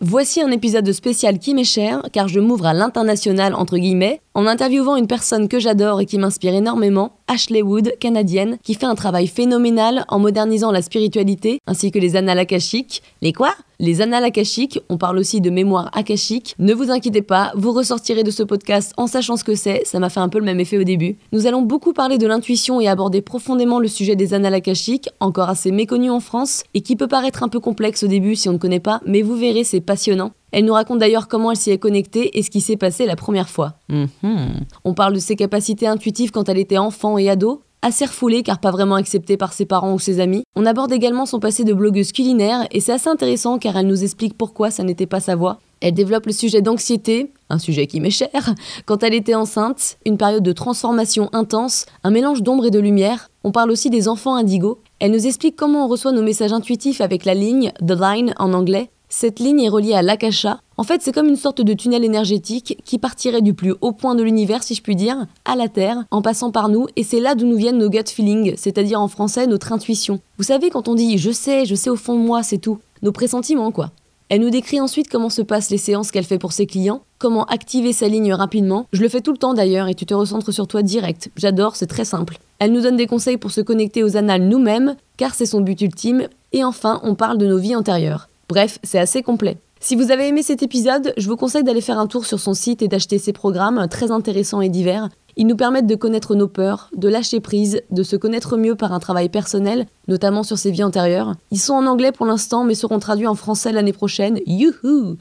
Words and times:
voici 0.00 0.40
un 0.40 0.50
épisode 0.50 0.90
spécial 0.92 1.38
qui 1.38 1.54
m'est 1.54 1.64
cher 1.64 2.02
car 2.12 2.28
je 2.28 2.40
m'ouvre 2.40 2.66
à 2.66 2.74
l'international 2.74 3.54
entre 3.54 3.78
guillemets 3.78 4.20
en 4.34 4.46
interviewant 4.46 4.96
une 4.96 5.06
personne 5.06 5.48
que 5.48 5.60
j'adore 5.60 6.00
et 6.00 6.06
qui 6.06 6.18
m'inspire 6.18 6.54
énormément, 6.54 7.12
Ashley 7.28 7.62
Wood, 7.62 7.94
canadienne, 8.00 8.58
qui 8.64 8.74
fait 8.74 8.84
un 8.84 8.96
travail 8.96 9.28
phénoménal 9.28 10.04
en 10.08 10.18
modernisant 10.18 10.72
la 10.72 10.82
spiritualité 10.82 11.60
ainsi 11.68 11.92
que 11.92 12.00
les 12.00 12.16
annales 12.16 12.40
akashiques. 12.40 13.02
Les 13.22 13.32
quoi? 13.32 13.54
Les 13.80 14.00
annales 14.00 14.24
akashiques, 14.24 14.80
on 14.88 14.98
parle 14.98 15.18
aussi 15.18 15.40
de 15.40 15.50
mémoire 15.50 15.90
akashique. 15.96 16.54
Ne 16.58 16.74
vous 16.74 16.90
inquiétez 16.90 17.22
pas, 17.22 17.52
vous 17.56 17.72
ressortirez 17.72 18.22
de 18.22 18.30
ce 18.30 18.42
podcast 18.42 18.92
en 18.96 19.06
sachant 19.06 19.36
ce 19.36 19.44
que 19.44 19.54
c'est, 19.54 19.82
ça 19.84 19.98
m'a 19.98 20.10
fait 20.10 20.20
un 20.20 20.28
peu 20.28 20.38
le 20.38 20.44
même 20.44 20.60
effet 20.60 20.78
au 20.78 20.84
début. 20.84 21.16
Nous 21.32 21.46
allons 21.46 21.62
beaucoup 21.62 21.92
parler 21.92 22.18
de 22.18 22.26
l'intuition 22.26 22.80
et 22.80 22.88
aborder 22.88 23.20
profondément 23.20 23.78
le 23.78 23.88
sujet 23.88 24.16
des 24.16 24.34
annales 24.34 24.54
akashiques, 24.54 25.08
encore 25.20 25.48
assez 25.48 25.70
méconnu 25.70 26.10
en 26.10 26.20
France 26.20 26.64
et 26.74 26.82
qui 26.82 26.96
peut 26.96 27.08
paraître 27.08 27.42
un 27.42 27.48
peu 27.48 27.60
complexe 27.60 28.02
au 28.02 28.08
début 28.08 28.36
si 28.36 28.48
on 28.48 28.52
ne 28.52 28.58
connaît 28.58 28.80
pas, 28.80 29.00
mais 29.06 29.22
vous 29.22 29.36
verrez, 29.36 29.64
c'est 29.64 29.80
passionnant. 29.84 30.32
Elle 30.52 30.64
nous 30.64 30.72
raconte 30.72 30.98
d'ailleurs 30.98 31.28
comment 31.28 31.50
elle 31.50 31.56
s'y 31.56 31.70
est 31.70 31.78
connectée 31.78 32.38
et 32.38 32.42
ce 32.42 32.50
qui 32.50 32.60
s'est 32.60 32.76
passé 32.76 33.06
la 33.06 33.16
première 33.16 33.48
fois. 33.48 33.74
Mhm. 33.88 34.64
On 34.84 34.94
parle 34.94 35.14
de 35.14 35.18
ses 35.18 35.36
capacités 35.36 35.86
intuitives 35.86 36.30
quand 36.30 36.48
elle 36.48 36.58
était 36.58 36.78
enfant 36.78 37.18
et 37.18 37.28
ado, 37.28 37.62
assez 37.84 38.06
refoulée 38.06 38.42
car 38.42 38.58
pas 38.58 38.70
vraiment 38.70 38.94
acceptée 38.94 39.36
par 39.36 39.52
ses 39.52 39.66
parents 39.66 39.92
ou 39.92 39.98
ses 39.98 40.18
amis. 40.18 40.44
On 40.56 40.64
aborde 40.64 40.92
également 40.92 41.26
son 41.26 41.38
passé 41.38 41.64
de 41.64 41.74
blogueuse 41.74 42.12
culinaire 42.12 42.66
et 42.70 42.80
c'est 42.80 42.92
assez 42.92 43.10
intéressant 43.10 43.58
car 43.58 43.76
elle 43.76 43.86
nous 43.86 44.02
explique 44.02 44.38
pourquoi 44.38 44.70
ça 44.70 44.82
n'était 44.82 45.06
pas 45.06 45.20
sa 45.20 45.36
voie. 45.36 45.58
Elle 45.80 45.92
développe 45.92 46.24
le 46.24 46.32
sujet 46.32 46.62
d'anxiété, 46.62 47.30
un 47.50 47.58
sujet 47.58 47.86
qui 47.86 48.00
m'est 48.00 48.10
cher, 48.10 48.54
quand 48.86 49.02
elle 49.02 49.12
était 49.12 49.34
enceinte, 49.34 49.98
une 50.06 50.16
période 50.16 50.42
de 50.42 50.52
transformation 50.52 51.28
intense, 51.32 51.84
un 52.04 52.10
mélange 52.10 52.42
d'ombre 52.42 52.64
et 52.64 52.70
de 52.70 52.78
lumière. 52.78 53.28
On 53.44 53.52
parle 53.52 53.70
aussi 53.70 53.90
des 53.90 54.08
enfants 54.08 54.34
indigos. 54.34 54.78
Elle 54.98 55.10
nous 55.10 55.26
explique 55.26 55.56
comment 55.56 55.84
on 55.84 55.88
reçoit 55.88 56.12
nos 56.12 56.22
messages 56.22 56.54
intuitifs 56.54 57.02
avec 57.02 57.26
la 57.26 57.34
ligne, 57.34 57.72
the 57.86 57.92
line 58.00 58.32
en 58.38 58.54
anglais, 58.54 58.88
cette 59.08 59.38
ligne 59.38 59.60
est 59.60 59.68
reliée 59.68 59.94
à 59.94 60.02
l'akasha. 60.02 60.60
En 60.76 60.82
fait, 60.82 61.02
c'est 61.02 61.12
comme 61.12 61.28
une 61.28 61.36
sorte 61.36 61.60
de 61.60 61.72
tunnel 61.72 62.04
énergétique 62.04 62.78
qui 62.84 62.98
partirait 62.98 63.42
du 63.42 63.54
plus 63.54 63.74
haut 63.80 63.92
point 63.92 64.14
de 64.14 64.22
l'univers, 64.22 64.62
si 64.62 64.74
je 64.74 64.82
puis 64.82 64.96
dire, 64.96 65.26
à 65.44 65.54
la 65.54 65.68
Terre, 65.68 66.04
en 66.10 66.22
passant 66.22 66.50
par 66.50 66.68
nous, 66.68 66.86
et 66.96 67.04
c'est 67.04 67.20
là 67.20 67.34
d'où 67.34 67.46
nous 67.46 67.56
viennent 67.56 67.78
nos 67.78 67.90
gut 67.90 68.08
feelings, 68.08 68.54
c'est-à-dire 68.56 69.00
en 69.00 69.08
français 69.08 69.46
notre 69.46 69.72
intuition. 69.72 70.20
Vous 70.38 70.44
savez, 70.44 70.70
quand 70.70 70.88
on 70.88 70.94
dit 70.94 71.18
je 71.18 71.30
sais, 71.30 71.64
je 71.64 71.74
sais 71.74 71.90
au 71.90 71.96
fond 71.96 72.18
de 72.18 72.24
moi, 72.24 72.42
c'est 72.42 72.58
tout. 72.58 72.78
Nos 73.02 73.12
pressentiments, 73.12 73.70
quoi. 73.70 73.90
Elle 74.30 74.40
nous 74.40 74.50
décrit 74.50 74.80
ensuite 74.80 75.10
comment 75.10 75.28
se 75.28 75.42
passent 75.42 75.70
les 75.70 75.78
séances 75.78 76.10
qu'elle 76.10 76.24
fait 76.24 76.38
pour 76.38 76.52
ses 76.52 76.66
clients, 76.66 77.02
comment 77.18 77.44
activer 77.44 77.92
sa 77.92 78.08
ligne 78.08 78.32
rapidement. 78.32 78.86
Je 78.92 79.02
le 79.02 79.08
fais 79.08 79.20
tout 79.20 79.32
le 79.32 79.38
temps 79.38 79.54
d'ailleurs 79.54 79.86
et 79.86 79.94
tu 79.94 80.06
te 80.06 80.14
recentres 80.14 80.52
sur 80.52 80.66
toi 80.66 80.82
direct. 80.82 81.30
J'adore, 81.36 81.76
c'est 81.76 81.86
très 81.86 82.06
simple. 82.06 82.38
Elle 82.58 82.72
nous 82.72 82.80
donne 82.80 82.96
des 82.96 83.06
conseils 83.06 83.36
pour 83.36 83.50
se 83.50 83.60
connecter 83.60 84.02
aux 84.02 84.16
annales 84.16 84.48
nous-mêmes, 84.48 84.96
car 85.18 85.34
c'est 85.34 85.46
son 85.46 85.60
but 85.60 85.80
ultime. 85.82 86.26
Et 86.52 86.64
enfin, 86.64 87.00
on 87.04 87.14
parle 87.14 87.38
de 87.38 87.46
nos 87.46 87.58
vies 87.58 87.76
antérieures. 87.76 88.28
Bref, 88.48 88.78
c'est 88.82 88.98
assez 88.98 89.22
complet. 89.22 89.58
Si 89.80 89.96
vous 89.96 90.10
avez 90.10 90.28
aimé 90.28 90.42
cet 90.42 90.62
épisode, 90.62 91.12
je 91.18 91.28
vous 91.28 91.36
conseille 91.36 91.62
d'aller 91.62 91.82
faire 91.82 91.98
un 91.98 92.06
tour 92.06 92.24
sur 92.24 92.40
son 92.40 92.54
site 92.54 92.80
et 92.80 92.88
d'acheter 92.88 93.18
ses 93.18 93.34
programmes 93.34 93.86
très 93.90 94.10
intéressants 94.10 94.62
et 94.62 94.70
divers. 94.70 95.10
Ils 95.36 95.46
nous 95.46 95.56
permettent 95.56 95.86
de 95.86 95.94
connaître 95.94 96.34
nos 96.34 96.48
peurs, 96.48 96.88
de 96.96 97.08
lâcher 97.08 97.40
prise, 97.40 97.82
de 97.90 98.02
se 98.02 98.16
connaître 98.16 98.56
mieux 98.56 98.76
par 98.76 98.92
un 98.92 99.00
travail 99.00 99.28
personnel, 99.28 99.86
notamment 100.06 100.42
sur 100.42 100.58
ses 100.58 100.70
vies 100.70 100.84
antérieures. 100.84 101.34
Ils 101.50 101.58
sont 101.58 101.74
en 101.74 101.86
anglais 101.86 102.12
pour 102.12 102.24
l'instant, 102.24 102.64
mais 102.64 102.74
seront 102.74 102.98
traduits 102.98 103.26
en 103.26 103.34
français 103.34 103.72
l'année 103.72 103.92
prochaine. 103.92 104.40
Youhou 104.46 105.16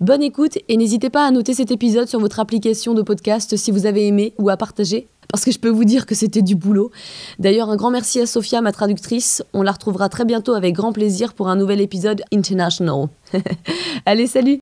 Bonne 0.00 0.22
écoute 0.22 0.58
et 0.68 0.76
n'hésitez 0.76 1.10
pas 1.10 1.26
à 1.26 1.30
noter 1.30 1.54
cet 1.54 1.70
épisode 1.70 2.08
sur 2.08 2.18
votre 2.18 2.40
application 2.40 2.94
de 2.94 3.02
podcast 3.02 3.56
si 3.56 3.70
vous 3.70 3.86
avez 3.86 4.06
aimé 4.06 4.34
ou 4.38 4.48
à 4.48 4.56
partager 4.56 5.06
parce 5.30 5.44
que 5.44 5.52
je 5.52 5.58
peux 5.58 5.68
vous 5.68 5.84
dire 5.84 6.06
que 6.06 6.14
c'était 6.14 6.42
du 6.42 6.54
boulot. 6.54 6.90
D'ailleurs, 7.38 7.70
un 7.70 7.76
grand 7.76 7.90
merci 7.90 8.20
à 8.20 8.26
Sophia, 8.26 8.60
ma 8.60 8.72
traductrice. 8.72 9.42
On 9.52 9.62
la 9.62 9.72
retrouvera 9.72 10.08
très 10.08 10.24
bientôt 10.24 10.54
avec 10.54 10.74
grand 10.74 10.92
plaisir 10.92 11.34
pour 11.34 11.48
un 11.48 11.56
nouvel 11.56 11.80
épisode 11.80 12.22
International. 12.32 13.08
Allez, 14.06 14.26
salut 14.26 14.58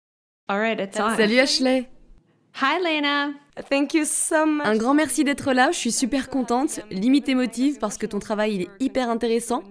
Salut 1.16 1.38
Ashley 1.38 1.88
Hi 2.60 2.82
Lena 2.82 3.32
Thank 3.70 3.94
you 3.94 4.04
so 4.04 4.46
much. 4.46 4.66
Un 4.66 4.76
grand 4.76 4.92
merci 4.92 5.24
d'être 5.24 5.52
là, 5.52 5.70
je 5.72 5.78
suis 5.78 5.92
super 5.92 6.28
contente, 6.28 6.80
limite 6.90 7.28
émotive 7.28 7.78
parce 7.78 7.96
que 7.96 8.04
ton 8.04 8.18
travail 8.18 8.54
il 8.54 8.62
est 8.62 8.68
hyper 8.80 9.08
intéressant. 9.08 9.62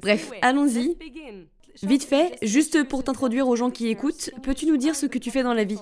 Bref, 0.00 0.30
allons-y. 0.40 0.96
Vite 1.82 2.04
fait, 2.04 2.38
juste 2.42 2.84
pour 2.84 3.02
t'introduire 3.02 3.48
aux 3.48 3.56
gens 3.56 3.70
qui 3.70 3.88
écoutent, 3.88 4.30
peux-tu 4.42 4.66
nous 4.66 4.76
dire 4.76 4.94
ce 4.94 5.06
que 5.06 5.18
tu 5.18 5.30
fais 5.30 5.42
dans 5.42 5.54
la 5.54 5.64
vie? 5.64 5.78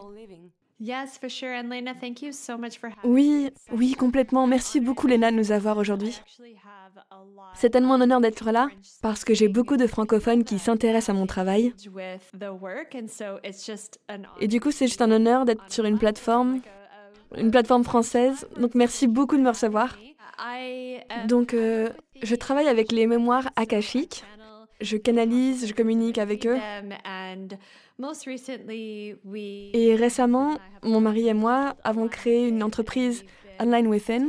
Oui, 3.04 3.50
oui, 3.72 3.92
complètement. 3.94 4.46
Merci 4.46 4.80
beaucoup, 4.80 5.06
Lena, 5.06 5.30
de 5.30 5.36
nous 5.36 5.52
avoir 5.52 5.76
aujourd'hui. 5.76 6.20
C'est 7.54 7.70
tellement 7.70 7.94
un 7.94 8.00
honneur 8.00 8.20
d'être 8.20 8.50
là 8.50 8.68
parce 9.02 9.24
que 9.24 9.34
j'ai 9.34 9.48
beaucoup 9.48 9.76
de 9.76 9.86
francophones 9.86 10.44
qui 10.44 10.58
s'intéressent 10.58 11.14
à 11.14 11.18
mon 11.18 11.26
travail. 11.26 11.74
Et 14.40 14.48
du 14.48 14.60
coup, 14.60 14.70
c'est 14.70 14.86
juste 14.86 15.02
un 15.02 15.10
honneur 15.10 15.44
d'être 15.44 15.70
sur 15.70 15.84
une 15.84 15.98
plateforme, 15.98 16.60
une 17.36 17.50
plateforme 17.50 17.84
française. 17.84 18.48
Donc, 18.58 18.74
merci 18.74 19.06
beaucoup 19.06 19.36
de 19.36 19.42
me 19.42 19.50
recevoir. 19.50 19.98
Donc, 21.26 21.52
euh, 21.54 21.90
je 22.22 22.34
travaille 22.34 22.68
avec 22.68 22.92
les 22.92 23.06
mémoires 23.06 23.50
akashiques. 23.56 24.24
Je 24.80 24.96
canalise, 24.96 25.66
je 25.66 25.74
communique 25.74 26.16
avec 26.16 26.46
eux. 26.46 26.56
Et 29.72 29.94
récemment, 29.94 30.58
mon 30.82 31.00
mari 31.00 31.28
et 31.28 31.34
moi 31.34 31.76
avons 31.84 32.08
créé 32.08 32.48
une 32.48 32.62
entreprise 32.62 33.24
Online 33.60 33.86
Within. 33.86 34.28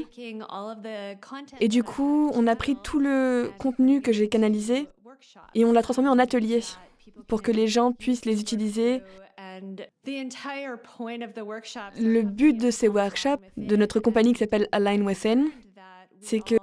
Et 1.59 1.67
du 1.67 1.83
coup, 1.83 2.31
on 2.33 2.47
a 2.47 2.55
pris 2.55 2.75
tout 2.75 2.99
le 2.99 3.51
contenu 3.57 4.01
que 4.01 4.11
j'ai 4.11 4.27
canalisé 4.27 4.87
et 5.55 5.65
on 5.65 5.71
l'a 5.71 5.81
transformé 5.81 6.09
en 6.09 6.19
atelier 6.19 6.61
pour 7.27 7.41
que 7.41 7.51
les 7.51 7.67
gens 7.67 7.93
puissent 7.93 8.25
les 8.25 8.41
utiliser. 8.41 9.01
Le 11.99 12.21
but 12.21 12.53
de 12.57 12.71
ces 12.71 12.87
workshops, 12.87 13.41
de 13.57 13.75
notre 13.75 13.99
compagnie 13.99 14.33
qui 14.33 14.39
s'appelle 14.39 14.67
Align 14.71 15.03
Within, 15.03 15.45
c'est 16.19 16.41
que 16.41 16.55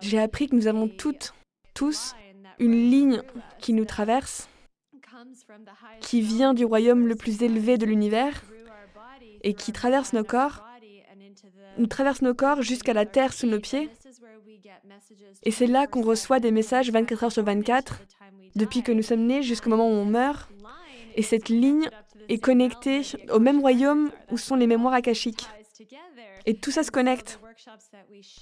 j'ai 0.00 0.18
appris 0.18 0.48
que 0.48 0.56
nous 0.56 0.66
avons 0.66 0.88
toutes, 0.88 1.34
tous, 1.74 2.14
une 2.58 2.90
ligne 2.90 3.22
qui 3.58 3.72
nous 3.72 3.84
traverse 3.84 4.48
qui 6.00 6.20
vient 6.20 6.54
du 6.54 6.64
royaume 6.64 7.06
le 7.06 7.14
plus 7.14 7.42
élevé 7.42 7.78
de 7.78 7.86
l'univers 7.86 8.42
et 9.42 9.54
qui 9.54 9.72
traverse 9.72 10.12
nos 10.12 10.24
corps, 10.24 10.64
nous 11.78 11.86
traverse 11.86 12.22
nos 12.22 12.34
corps 12.34 12.62
jusqu'à 12.62 12.92
la 12.92 13.06
terre 13.06 13.32
sous 13.32 13.46
nos 13.46 13.60
pieds. 13.60 13.90
Et 15.42 15.50
c'est 15.50 15.66
là 15.66 15.86
qu'on 15.86 16.02
reçoit 16.02 16.40
des 16.40 16.50
messages 16.50 16.90
24 16.90 17.24
heures 17.24 17.32
sur 17.32 17.44
24, 17.44 18.00
depuis 18.56 18.82
que 18.82 18.92
nous 18.92 19.02
sommes 19.02 19.26
nés 19.26 19.42
jusqu'au 19.42 19.70
moment 19.70 19.88
où 19.88 19.92
on 19.92 20.04
meurt. 20.04 20.50
Et 21.16 21.22
cette 21.22 21.48
ligne 21.48 21.88
est 22.28 22.38
connectée 22.38 23.02
au 23.30 23.38
même 23.38 23.60
royaume 23.60 24.10
où 24.30 24.38
sont 24.38 24.56
les 24.56 24.66
mémoires 24.66 24.94
akashiques. 24.94 25.46
Et 26.46 26.54
tout 26.54 26.70
ça 26.70 26.82
se 26.82 26.90
connecte. 26.90 27.40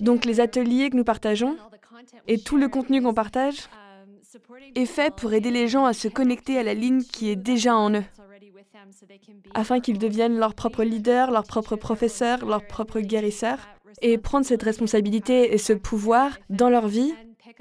Donc 0.00 0.24
les 0.24 0.40
ateliers 0.40 0.90
que 0.90 0.96
nous 0.96 1.04
partageons 1.04 1.56
et 2.28 2.38
tout 2.38 2.56
le 2.56 2.68
contenu 2.68 3.02
qu'on 3.02 3.14
partage 3.14 3.68
est 4.74 4.86
fait 4.86 5.14
pour 5.14 5.32
aider 5.32 5.50
les 5.50 5.68
gens 5.68 5.84
à 5.84 5.92
se 5.92 6.08
connecter 6.08 6.58
à 6.58 6.62
la 6.62 6.74
ligne 6.74 7.02
qui 7.02 7.30
est 7.30 7.36
déjà 7.36 7.76
en 7.76 7.94
eux, 7.94 8.04
afin 9.54 9.80
qu'ils 9.80 9.98
deviennent 9.98 10.38
leur 10.38 10.54
propre 10.54 10.84
leader, 10.84 11.30
leur 11.30 11.44
propre 11.44 11.76
professeur, 11.76 12.44
leur 12.46 12.66
propre 12.66 13.00
guérisseur, 13.00 13.58
et 14.00 14.18
prendre 14.18 14.46
cette 14.46 14.62
responsabilité 14.62 15.52
et 15.52 15.58
ce 15.58 15.72
pouvoir 15.72 16.38
dans 16.50 16.70
leur 16.70 16.88
vie, 16.88 17.14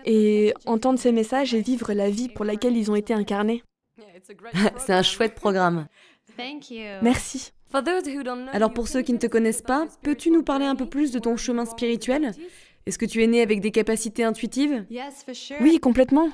et 0.05 0.53
entendre 0.65 0.99
ces 0.99 1.11
messages 1.11 1.53
et 1.53 1.61
vivre 1.61 1.93
la 1.93 2.09
vie 2.09 2.29
pour 2.29 2.45
laquelle 2.45 2.77
ils 2.77 2.89
ont 2.89 2.95
été 2.95 3.13
incarnés. 3.13 3.63
C'est 4.77 4.93
un 4.93 5.03
chouette 5.03 5.35
programme. 5.35 5.87
Merci. 7.01 7.51
Alors 8.51 8.73
pour 8.73 8.87
ceux 8.87 9.01
qui 9.01 9.13
ne 9.13 9.17
te 9.17 9.27
connaissent 9.27 9.61
pas, 9.61 9.87
peux-tu 10.01 10.31
nous 10.31 10.43
parler 10.43 10.65
un 10.65 10.75
peu 10.75 10.85
plus 10.85 11.11
de 11.11 11.19
ton 11.19 11.37
chemin 11.37 11.65
spirituel? 11.65 12.31
Est-ce 12.87 12.97
que 12.97 13.05
tu 13.05 13.23
es 13.23 13.27
née 13.27 13.41
avec 13.41 13.61
des 13.61 13.69
capacités 13.69 14.23
intuitives 14.23 14.85
Oui, 15.61 15.79
complètement. 15.79 16.29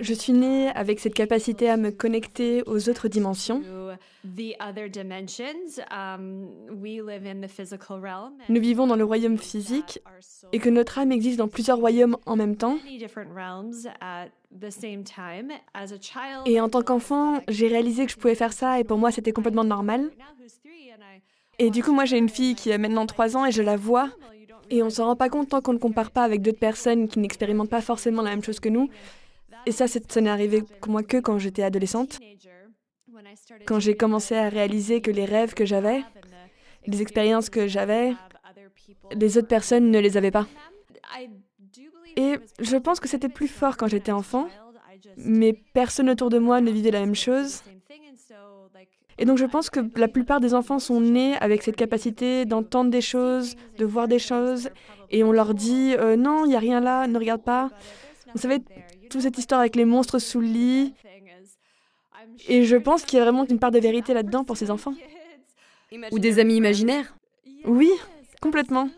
Je 0.00 0.14
suis 0.14 0.32
née 0.32 0.68
avec 0.70 1.00
cette 1.00 1.12
capacité 1.14 1.68
à 1.68 1.76
me 1.76 1.90
connecter 1.90 2.62
aux 2.66 2.88
autres 2.88 3.08
dimensions. 3.08 3.62
Um, 5.90 6.48
Nous 8.48 8.60
vivons 8.60 8.86
dans 8.86 8.96
le 8.96 9.04
royaume 9.04 9.36
physique 9.36 10.00
et 10.52 10.58
que 10.58 10.70
notre 10.70 10.98
âme 10.98 11.12
existe 11.12 11.38
dans 11.38 11.48
plusieurs 11.48 11.78
royaumes 11.78 12.16
en 12.24 12.36
même 12.36 12.56
temps. 12.56 12.78
Et 16.46 16.60
en 16.60 16.68
tant 16.68 16.82
qu'enfant, 16.82 17.40
j'ai 17.48 17.68
réalisé 17.68 18.06
que 18.06 18.12
je 18.12 18.16
pouvais 18.16 18.34
faire 18.34 18.52
ça 18.52 18.80
et 18.80 18.84
pour 18.84 18.96
moi 18.96 19.10
c'était 19.10 19.32
complètement 19.32 19.64
normal. 19.64 20.10
Et 21.58 21.70
du 21.70 21.82
coup, 21.82 21.92
moi 21.92 22.06
j'ai 22.06 22.16
une 22.16 22.30
fille 22.30 22.54
qui 22.54 22.72
a 22.72 22.78
maintenant 22.78 23.04
3 23.06 23.36
ans 23.36 23.44
et 23.44 23.52
je 23.52 23.62
la 23.62 23.76
vois 23.76 24.08
et 24.72 24.82
on 24.82 24.88
s'en 24.88 25.04
rend 25.04 25.16
pas 25.16 25.28
compte 25.28 25.50
tant 25.50 25.60
qu'on 25.60 25.74
ne 25.74 25.78
compare 25.78 26.10
pas 26.10 26.24
avec 26.24 26.40
d'autres 26.40 26.58
personnes 26.58 27.06
qui 27.06 27.18
n'expérimentent 27.18 27.68
pas 27.68 27.82
forcément 27.82 28.22
la 28.22 28.30
même 28.30 28.42
chose 28.42 28.58
que 28.58 28.70
nous. 28.70 28.88
Et 29.66 29.70
ça, 29.70 29.86
ça 29.86 30.20
n'est 30.22 30.30
arrivé 30.30 30.64
moi 30.86 31.02
que 31.02 31.18
quand 31.18 31.38
j'étais 31.38 31.62
adolescente. 31.62 32.18
Quand 33.66 33.78
j'ai 33.80 33.94
commencé 33.94 34.34
à 34.34 34.48
réaliser 34.48 35.02
que 35.02 35.10
les 35.10 35.26
rêves 35.26 35.52
que 35.52 35.66
j'avais, 35.66 36.02
les 36.86 37.02
expériences 37.02 37.50
que 37.50 37.66
j'avais, 37.66 38.14
les 39.14 39.36
autres 39.36 39.46
personnes 39.46 39.90
ne 39.90 39.98
les 39.98 40.16
avaient 40.16 40.30
pas. 40.30 40.46
Et 42.16 42.36
je 42.58 42.76
pense 42.78 42.98
que 42.98 43.08
c'était 43.08 43.28
plus 43.28 43.48
fort 43.48 43.76
quand 43.76 43.88
j'étais 43.88 44.12
enfant, 44.12 44.48
mais 45.18 45.52
personne 45.74 46.08
autour 46.08 46.30
de 46.30 46.38
moi 46.38 46.62
ne 46.62 46.70
vivait 46.70 46.90
la 46.90 47.00
même 47.00 47.14
chose. 47.14 47.62
Et 49.18 49.24
donc 49.24 49.38
je 49.38 49.44
pense 49.44 49.70
que 49.70 49.80
la 49.96 50.08
plupart 50.08 50.40
des 50.40 50.54
enfants 50.54 50.78
sont 50.78 51.00
nés 51.00 51.36
avec 51.36 51.62
cette 51.62 51.76
capacité 51.76 52.44
d'entendre 52.44 52.90
des 52.90 53.00
choses, 53.00 53.56
de 53.78 53.84
voir 53.84 54.08
des 54.08 54.18
choses, 54.18 54.70
et 55.10 55.22
on 55.24 55.32
leur 55.32 55.54
dit 55.54 55.94
euh, 55.98 56.16
non, 56.16 56.44
il 56.44 56.48
n'y 56.48 56.56
a 56.56 56.60
rien 56.60 56.80
là, 56.80 57.06
ne 57.06 57.18
regarde 57.18 57.42
pas. 57.42 57.70
Vous 58.34 58.40
savez, 58.40 58.60
toute 59.10 59.20
cette 59.20 59.38
histoire 59.38 59.60
avec 59.60 59.76
les 59.76 59.84
monstres 59.84 60.18
sous 60.18 60.40
le 60.40 60.46
lit. 60.46 60.94
Et 62.48 62.64
je 62.64 62.76
pense 62.76 63.04
qu'il 63.04 63.18
y 63.18 63.22
a 63.22 63.24
vraiment 63.24 63.46
une 63.46 63.58
part 63.58 63.70
de 63.70 63.78
vérité 63.78 64.14
là-dedans 64.14 64.44
pour 64.44 64.56
ces 64.56 64.70
enfants. 64.70 64.94
Ou 66.10 66.18
des 66.18 66.38
amis 66.38 66.56
imaginaires 66.56 67.14
Oui, 67.66 67.90
complètement. 68.40 68.88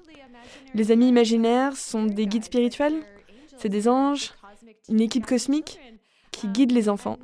Les 0.74 0.92
amis 0.92 1.08
imaginaires 1.08 1.76
sont 1.76 2.04
des 2.04 2.26
guides 2.26 2.44
spirituels, 2.44 3.02
c'est 3.58 3.68
des 3.68 3.88
anges, 3.88 4.32
une 4.88 5.00
équipe 5.00 5.26
cosmique 5.26 5.80
qui 6.36 6.48
guide 6.48 6.72
les 6.72 6.88
enfants. 6.88 7.18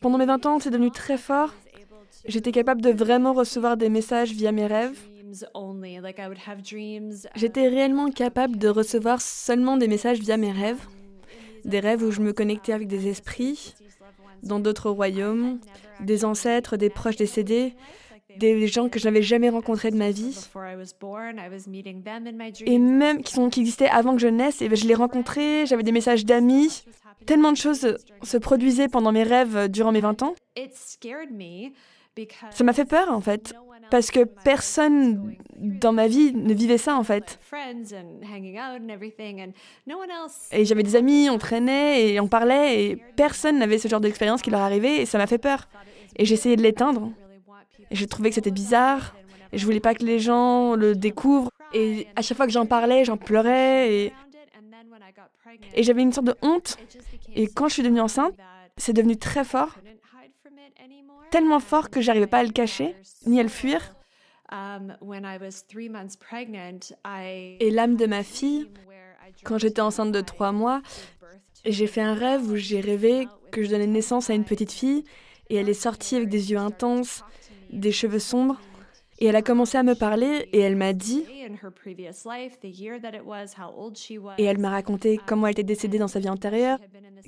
Pendant 0.00 0.18
mes 0.18 0.26
20 0.26 0.46
ans, 0.46 0.58
c'est 0.58 0.70
devenu 0.70 0.90
très 0.90 1.18
fort. 1.18 1.54
J'étais 2.26 2.52
capable 2.52 2.82
de 2.82 2.90
vraiment 2.90 3.32
recevoir 3.32 3.76
des 3.76 3.88
messages 3.88 4.32
via 4.32 4.52
mes 4.52 4.66
rêves. 4.66 4.98
J'étais 7.36 7.68
réellement 7.68 8.10
capable 8.10 8.56
de 8.56 8.68
recevoir 8.68 9.20
seulement 9.20 9.76
des 9.76 9.88
messages 9.88 10.18
via 10.18 10.36
mes 10.36 10.52
rêves. 10.52 10.80
Des 11.64 11.80
rêves 11.80 12.02
où 12.02 12.10
je 12.10 12.20
me 12.20 12.32
connectais 12.32 12.72
avec 12.72 12.88
des 12.88 13.08
esprits 13.08 13.74
dans 14.42 14.60
d'autres 14.60 14.90
royaumes, 14.90 15.58
des 16.00 16.24
ancêtres, 16.24 16.76
des 16.76 16.90
proches 16.90 17.16
décédés, 17.16 17.74
des 18.38 18.66
gens 18.66 18.88
que 18.88 18.98
je 18.98 19.04
n'avais 19.04 19.22
jamais 19.22 19.48
rencontrés 19.48 19.90
de 19.90 19.96
ma 19.96 20.10
vie. 20.10 20.38
Et 22.66 22.78
même 22.78 23.22
qui, 23.22 23.32
sont, 23.32 23.50
qui 23.50 23.60
existaient 23.60 23.88
avant 23.88 24.14
que 24.14 24.20
je 24.20 24.28
naisse, 24.28 24.62
et 24.62 24.68
ben, 24.68 24.76
je 24.76 24.86
les 24.86 24.94
rencontrais, 24.94 25.66
j'avais 25.66 25.82
des 25.82 25.92
messages 25.92 26.24
d'amis. 26.24 26.84
Tellement 27.26 27.52
de 27.52 27.56
choses 27.56 27.98
se 28.22 28.36
produisaient 28.36 28.88
pendant 28.88 29.12
mes 29.12 29.22
rêves 29.22 29.68
durant 29.68 29.92
mes 29.92 30.00
20 30.00 30.22
ans. 30.22 30.34
Ça 32.50 32.64
m'a 32.64 32.72
fait 32.72 32.84
peur 32.84 33.10
en 33.10 33.20
fait, 33.20 33.54
parce 33.90 34.10
que 34.10 34.24
personne 34.24 35.36
dans 35.56 35.92
ma 35.92 36.08
vie 36.08 36.32
ne 36.34 36.52
vivait 36.52 36.78
ça 36.78 36.96
en 36.96 37.04
fait. 37.04 37.38
Et 40.52 40.64
j'avais 40.64 40.82
des 40.82 40.96
amis, 40.96 41.30
on 41.30 41.38
traînait 41.38 42.08
et 42.08 42.20
on 42.20 42.28
parlait 42.28 42.82
et 42.82 42.96
personne 43.16 43.58
n'avait 43.58 43.78
ce 43.78 43.88
genre 43.88 44.00
d'expérience 44.00 44.42
qui 44.42 44.50
leur 44.50 44.60
arrivait 44.60 45.02
et 45.02 45.06
ça 45.06 45.18
m'a 45.18 45.26
fait 45.26 45.38
peur. 45.38 45.68
Et 46.16 46.24
j'essayais 46.24 46.56
de 46.56 46.62
l'éteindre. 46.62 47.12
Et 47.90 47.96
je 47.96 48.04
trouvais 48.04 48.28
que 48.30 48.34
c'était 48.34 48.50
bizarre. 48.50 49.14
Et 49.52 49.58
je 49.58 49.64
voulais 49.64 49.80
pas 49.80 49.94
que 49.94 50.04
les 50.04 50.18
gens 50.18 50.74
le 50.74 50.94
découvrent. 50.94 51.50
Et 51.72 52.06
à 52.16 52.22
chaque 52.22 52.36
fois 52.36 52.46
que 52.46 52.52
j'en 52.52 52.66
parlais, 52.66 53.04
j'en 53.04 53.16
pleurais. 53.16 53.92
Et, 53.92 54.12
et 55.74 55.82
j'avais 55.82 56.02
une 56.02 56.12
sorte 56.12 56.26
de 56.26 56.36
honte. 56.42 56.76
Et 57.34 57.46
quand 57.46 57.68
je 57.68 57.74
suis 57.74 57.82
devenue 57.82 58.00
enceinte, 58.00 58.34
c'est 58.76 58.92
devenu 58.92 59.16
très 59.16 59.44
fort. 59.44 59.76
Tellement 61.30 61.60
fort 61.60 61.90
que 61.90 62.00
j'arrivais 62.00 62.26
pas 62.26 62.38
à 62.38 62.44
le 62.44 62.50
cacher, 62.50 62.94
ni 63.26 63.38
à 63.40 63.42
le 63.42 63.48
fuir. 63.48 63.94
Et 67.60 67.70
l'âme 67.70 67.96
de 67.96 68.06
ma 68.06 68.22
fille, 68.22 68.70
quand 69.44 69.58
j'étais 69.58 69.82
enceinte 69.82 70.12
de 70.12 70.20
trois 70.20 70.52
mois, 70.52 70.80
j'ai 71.66 71.86
fait 71.86 72.00
un 72.00 72.14
rêve 72.14 72.50
où 72.50 72.56
j'ai 72.56 72.80
rêvé 72.80 73.28
que 73.50 73.62
je 73.62 73.68
donnais 73.68 73.86
naissance 73.86 74.30
à 74.30 74.34
une 74.34 74.44
petite 74.44 74.72
fille 74.72 75.04
et 75.50 75.56
elle 75.56 75.68
est 75.68 75.74
sortie 75.74 76.16
avec 76.16 76.28
des 76.28 76.50
yeux 76.50 76.58
intenses, 76.58 77.24
des 77.70 77.92
cheveux 77.92 78.18
sombres. 78.18 78.60
Et 79.20 79.26
elle 79.26 79.36
a 79.36 79.42
commencé 79.42 79.76
à 79.76 79.82
me 79.82 79.94
parler 79.94 80.48
et 80.52 80.60
elle 80.60 80.76
m'a 80.76 80.92
dit, 80.92 81.24
et 84.38 84.44
elle 84.44 84.58
m'a 84.58 84.70
raconté 84.70 85.18
comment 85.26 85.48
elle 85.48 85.52
était 85.52 85.64
décédée 85.64 85.98
dans 85.98 86.06
sa 86.06 86.20
vie 86.20 86.28
antérieure, 86.28 86.78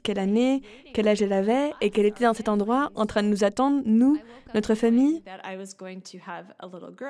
quelle 0.04 0.20
année, 0.20 0.62
quel 0.94 1.08
âge 1.08 1.20
elle 1.20 1.32
avait, 1.32 1.72
et 1.80 1.90
qu'elle 1.90 2.06
était 2.06 2.22
dans 2.22 2.32
cet 2.32 2.48
endroit 2.48 2.92
en 2.94 3.06
train 3.06 3.24
de 3.24 3.28
nous 3.28 3.42
attendre, 3.42 3.82
nous, 3.86 4.16
notre 4.54 4.76
famille. 4.76 5.24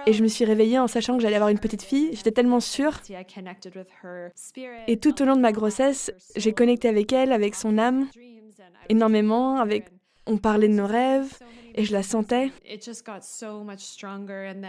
Et 0.06 0.14
je 0.14 0.22
me 0.22 0.28
suis 0.28 0.46
réveillée 0.46 0.78
en 0.78 0.86
sachant 0.86 1.16
que 1.16 1.22
j'allais 1.22 1.36
avoir 1.36 1.50
une 1.50 1.58
petite 1.58 1.82
fille, 1.82 2.08
j'étais 2.14 2.32
tellement 2.32 2.60
sûre. 2.60 2.98
Et 4.86 4.96
tout 4.96 5.20
au 5.20 5.26
long 5.26 5.36
de 5.36 5.42
ma 5.42 5.52
grossesse, 5.52 6.10
j'ai 6.36 6.54
connecté 6.54 6.88
avec 6.88 7.12
elle, 7.12 7.32
avec 7.32 7.54
son 7.54 7.76
âme, 7.76 8.08
énormément, 8.88 9.58
avec... 9.58 9.88
On 10.26 10.36
parlait 10.36 10.68
de 10.68 10.74
nos 10.74 10.86
rêves, 10.86 11.38
et 11.74 11.84
je 11.84 11.92
la 11.92 12.02
sentais. 12.02 12.50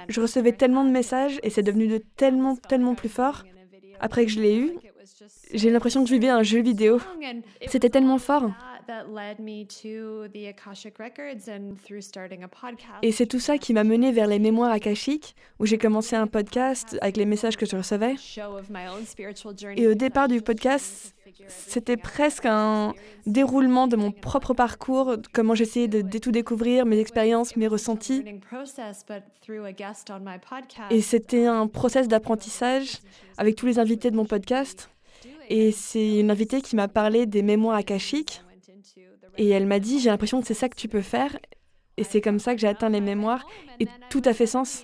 Je 0.09 0.21
recevais 0.21 0.51
tellement 0.53 0.83
de 0.83 0.91
messages 0.91 1.39
et 1.43 1.49
c'est 1.49 1.63
devenu 1.63 1.87
de 1.87 1.97
tellement, 2.15 2.55
tellement 2.55 2.95
plus 2.95 3.09
fort. 3.09 3.43
Après 3.99 4.25
que 4.25 4.31
je 4.31 4.41
l'ai 4.41 4.57
eu, 4.57 4.73
j'ai 5.53 5.69
l'impression 5.69 6.03
que 6.03 6.09
je 6.09 6.13
vivais 6.13 6.29
un 6.29 6.43
jeu 6.43 6.61
vidéo. 6.61 6.99
C'était 7.67 7.89
tellement 7.89 8.17
fort. 8.17 8.49
Et 13.01 13.11
c'est 13.11 13.25
tout 13.25 13.39
ça 13.39 13.57
qui 13.57 13.73
m'a 13.73 13.83
mené 13.83 14.11
vers 14.11 14.27
les 14.27 14.39
mémoires 14.39 14.71
akashiques, 14.71 15.35
où 15.59 15.65
j'ai 15.65 15.77
commencé 15.77 16.15
un 16.15 16.27
podcast 16.27 16.97
avec 17.01 17.17
les 17.17 17.25
messages 17.25 17.57
que 17.57 17.65
je 17.65 17.75
recevais. 17.75 18.15
Et 19.77 19.87
au 19.87 19.93
départ 19.93 20.27
du 20.27 20.41
podcast, 20.41 21.15
c'était 21.47 21.97
presque 21.97 22.45
un 22.45 22.93
déroulement 23.25 23.87
de 23.87 23.95
mon 23.95 24.11
propre 24.11 24.53
parcours, 24.53 25.15
comment 25.33 25.55
j'essayais 25.55 25.87
de, 25.87 26.17
tout 26.17 26.31
découvrir, 26.31 26.85
mes 26.85 26.99
expériences, 26.99 27.55
mes 27.55 27.67
ressentis. 27.67 28.23
Et 30.89 31.01
c'était 31.01 31.45
un 31.45 31.67
process 31.67 32.07
d'apprentissage 32.07 32.99
avec 33.37 33.55
tous 33.55 33.65
les 33.65 33.79
invités 33.79 34.11
de 34.11 34.15
mon 34.15 34.25
podcast. 34.25 34.89
Et 35.49 35.71
c'est 35.71 36.19
une 36.19 36.31
invitée 36.31 36.61
qui 36.61 36.75
m'a 36.75 36.87
parlé 36.87 37.25
des 37.25 37.41
mémoires 37.41 37.75
akashiques. 37.75 38.41
Et 39.37 39.49
elle 39.49 39.65
m'a 39.65 39.79
dit, 39.79 39.99
j'ai 39.99 40.09
l'impression 40.09 40.41
que 40.41 40.47
c'est 40.47 40.53
ça 40.53 40.69
que 40.69 40.75
tu 40.75 40.87
peux 40.87 41.01
faire. 41.01 41.37
Et 41.97 42.03
c'est 42.03 42.21
comme 42.21 42.39
ça 42.39 42.55
que 42.55 42.61
j'ai 42.61 42.67
atteint 42.67 42.89
les 42.89 43.01
mémoires. 43.01 43.45
Et 43.79 43.87
tout 44.09 44.21
a 44.25 44.33
fait 44.33 44.47
sens. 44.47 44.83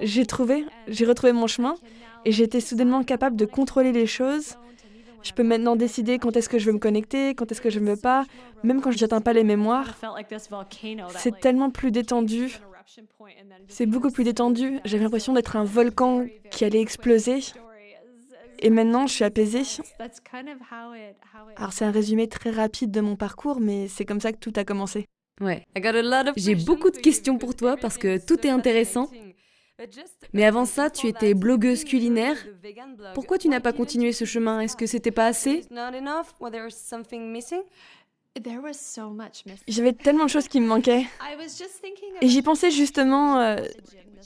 J'ai 0.00 0.26
trouvé, 0.26 0.64
j'ai 0.88 1.04
retrouvé 1.04 1.32
mon 1.32 1.46
chemin. 1.46 1.74
Et 2.24 2.32
j'étais 2.32 2.60
soudainement 2.60 3.04
capable 3.04 3.36
de 3.36 3.44
contrôler 3.44 3.92
les 3.92 4.06
choses 4.06 4.56
je 5.22 5.32
peux 5.32 5.42
maintenant 5.42 5.76
décider 5.76 6.18
quand 6.18 6.36
est-ce 6.36 6.48
que 6.48 6.58
je 6.58 6.66
veux 6.66 6.72
me 6.72 6.78
connecter, 6.78 7.34
quand 7.34 7.50
est-ce 7.50 7.60
que 7.60 7.70
je 7.70 7.80
ne 7.80 7.90
veux 7.90 7.96
pas, 7.96 8.24
même 8.62 8.80
quand 8.80 8.90
je 8.90 9.00
n'atteins 9.00 9.20
pas 9.20 9.32
les 9.32 9.44
mémoires. 9.44 9.94
C'est 11.10 11.38
tellement 11.40 11.70
plus 11.70 11.90
détendu. 11.90 12.58
C'est 13.68 13.86
beaucoup 13.86 14.10
plus 14.10 14.24
détendu. 14.24 14.80
J'avais 14.84 15.04
l'impression 15.04 15.32
d'être 15.32 15.56
un 15.56 15.64
volcan 15.64 16.26
qui 16.50 16.64
allait 16.64 16.80
exploser. 16.80 17.40
Et 18.60 18.70
maintenant, 18.70 19.06
je 19.06 19.14
suis 19.14 19.24
apaisée. 19.24 19.62
Alors, 21.56 21.72
c'est 21.72 21.84
un 21.84 21.90
résumé 21.90 22.28
très 22.28 22.50
rapide 22.50 22.90
de 22.90 23.00
mon 23.00 23.16
parcours, 23.16 23.60
mais 23.60 23.88
c'est 23.88 24.04
comme 24.04 24.20
ça 24.20 24.32
que 24.32 24.38
tout 24.38 24.52
a 24.56 24.64
commencé. 24.64 25.06
Ouais. 25.40 25.64
J'ai 26.36 26.54
beaucoup 26.54 26.90
de 26.90 26.96
questions 26.96 27.38
pour 27.38 27.54
toi 27.54 27.76
parce 27.76 27.98
que 27.98 28.24
tout 28.24 28.44
est 28.46 28.50
intéressant. 28.50 29.08
Mais 30.32 30.44
avant 30.44 30.64
ça, 30.64 30.90
tu 30.90 31.06
étais 31.06 31.34
blogueuse 31.34 31.84
culinaire. 31.84 32.36
Pourquoi 33.14 33.38
tu 33.38 33.48
n'as 33.48 33.60
pas 33.60 33.72
continué 33.72 34.12
ce 34.12 34.24
chemin? 34.24 34.60
Est-ce 34.60 34.76
que 34.76 34.86
c'était 34.86 35.12
pas 35.12 35.26
assez? 35.26 35.62
J'avais 39.68 39.92
tellement 39.92 40.24
de 40.24 40.30
choses 40.30 40.48
qui 40.48 40.60
me 40.60 40.66
manquaient. 40.66 41.06
Et 42.20 42.28
j'y 42.28 42.42
pensais 42.42 42.70
justement 42.70 43.38
euh, 43.38 43.56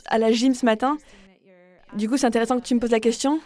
à 0.06 0.18
la 0.18 0.32
gym 0.32 0.54
ce 0.54 0.64
matin. 0.64 0.96
Du 1.96 2.08
coup, 2.08 2.16
c'est 2.16 2.26
intéressant 2.26 2.58
que 2.58 2.64
tu 2.64 2.74
me 2.74 2.80
poses 2.80 2.90
la 2.90 3.00
question. 3.00 3.40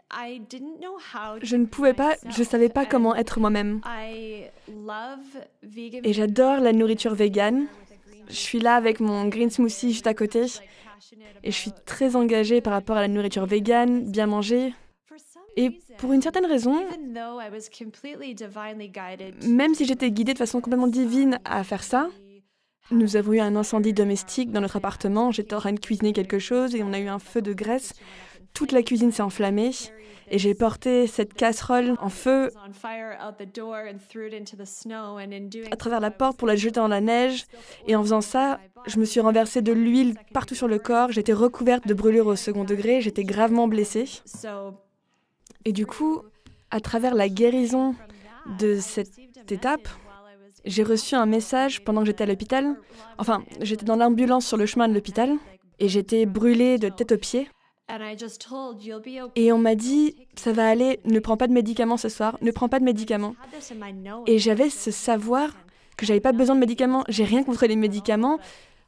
Je 1.42 1.56
ne 1.56 1.66
pouvais 1.66 1.94
pas, 1.94 2.14
je 2.28 2.40
ne 2.40 2.44
savais 2.44 2.68
pas 2.68 2.86
comment 2.86 3.14
être 3.14 3.40
moi-même. 3.40 3.80
Et 6.04 6.12
j'adore 6.12 6.60
la 6.60 6.72
nourriture 6.72 7.14
végane. 7.14 7.66
Je 8.28 8.34
suis 8.34 8.58
là 8.58 8.74
avec 8.74 9.00
mon 9.00 9.28
green 9.28 9.50
smoothie 9.50 9.92
juste 9.92 10.06
à 10.06 10.14
côté 10.14 10.46
Et 11.44 11.50
je 11.50 11.56
suis 11.56 11.72
très 11.84 12.16
engagée 12.16 12.60
par 12.60 12.72
rapport 12.72 12.96
à 12.96 13.00
la 13.00 13.08
nourriture 13.08 13.46
végane, 13.46 14.10
bien 14.10 14.26
manger. 14.26 14.74
Et 15.56 15.70
pour 15.98 16.12
une 16.12 16.20
certaine 16.20 16.44
raison, 16.44 16.84
même 19.42 19.74
si 19.74 19.86
j'étais 19.86 20.10
guidée 20.10 20.34
de 20.34 20.38
façon 20.38 20.60
complètement 20.60 20.86
divine 20.86 21.38
à 21.44 21.64
faire 21.64 21.82
ça, 21.82 22.10
nous 22.90 23.16
avons 23.16 23.32
eu 23.32 23.40
un 23.40 23.56
incendie 23.56 23.92
domestique 23.92 24.52
dans 24.52 24.60
notre 24.60 24.76
appartement. 24.76 25.32
J'étais 25.32 25.54
en 25.54 25.60
train 25.60 25.72
de 25.72 25.80
cuisiner 25.80 26.12
quelque 26.12 26.38
chose 26.38 26.74
et 26.74 26.84
on 26.84 26.92
a 26.92 27.00
eu 27.00 27.08
un 27.08 27.18
feu 27.18 27.42
de 27.42 27.52
graisse. 27.52 27.94
Toute 28.56 28.72
la 28.72 28.82
cuisine 28.82 29.12
s'est 29.12 29.22
enflammée 29.22 29.70
et 30.30 30.38
j'ai 30.38 30.54
porté 30.54 31.06
cette 31.06 31.34
casserole 31.34 31.94
en 32.00 32.08
feu 32.08 32.50
à 35.70 35.76
travers 35.76 36.00
la 36.00 36.10
porte 36.10 36.38
pour 36.38 36.48
la 36.48 36.56
jeter 36.56 36.80
dans 36.80 36.88
la 36.88 37.02
neige. 37.02 37.44
Et 37.86 37.94
en 37.94 38.02
faisant 38.02 38.22
ça, 38.22 38.58
je 38.86 38.98
me 38.98 39.04
suis 39.04 39.20
renversé 39.20 39.60
de 39.60 39.72
l'huile 39.72 40.14
partout 40.32 40.54
sur 40.54 40.68
le 40.68 40.78
corps. 40.78 41.12
J'étais 41.12 41.34
recouverte 41.34 41.86
de 41.86 41.92
brûlures 41.92 42.28
au 42.28 42.34
second 42.34 42.64
degré. 42.64 43.02
J'étais 43.02 43.24
gravement 43.24 43.68
blessée. 43.68 44.06
Et 45.66 45.72
du 45.72 45.84
coup, 45.84 46.22
à 46.70 46.80
travers 46.80 47.14
la 47.14 47.28
guérison 47.28 47.94
de 48.58 48.78
cette 48.80 49.52
étape, 49.52 49.86
j'ai 50.64 50.82
reçu 50.82 51.14
un 51.14 51.26
message 51.26 51.84
pendant 51.84 52.00
que 52.00 52.06
j'étais 52.06 52.24
à 52.24 52.26
l'hôpital. 52.26 52.74
Enfin, 53.18 53.44
j'étais 53.60 53.84
dans 53.84 53.96
l'ambulance 53.96 54.46
sur 54.46 54.56
le 54.56 54.64
chemin 54.64 54.88
de 54.88 54.94
l'hôpital 54.94 55.34
et 55.78 55.90
j'étais 55.90 56.24
brûlée 56.24 56.78
de 56.78 56.88
tête 56.88 57.12
aux 57.12 57.18
pieds. 57.18 57.50
Et 59.36 59.52
on 59.52 59.58
m'a 59.58 59.74
dit, 59.74 60.16
ça 60.36 60.52
va 60.52 60.68
aller, 60.68 61.00
ne 61.04 61.20
prends 61.20 61.36
pas 61.36 61.46
de 61.46 61.52
médicaments 61.52 61.96
ce 61.96 62.08
soir, 62.08 62.36
ne 62.42 62.50
prends 62.50 62.68
pas 62.68 62.80
de 62.80 62.84
médicaments. 62.84 63.34
Et 64.26 64.38
j'avais 64.38 64.70
ce 64.70 64.90
savoir 64.90 65.50
que 65.96 66.04
j'avais 66.04 66.20
pas 66.20 66.32
besoin 66.32 66.56
de 66.56 66.60
médicaments. 66.60 67.04
J'ai 67.08 67.24
rien 67.24 67.44
contre 67.44 67.66
les 67.66 67.76
médicaments, 67.76 68.38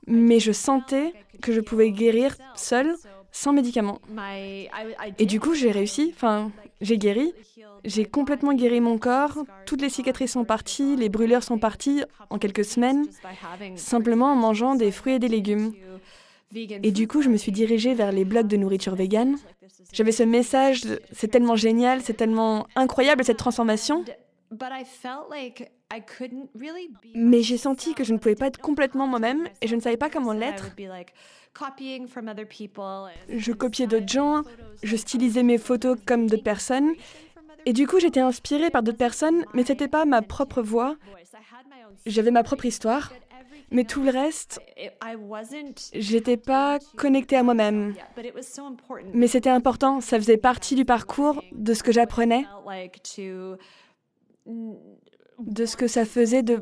mais 0.06 0.40
je 0.40 0.52
sentais 0.52 1.12
que 1.40 1.52
je 1.52 1.60
pouvais 1.60 1.90
guérir 1.92 2.36
seule, 2.54 2.96
sans 3.30 3.52
médicaments. 3.52 4.00
Et 5.18 5.26
du 5.26 5.38
coup, 5.38 5.54
j'ai 5.54 5.70
réussi, 5.70 6.12
enfin, 6.14 6.50
j'ai 6.80 6.98
guéri. 6.98 7.32
J'ai 7.84 8.04
complètement 8.04 8.52
guéri 8.54 8.80
mon 8.80 8.98
corps, 8.98 9.38
toutes 9.64 9.80
les 9.80 9.88
cicatrices 9.88 10.32
sont 10.32 10.44
parties, 10.44 10.96
les 10.96 11.08
brûlures 11.08 11.44
sont 11.44 11.58
parties 11.58 12.02
en 12.28 12.38
quelques 12.38 12.64
semaines, 12.64 13.06
simplement 13.76 14.32
en 14.32 14.34
mangeant 14.34 14.74
des 14.74 14.90
fruits 14.90 15.14
et 15.14 15.18
des 15.20 15.28
légumes. 15.28 15.72
Et 16.54 16.92
du 16.92 17.06
coup, 17.06 17.22
je 17.22 17.28
me 17.28 17.36
suis 17.36 17.52
dirigée 17.52 17.94
vers 17.94 18.12
les 18.12 18.24
blogs 18.24 18.46
de 18.46 18.56
nourriture 18.56 18.94
végane. 18.94 19.36
J'avais 19.92 20.12
ce 20.12 20.22
message, 20.22 20.82
c'est 21.12 21.28
tellement 21.28 21.56
génial, 21.56 22.00
c'est 22.02 22.14
tellement 22.14 22.66
incroyable 22.74 23.24
cette 23.24 23.36
transformation. 23.36 24.04
Mais 27.14 27.42
j'ai 27.42 27.58
senti 27.58 27.94
que 27.94 28.04
je 28.04 28.12
ne 28.12 28.18
pouvais 28.18 28.34
pas 28.34 28.46
être 28.46 28.60
complètement 28.60 29.06
moi-même 29.06 29.46
et 29.60 29.68
je 29.68 29.76
ne 29.76 29.80
savais 29.80 29.98
pas 29.98 30.08
comment 30.08 30.32
l'être. 30.32 30.74
Je 33.28 33.52
copiais 33.52 33.86
d'autres 33.86 34.08
gens, 34.08 34.42
je 34.82 34.96
stylisais 34.96 35.42
mes 35.42 35.58
photos 35.58 35.98
comme 36.06 36.28
d'autres 36.28 36.42
personnes. 36.42 36.92
Et 37.66 37.72
du 37.74 37.86
coup, 37.86 38.00
j'étais 38.00 38.20
inspirée 38.20 38.70
par 38.70 38.82
d'autres 38.82 38.98
personnes, 38.98 39.44
mais 39.52 39.64
ce 39.64 39.72
n'était 39.72 39.88
pas 39.88 40.06
ma 40.06 40.22
propre 40.22 40.62
voix. 40.62 40.96
J'avais 42.06 42.30
ma 42.30 42.42
propre 42.42 42.64
histoire. 42.64 43.12
Mais 43.70 43.84
tout 43.84 44.02
le 44.02 44.10
reste, 44.10 44.60
j'étais 45.94 46.36
pas 46.36 46.78
connectée 46.96 47.36
à 47.36 47.42
moi-même. 47.42 47.94
Mais 49.12 49.26
c'était 49.26 49.50
important, 49.50 50.00
ça 50.00 50.18
faisait 50.18 50.38
partie 50.38 50.74
du 50.74 50.84
parcours, 50.84 51.42
de 51.52 51.74
ce 51.74 51.82
que 51.82 51.92
j'apprenais, 51.92 52.46
de 55.38 55.66
ce 55.66 55.76
que 55.76 55.86
ça 55.86 56.04
faisait 56.04 56.42
de, 56.42 56.60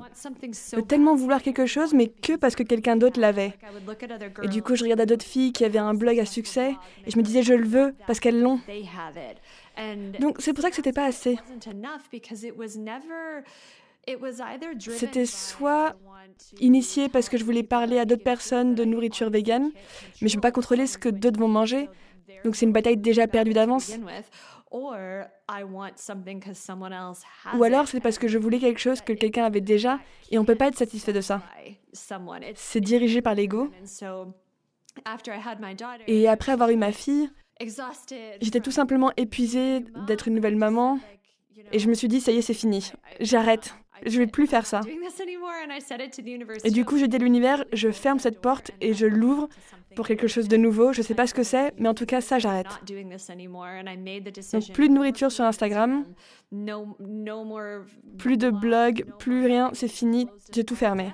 tellement 0.88 1.14
vouloir 1.14 1.42
quelque 1.42 1.66
chose, 1.66 1.94
mais 1.94 2.08
que 2.08 2.36
parce 2.36 2.54
que 2.54 2.62
quelqu'un 2.62 2.96
d'autre 2.96 3.20
l'avait. 3.20 3.54
Et 4.42 4.48
du 4.48 4.62
coup, 4.62 4.74
je 4.74 4.82
regardais 4.82 5.06
d'autres 5.06 5.24
filles 5.24 5.52
qui 5.52 5.64
avaient 5.64 5.78
un 5.78 5.94
blog 5.94 6.18
à 6.18 6.26
succès, 6.26 6.74
et 7.06 7.10
je 7.10 7.16
me 7.16 7.22
disais, 7.22 7.42
je 7.42 7.54
le 7.54 7.66
veux, 7.66 7.94
parce 8.06 8.20
qu'elles 8.20 8.40
l'ont. 8.40 8.60
Donc 10.20 10.36
c'est 10.40 10.52
pour 10.52 10.62
ça 10.62 10.70
que 10.70 10.76
c'était 10.76 10.92
pas 10.92 11.06
assez. 11.06 11.36
C'était 14.78 15.26
soit 15.26 15.96
initié 16.60 17.08
parce 17.08 17.28
que 17.28 17.36
je 17.36 17.44
voulais 17.44 17.62
parler 17.62 17.98
à 17.98 18.04
d'autres 18.04 18.24
personnes 18.24 18.74
de 18.74 18.84
nourriture 18.84 19.30
végane, 19.30 19.70
mais 20.20 20.28
je 20.28 20.34
ne 20.34 20.36
peux 20.36 20.42
pas 20.42 20.52
contrôler 20.52 20.86
ce 20.86 20.98
que 20.98 21.08
d'autres 21.08 21.40
vont 21.40 21.48
manger. 21.48 21.88
Donc 22.44 22.56
c'est 22.56 22.66
une 22.66 22.72
bataille 22.72 22.96
déjà 22.96 23.26
perdue 23.26 23.52
d'avance. 23.52 23.92
Ou 27.54 27.64
alors 27.64 27.88
c'est 27.88 28.00
parce 28.00 28.18
que 28.18 28.28
je 28.28 28.38
voulais 28.38 28.58
quelque 28.58 28.80
chose 28.80 29.00
que 29.00 29.12
quelqu'un 29.12 29.44
avait 29.44 29.60
déjà 29.60 29.98
et 30.30 30.38
on 30.38 30.42
ne 30.42 30.46
peut 30.46 30.56
pas 30.56 30.68
être 30.68 30.76
satisfait 30.76 31.12
de 31.12 31.20
ça. 31.20 31.42
C'est 32.54 32.80
dirigé 32.80 33.22
par 33.22 33.34
l'ego. 33.34 33.70
Et 36.06 36.28
après 36.28 36.52
avoir 36.52 36.70
eu 36.70 36.76
ma 36.76 36.92
fille, 36.92 37.30
j'étais 38.40 38.60
tout 38.60 38.70
simplement 38.70 39.12
épuisée 39.16 39.80
d'être 40.06 40.28
une 40.28 40.34
nouvelle 40.34 40.56
maman 40.56 40.98
et 41.72 41.78
je 41.78 41.88
me 41.88 41.94
suis 41.94 42.08
dit, 42.08 42.20
ça 42.20 42.32
y 42.32 42.38
est, 42.38 42.42
c'est 42.42 42.54
fini. 42.54 42.92
J'arrête. 43.20 43.74
Je 44.04 44.18
vais 44.18 44.26
plus 44.26 44.46
faire 44.46 44.66
ça. 44.66 44.80
Et 46.64 46.70
du 46.70 46.84
coup, 46.84 46.98
je 46.98 47.06
dis 47.06 47.16
à 47.16 47.18
l'univers, 47.18 47.64
je 47.72 47.90
ferme 47.90 48.18
cette 48.18 48.40
porte 48.40 48.70
et 48.80 48.92
je 48.94 49.06
l'ouvre 49.06 49.48
pour 49.94 50.06
quelque 50.06 50.28
chose 50.28 50.48
de 50.48 50.56
nouveau. 50.56 50.92
Je 50.92 51.02
sais 51.02 51.14
pas 51.14 51.26
ce 51.26 51.34
que 51.34 51.42
c'est, 51.42 51.72
mais 51.78 51.88
en 51.88 51.94
tout 51.94 52.06
cas, 52.06 52.20
ça, 52.20 52.38
j'arrête. 52.38 52.68
Donc, 54.52 54.72
plus 54.72 54.88
de 54.88 54.94
nourriture 54.94 55.32
sur 55.32 55.44
Instagram, 55.44 56.04
plus 58.18 58.36
de 58.36 58.50
blog, 58.50 59.04
plus 59.18 59.46
rien, 59.46 59.70
c'est 59.72 59.88
fini, 59.88 60.28
j'ai 60.52 60.64
tout 60.64 60.76
fermé. 60.76 61.12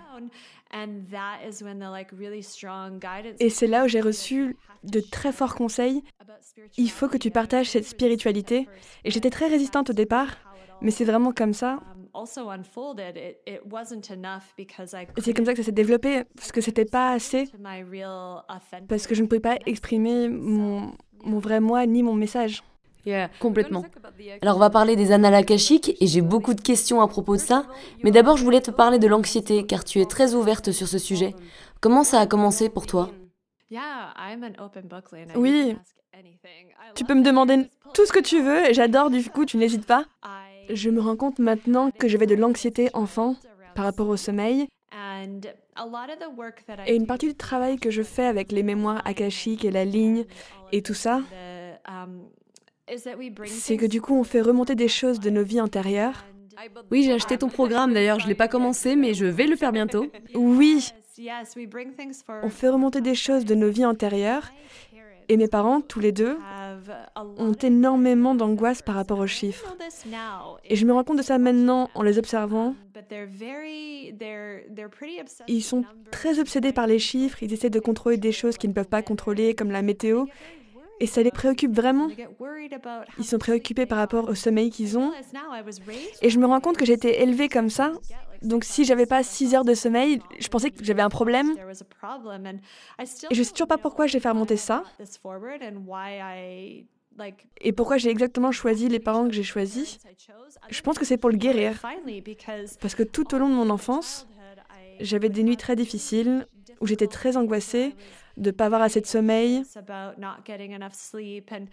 Et 3.40 3.50
c'est 3.50 3.66
là 3.66 3.84
où 3.84 3.88
j'ai 3.88 4.00
reçu 4.00 4.56
de 4.84 5.00
très 5.00 5.32
forts 5.32 5.54
conseils. 5.54 6.02
Il 6.78 6.90
faut 6.90 7.08
que 7.08 7.18
tu 7.18 7.30
partages 7.30 7.70
cette 7.70 7.84
spiritualité. 7.84 8.68
Et 9.04 9.10
j'étais 9.10 9.30
très 9.30 9.48
résistante 9.48 9.90
au 9.90 9.92
départ, 9.92 10.28
mais 10.82 10.90
c'est 10.90 11.04
vraiment 11.04 11.32
comme 11.32 11.54
ça. 11.54 11.78
Um, 12.14 12.26
c'est 15.18 15.32
comme 15.32 15.46
ça 15.46 15.52
que 15.52 15.58
ça 15.58 15.64
s'est 15.64 15.72
développé, 15.72 16.24
parce 16.36 16.52
que 16.52 16.60
c'était 16.60 16.84
pas 16.84 17.12
assez, 17.12 17.48
parce 18.88 19.06
que 19.06 19.14
je 19.14 19.22
ne 19.22 19.26
pouvais 19.28 19.40
pas 19.40 19.56
exprimer 19.64 20.28
mon, 20.28 20.92
mon 21.24 21.38
vrai 21.38 21.60
moi 21.60 21.86
ni 21.86 22.02
mon 22.02 22.14
message. 22.14 22.62
Complètement. 23.40 23.84
Alors 24.42 24.56
on 24.56 24.60
va 24.60 24.70
parler 24.70 24.94
des 24.94 25.10
annales 25.10 25.34
akashiques 25.34 25.96
et 26.00 26.06
j'ai 26.06 26.20
beaucoup 26.20 26.54
de 26.54 26.60
questions 26.60 27.00
à 27.00 27.08
propos 27.08 27.34
de 27.36 27.40
ça, 27.40 27.66
mais 28.04 28.10
d'abord 28.10 28.36
je 28.36 28.44
voulais 28.44 28.60
te 28.60 28.70
parler 28.70 28.98
de 28.98 29.08
l'anxiété 29.08 29.66
car 29.66 29.84
tu 29.84 30.00
es 30.00 30.06
très 30.06 30.34
ouverte 30.34 30.70
sur 30.70 30.86
ce 30.86 30.98
sujet. 30.98 31.34
Comment 31.80 32.04
ça 32.04 32.20
a 32.20 32.26
commencé 32.26 32.68
pour 32.68 32.86
toi? 32.86 33.10
Oui. 35.34 35.76
Tu 36.94 37.04
peux 37.04 37.14
me 37.14 37.24
demander 37.24 37.68
tout 37.94 38.06
ce 38.06 38.12
que 38.12 38.20
tu 38.20 38.40
veux 38.42 38.68
et 38.68 38.74
j'adore 38.74 39.10
du 39.10 39.28
coup, 39.30 39.46
tu 39.46 39.56
n'hésites 39.56 39.86
pas. 39.86 40.04
Je 40.72 40.88
me 40.88 41.00
rends 41.00 41.16
compte 41.16 41.38
maintenant 41.38 41.90
que 41.90 42.08
j'avais 42.08 42.26
de 42.26 42.34
l'anxiété 42.34 42.88
enfant 42.94 43.36
par 43.74 43.84
rapport 43.84 44.08
au 44.08 44.16
sommeil. 44.16 44.68
Et 46.86 46.96
une 46.96 47.06
partie 47.06 47.28
du 47.28 47.34
travail 47.34 47.76
que 47.76 47.90
je 47.90 48.02
fais 48.02 48.24
avec 48.24 48.52
les 48.52 48.62
mémoires 48.62 49.02
akashiques 49.04 49.64
et 49.64 49.70
la 49.70 49.84
ligne 49.84 50.24
et 50.72 50.82
tout 50.82 50.94
ça, 50.94 51.20
c'est 52.88 53.76
que 53.76 53.86
du 53.86 54.00
coup 54.00 54.14
on 54.14 54.24
fait 54.24 54.40
remonter 54.40 54.74
des 54.74 54.88
choses 54.88 55.20
de 55.20 55.30
nos 55.30 55.44
vies 55.44 55.60
antérieures. 55.60 56.24
Oui, 56.90 57.02
j'ai 57.02 57.12
acheté 57.12 57.38
ton 57.38 57.48
programme 57.48 57.92
d'ailleurs, 57.92 58.18
je 58.18 58.24
ne 58.24 58.28
l'ai 58.28 58.34
pas 58.34 58.48
commencé, 58.48 58.96
mais 58.96 59.14
je 59.14 59.26
vais 59.26 59.46
le 59.46 59.56
faire 59.56 59.72
bientôt. 59.72 60.06
Oui, 60.34 60.92
on 62.42 62.48
fait 62.48 62.68
remonter 62.68 63.00
des 63.00 63.14
choses 63.14 63.44
de 63.44 63.54
nos 63.54 63.68
vies 63.68 63.84
antérieures 63.84 64.50
et 65.32 65.36
mes 65.38 65.48
parents, 65.48 65.80
tous 65.80 65.98
les 65.98 66.12
deux, 66.12 66.36
ont 67.38 67.52
énormément 67.54 68.34
d'angoisse 68.34 68.82
par 68.82 68.94
rapport 68.94 69.18
aux 69.18 69.26
chiffres. 69.26 69.74
Et 70.64 70.76
je 70.76 70.84
me 70.84 70.92
rends 70.92 71.04
compte 71.04 71.16
de 71.16 71.22
ça 71.22 71.38
maintenant 71.38 71.88
en 71.94 72.02
les 72.02 72.18
observant. 72.18 72.74
Ils 75.48 75.62
sont 75.62 75.84
très 76.10 76.38
obsédés 76.38 76.72
par 76.72 76.86
les 76.86 76.98
chiffres, 76.98 77.42
ils 77.42 77.52
essaient 77.52 77.70
de 77.70 77.80
contrôler 77.80 78.18
des 78.18 78.32
choses 78.32 78.58
qu'ils 78.58 78.70
ne 78.70 78.74
peuvent 78.74 78.88
pas 78.88 79.02
contrôler, 79.02 79.54
comme 79.54 79.70
la 79.70 79.80
météo. 79.80 80.26
Et 81.02 81.06
ça 81.06 81.20
les 81.20 81.32
préoccupe 81.32 81.72
vraiment. 81.72 82.08
Ils 83.18 83.24
sont 83.24 83.38
préoccupés 83.38 83.86
par 83.86 83.98
rapport 83.98 84.28
au 84.28 84.36
sommeil 84.36 84.70
qu'ils 84.70 84.96
ont. 84.96 85.10
Et 86.22 86.30
je 86.30 86.38
me 86.38 86.46
rends 86.46 86.60
compte 86.60 86.76
que 86.76 86.84
j'ai 86.84 86.92
été 86.92 87.22
élevée 87.22 87.48
comme 87.48 87.70
ça. 87.70 87.92
Donc 88.40 88.62
si 88.62 88.84
j'avais 88.84 89.06
pas 89.06 89.24
6 89.24 89.56
heures 89.56 89.64
de 89.64 89.74
sommeil, 89.74 90.20
je 90.38 90.46
pensais 90.46 90.70
que 90.70 90.84
j'avais 90.84 91.02
un 91.02 91.08
problème. 91.08 91.50
Et 91.60 93.34
je 93.34 93.42
sais 93.42 93.50
toujours 93.50 93.66
pas 93.66 93.78
pourquoi 93.78 94.06
j'ai 94.06 94.20
fait 94.20 94.28
remonter 94.28 94.56
ça. 94.56 94.84
Et 97.60 97.72
pourquoi 97.72 97.96
j'ai 97.96 98.10
exactement 98.10 98.52
choisi 98.52 98.88
les 98.88 99.00
parents 99.00 99.26
que 99.26 99.34
j'ai 99.34 99.42
choisis. 99.42 99.98
Je 100.70 100.80
pense 100.82 101.00
que 101.00 101.04
c'est 101.04 101.16
pour 101.16 101.30
le 101.30 101.36
guérir. 101.36 101.82
Parce 102.80 102.94
que 102.94 103.02
tout 103.02 103.34
au 103.34 103.38
long 103.38 103.48
de 103.48 103.54
mon 103.54 103.70
enfance, 103.70 104.28
j'avais 105.00 105.30
des 105.30 105.42
nuits 105.42 105.56
très 105.56 105.74
difficiles 105.74 106.46
où 106.80 106.86
j'étais 106.86 107.08
très 107.08 107.36
angoissée 107.36 107.96
de 108.36 108.50
ne 108.50 108.50
pas 108.50 108.66
avoir 108.66 108.82
assez 108.82 109.00
de 109.00 109.06
sommeil. 109.06 109.62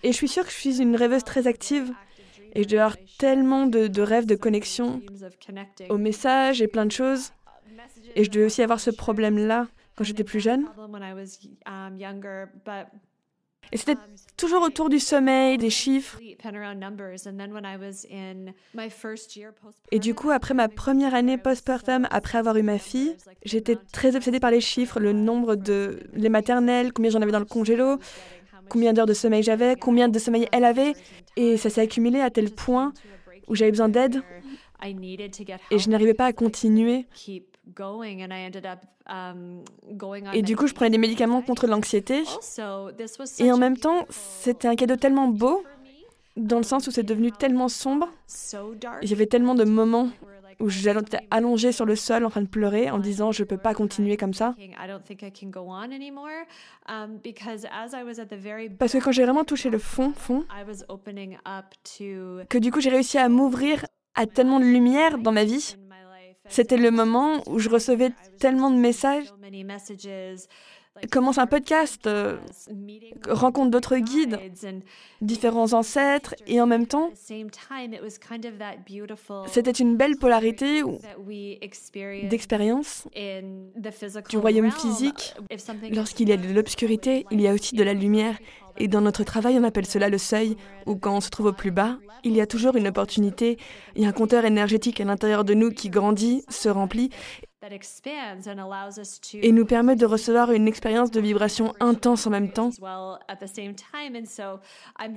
Et 0.03 0.11
je 0.11 0.15
suis 0.17 0.27
sûre 0.27 0.43
que 0.43 0.51
je 0.51 0.55
suis 0.55 0.81
une 0.81 0.95
rêveuse 0.95 1.23
très 1.23 1.47
active 1.47 1.91
et 2.53 2.63
je 2.63 2.67
dois 2.67 2.81
avoir 2.83 2.97
tellement 3.17 3.65
de, 3.65 4.01
rêves 4.01 4.25
de 4.25 4.35
connexion 4.35 5.01
aux 5.89 5.97
messages 5.97 6.61
et 6.61 6.67
plein 6.67 6.85
de 6.85 6.91
choses. 6.91 7.31
Et 8.15 8.23
je 8.23 8.31
dois 8.31 8.45
aussi 8.45 8.61
avoir 8.61 8.79
ce 8.79 8.89
problème-là 8.89 9.67
quand 9.95 10.03
j'étais 10.03 10.23
plus 10.23 10.39
jeune. 10.39 10.65
Et 13.71 13.77
c'était 13.77 13.99
toujours 14.37 14.63
autour 14.63 14.89
du 14.89 14.99
sommeil, 14.99 15.57
des 15.57 15.69
chiffres. 15.69 16.19
Et 19.91 19.99
du 19.99 20.13
coup, 20.15 20.31
après 20.31 20.53
ma 20.53 20.69
première 20.69 21.13
année 21.13 21.37
postpartum, 21.37 22.07
après 22.09 22.37
avoir 22.37 22.55
eu 22.57 22.63
ma 22.63 22.79
fille, 22.79 23.15
j'étais 23.43 23.77
très 23.91 24.15
obsédée 24.15 24.39
par 24.39 24.51
les 24.51 24.61
chiffres, 24.61 24.99
le 24.99 25.13
nombre 25.13 25.55
de 25.55 25.99
les 26.13 26.29
maternelles, 26.29 26.93
combien 26.93 27.11
j'en 27.11 27.21
avais 27.21 27.31
dans 27.31 27.39
le 27.39 27.45
congélo, 27.45 27.99
combien 28.69 28.93
d'heures 28.93 29.05
de 29.05 29.13
sommeil 29.13 29.43
j'avais, 29.43 29.75
combien 29.75 30.07
de 30.07 30.19
sommeil 30.19 30.47
elle 30.51 30.65
avait. 30.65 30.93
Et 31.35 31.57
ça 31.57 31.69
s'est 31.69 31.81
accumulé 31.81 32.21
à 32.21 32.29
tel 32.29 32.51
point 32.51 32.93
où 33.47 33.55
j'avais 33.55 33.71
besoin 33.71 33.89
d'aide 33.89 34.21
et 35.71 35.79
je 35.79 35.89
n'arrivais 35.89 36.13
pas 36.13 36.25
à 36.25 36.33
continuer. 36.33 37.05
Um, 39.07 39.63
et 40.33 40.41
du 40.41 40.55
coup, 40.55 40.67
je 40.67 40.73
prenais 40.73 40.91
des 40.91 40.97
médicaments 40.97 41.41
contre 41.41 41.67
l'anxiété. 41.67 42.23
Et 43.39 43.51
en 43.51 43.57
même 43.57 43.77
temps, 43.77 44.05
c'était 44.09 44.67
un 44.67 44.75
cadeau 44.75 44.95
tellement 44.95 45.27
beau, 45.27 45.63
dans 46.37 46.57
le 46.57 46.63
sens 46.63 46.87
où 46.87 46.91
c'est 46.91 47.03
devenu 47.03 47.31
tellement 47.31 47.67
sombre. 47.67 48.07
Avait 49.11 49.25
tellement 49.25 49.55
de 49.55 49.63
moments 49.63 50.09
où 50.59 50.69
j'étais 50.69 51.19
allongée 51.31 51.71
sur 51.71 51.85
le 51.85 51.95
sol 51.95 52.25
en 52.25 52.29
train 52.29 52.41
de 52.41 52.47
pleurer 52.47 52.91
en 52.91 52.99
disant 52.99 53.31
je 53.31 53.43
peux 53.43 53.57
pas 53.57 53.73
continuer 53.73 54.17
comme 54.17 54.33
ça. 54.33 54.55
Um, 56.89 57.19
Parce 58.77 58.93
que 58.93 58.97
quand 58.97 59.11
j'ai 59.11 59.23
vraiment 59.23 59.45
touché 59.45 59.69
le 59.69 59.79
fond, 59.79 60.11
fond, 60.13 60.45
que 62.49 62.57
du 62.57 62.71
coup 62.71 62.81
j'ai 62.81 62.89
réussi 62.89 63.17
à 63.17 63.29
m'ouvrir 63.29 63.85
à 64.15 64.25
tellement 64.25 64.59
de 64.59 64.65
lumière 64.65 65.17
dans 65.17 65.31
ma 65.31 65.45
vie, 65.45 65.77
c'était 66.49 66.77
le 66.77 66.91
moment 66.91 67.41
où 67.47 67.59
je 67.59 67.69
recevais 67.69 68.11
tellement 68.39 68.71
de 68.71 68.77
messages. 68.77 69.25
Commence 71.11 71.37
un 71.37 71.47
podcast, 71.47 72.07
euh, 72.07 72.37
rencontre 73.29 73.71
d'autres 73.71 73.97
guides, 73.97 74.37
différents 75.21 75.71
ancêtres, 75.73 76.35
et 76.45 76.59
en 76.59 76.67
même 76.67 76.87
temps, 76.87 77.11
c'était 79.47 79.71
une 79.71 79.95
belle 79.95 80.17
polarité 80.17 80.81
d'expérience 82.23 83.07
du 84.29 84.37
royaume 84.37 84.71
physique. 84.71 85.35
Lorsqu'il 85.91 86.29
y 86.29 86.33
a 86.33 86.37
de 86.37 86.53
l'obscurité, 86.53 87.25
il 87.31 87.39
y 87.39 87.47
a 87.47 87.53
aussi 87.53 87.75
de 87.75 87.83
la 87.83 87.93
lumière. 87.93 88.37
Et 88.79 88.87
dans 88.87 89.01
notre 89.01 89.23
travail, 89.23 89.57
on 89.59 89.63
appelle 89.63 89.85
cela 89.85 90.09
le 90.09 90.17
seuil, 90.17 90.55
où 90.85 90.95
quand 90.95 91.15
on 91.17 91.21
se 91.21 91.29
trouve 91.29 91.47
au 91.47 91.53
plus 91.53 91.71
bas, 91.71 91.97
il 92.23 92.33
y 92.33 92.41
a 92.41 92.47
toujours 92.47 92.75
une 92.75 92.87
opportunité, 92.87 93.57
il 93.95 94.03
y 94.03 94.05
a 94.05 94.09
un 94.09 94.13
compteur 94.13 94.45
énergétique 94.45 95.01
à 95.01 95.05
l'intérieur 95.05 95.43
de 95.43 95.53
nous 95.53 95.71
qui 95.71 95.89
grandit, 95.89 96.43
se 96.49 96.69
remplit, 96.69 97.09
et 99.33 99.51
nous 99.51 99.65
permet 99.65 99.95
de 99.97 100.05
recevoir 100.05 100.51
une 100.51 100.67
expérience 100.67 101.11
de 101.11 101.19
vibration 101.19 101.73
intense 101.81 102.25
en 102.25 102.29
même 102.29 102.51
temps. 102.51 102.69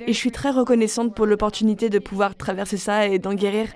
Et 0.01 0.13
je 0.13 0.19
suis 0.19 0.33
très 0.33 0.51
reconnaissante 0.51 1.15
pour 1.15 1.27
l'opportunité 1.27 1.89
de 1.89 2.01
pouvoir 2.01 2.35
traverser 2.35 2.79
ça 2.79 3.07
et 3.07 3.21
d'en 3.21 3.35
guérir 3.35 3.73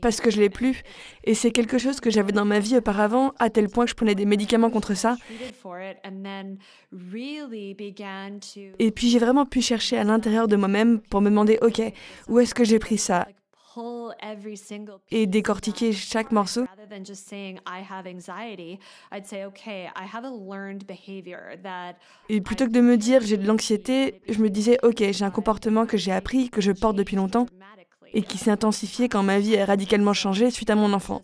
parce 0.00 0.20
que 0.20 0.30
je 0.30 0.40
l'ai 0.40 0.50
plus. 0.50 0.82
Et 1.24 1.34
c'est 1.34 1.50
quelque 1.50 1.78
chose 1.78 2.00
que 2.00 2.10
j'avais 2.10 2.32
dans 2.32 2.44
ma 2.44 2.58
vie 2.58 2.76
auparavant, 2.76 3.32
à 3.38 3.50
tel 3.50 3.68
point 3.68 3.84
que 3.84 3.90
je 3.90 3.96
prenais 3.96 4.14
des 4.14 4.26
médicaments 4.26 4.70
contre 4.70 4.94
ça. 4.94 5.16
Et 8.78 8.90
puis 8.90 9.10
j'ai 9.10 9.18
vraiment 9.18 9.46
pu 9.46 9.62
chercher 9.62 9.98
à 9.98 10.04
l'intérieur 10.04 10.48
de 10.48 10.56
moi-même 10.56 11.00
pour 11.00 11.20
me 11.20 11.30
demander, 11.30 11.58
ok, 11.62 11.82
où 12.28 12.40
est-ce 12.40 12.54
que 12.54 12.64
j'ai 12.64 12.78
pris 12.78 12.98
ça? 12.98 13.26
Et 15.10 15.26
décortiquer 15.26 15.92
chaque 15.94 16.30
morceau. 16.30 16.66
Et 22.28 22.40
plutôt 22.42 22.66
que 22.66 22.70
de 22.70 22.80
me 22.82 22.96
dire 22.98 23.22
j'ai 23.22 23.38
de 23.38 23.46
l'anxiété, 23.46 24.20
je 24.28 24.42
me 24.42 24.50
disais 24.50 24.78
ok, 24.82 25.02
j'ai 25.10 25.24
un 25.24 25.30
comportement 25.30 25.86
que 25.86 25.96
j'ai 25.96 26.12
appris, 26.12 26.50
que 26.50 26.60
je 26.60 26.72
porte 26.72 26.96
depuis 26.96 27.16
longtemps 27.16 27.46
et 28.12 28.22
qui 28.22 28.38
s'est 28.38 28.50
intensifié 28.50 29.08
quand 29.08 29.22
ma 29.22 29.38
vie 29.38 29.56
a 29.56 29.64
radicalement 29.64 30.12
changé 30.12 30.50
suite 30.50 30.70
à 30.70 30.74
mon 30.74 30.92
enfant. 30.92 31.22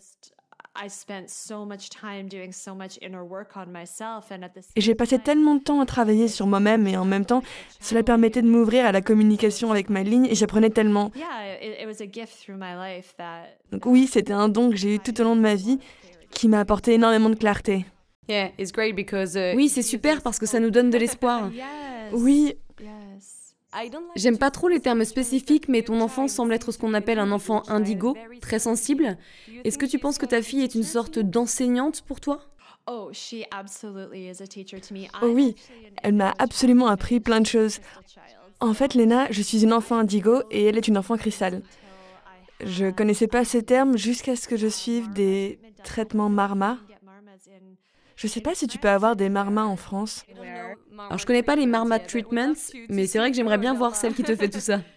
Et 4.75 4.81
j'ai 4.81 4.95
passé 4.95 5.19
tellement 5.19 5.55
de 5.55 5.61
temps 5.61 5.81
à 5.81 5.85
travailler 5.85 6.27
sur 6.27 6.47
moi-même 6.47 6.87
et 6.87 6.95
en 6.95 7.05
même 7.05 7.25
temps, 7.25 7.41
cela 7.79 8.03
permettait 8.03 8.41
de 8.41 8.47
m'ouvrir 8.47 8.85
à 8.85 8.91
la 8.91 9.01
communication 9.01 9.71
avec 9.71 9.89
ma 9.89 10.03
ligne 10.03 10.25
et 10.25 10.35
j'apprenais 10.35 10.69
tellement. 10.69 11.11
Donc 13.71 13.85
oui, 13.85 14.07
c'était 14.07 14.33
un 14.33 14.47
don 14.47 14.69
que 14.69 14.77
j'ai 14.77 14.95
eu 14.95 14.99
tout 14.99 15.19
au 15.19 15.23
long 15.23 15.35
de 15.35 15.41
ma 15.41 15.55
vie 15.55 15.79
qui 16.31 16.47
m'a 16.47 16.59
apporté 16.59 16.93
énormément 16.93 17.29
de 17.29 17.35
clarté. 17.35 17.85
Uh, 18.29 19.55
oui, 19.55 19.69
c'est 19.69 19.81
super 19.81 20.21
parce 20.21 20.37
que 20.37 20.45
ça 20.45 20.59
nous 20.59 20.69
donne 20.69 20.91
de 20.91 20.97
l'espoir. 20.97 21.49
Oui, 22.13 22.55
J'aime 24.15 24.37
pas 24.37 24.51
trop 24.51 24.67
les 24.67 24.79
termes 24.79 25.05
spécifiques, 25.05 25.67
mais 25.69 25.83
ton 25.83 26.01
enfant 26.01 26.27
semble 26.27 26.53
être 26.53 26.71
ce 26.71 26.77
qu'on 26.77 26.93
appelle 26.93 27.19
un 27.19 27.31
enfant 27.31 27.63
indigo, 27.69 28.15
très 28.41 28.59
sensible. 28.59 29.17
Est-ce 29.63 29.77
que 29.77 29.85
tu 29.85 29.99
penses 29.99 30.17
que 30.17 30.25
ta 30.25 30.41
fille 30.41 30.63
est 30.63 30.75
une 30.75 30.83
sorte 30.83 31.19
d'enseignante 31.19 32.01
pour 32.01 32.19
toi? 32.19 32.41
Oh 35.21 35.27
oui, 35.27 35.55
elle 36.01 36.13
m'a 36.13 36.33
absolument 36.39 36.87
appris 36.87 37.19
plein 37.19 37.41
de 37.41 37.45
choses. 37.45 37.79
En 38.59 38.73
fait, 38.73 38.95
Lena, 38.95 39.27
je 39.29 39.41
suis 39.41 39.63
une 39.63 39.73
enfant 39.73 39.99
indigo 39.99 40.41
et 40.49 40.65
elle 40.65 40.77
est 40.77 40.87
une 40.87 40.97
enfant 40.97 41.15
cristal. 41.17 41.61
Je 42.61 42.89
connaissais 42.89 43.27
pas 43.27 43.45
ces 43.45 43.63
termes 43.63 43.97
jusqu'à 43.97 44.35
ce 44.35 44.47
que 44.47 44.57
je 44.57 44.67
suive 44.67 45.13
des 45.13 45.59
traitements 45.83 46.29
marma. 46.29 46.77
Je 48.19 48.27
sais 48.27 48.41
pas 48.41 48.53
si 48.53 48.67
tu 48.67 48.77
peux 48.79 48.89
avoir 48.89 49.15
des 49.15 49.29
marmas 49.29 49.63
en 49.63 49.77
France. 49.77 50.25
Alors, 50.97 51.17
je 51.17 51.25
connais 51.25 51.41
pas 51.41 51.55
les 51.55 51.65
Marma 51.65 51.99
Treatments, 51.99 52.73
mais 52.89 53.07
c'est 53.07 53.17
vrai 53.17 53.31
que 53.31 53.37
j'aimerais 53.37 53.57
bien 53.57 53.73
voir 53.73 53.95
celle 53.95 54.13
qui 54.13 54.23
te 54.23 54.35
fait 54.35 54.49
tout 54.49 54.59
ça. 54.59 54.81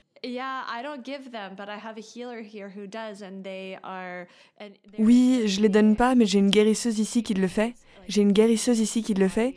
Oui, 4.99 5.43
je 5.47 5.61
les 5.61 5.69
donne 5.69 5.95
pas, 5.97 6.15
mais 6.15 6.27
j'ai 6.27 6.39
une 6.39 6.51
guérisseuse 6.51 6.99
ici 6.99 7.23
qui 7.23 7.35
le 7.35 7.49
fait. 7.49 7.75
J'ai 8.09 8.23
une 8.23 8.33
guérisseuse 8.33 8.79
ici 8.81 9.03
qui 9.03 9.15
le 9.15 9.29
fait. 9.29 9.55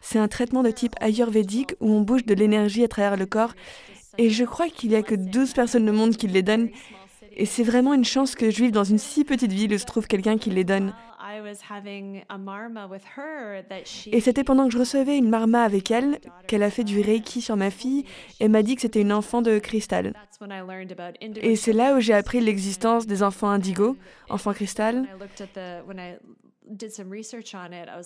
C'est 0.00 0.18
un 0.18 0.28
traitement 0.28 0.62
de 0.62 0.70
type 0.70 0.94
ayurvédique 1.00 1.74
où 1.80 1.92
on 1.92 2.00
bouge 2.02 2.24
de 2.24 2.34
l'énergie 2.34 2.84
à 2.84 2.88
travers 2.88 3.16
le 3.16 3.26
corps. 3.26 3.54
Et 4.16 4.30
je 4.30 4.44
crois 4.44 4.68
qu'il 4.68 4.90
y 4.90 4.96
a 4.96 5.02
que 5.02 5.16
12 5.16 5.52
personnes 5.54 5.90
au 5.90 5.92
monde 5.92 6.16
qui 6.16 6.28
les 6.28 6.42
donnent. 6.42 6.70
Et 7.36 7.46
c'est 7.46 7.64
vraiment 7.64 7.94
une 7.94 8.04
chance 8.04 8.34
que 8.34 8.50
je 8.50 8.62
vive 8.62 8.72
dans 8.72 8.84
une 8.84 8.98
si 8.98 9.24
petite 9.24 9.52
ville 9.52 9.72
où 9.72 9.78
se 9.78 9.84
trouve 9.86 10.06
quelqu'un 10.06 10.38
qui 10.38 10.50
les 10.50 10.64
donne. 10.64 10.92
Et 14.12 14.20
c'était 14.20 14.44
pendant 14.44 14.66
que 14.66 14.72
je 14.72 14.78
recevais 14.78 15.18
une 15.18 15.28
marma 15.28 15.62
avec 15.62 15.90
elle 15.90 16.18
qu'elle 16.46 16.62
a 16.62 16.70
fait 16.70 16.84
du 16.84 17.00
reiki 17.00 17.40
sur 17.40 17.56
ma 17.56 17.70
fille 17.70 18.04
et 18.40 18.48
m'a 18.48 18.62
dit 18.62 18.74
que 18.74 18.82
c'était 18.82 19.00
une 19.00 19.12
enfant 19.12 19.42
de 19.42 19.58
cristal. 19.58 20.14
Et 21.42 21.56
c'est 21.56 21.72
là 21.72 21.96
où 21.96 22.00
j'ai 22.00 22.14
appris 22.14 22.40
l'existence 22.40 23.06
des 23.06 23.22
enfants 23.22 23.48
indigo, 23.48 23.96
enfants 24.28 24.52
cristal. 24.52 25.06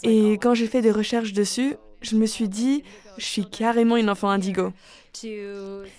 Et 0.03 0.33
oh, 0.33 0.39
quand 0.41 0.55
j'ai 0.55 0.67
fait 0.67 0.83
des 0.83 0.93
recherches 0.93 1.33
dessus, 1.33 1.75
je 2.01 2.17
me 2.17 2.27
suis 2.27 2.49
dit, 2.49 2.85
je 3.19 3.25
suis 3.25 3.45
carrément 3.45 3.97
une 3.97 4.09
enfant 4.09 4.31
indigo. 4.31 4.73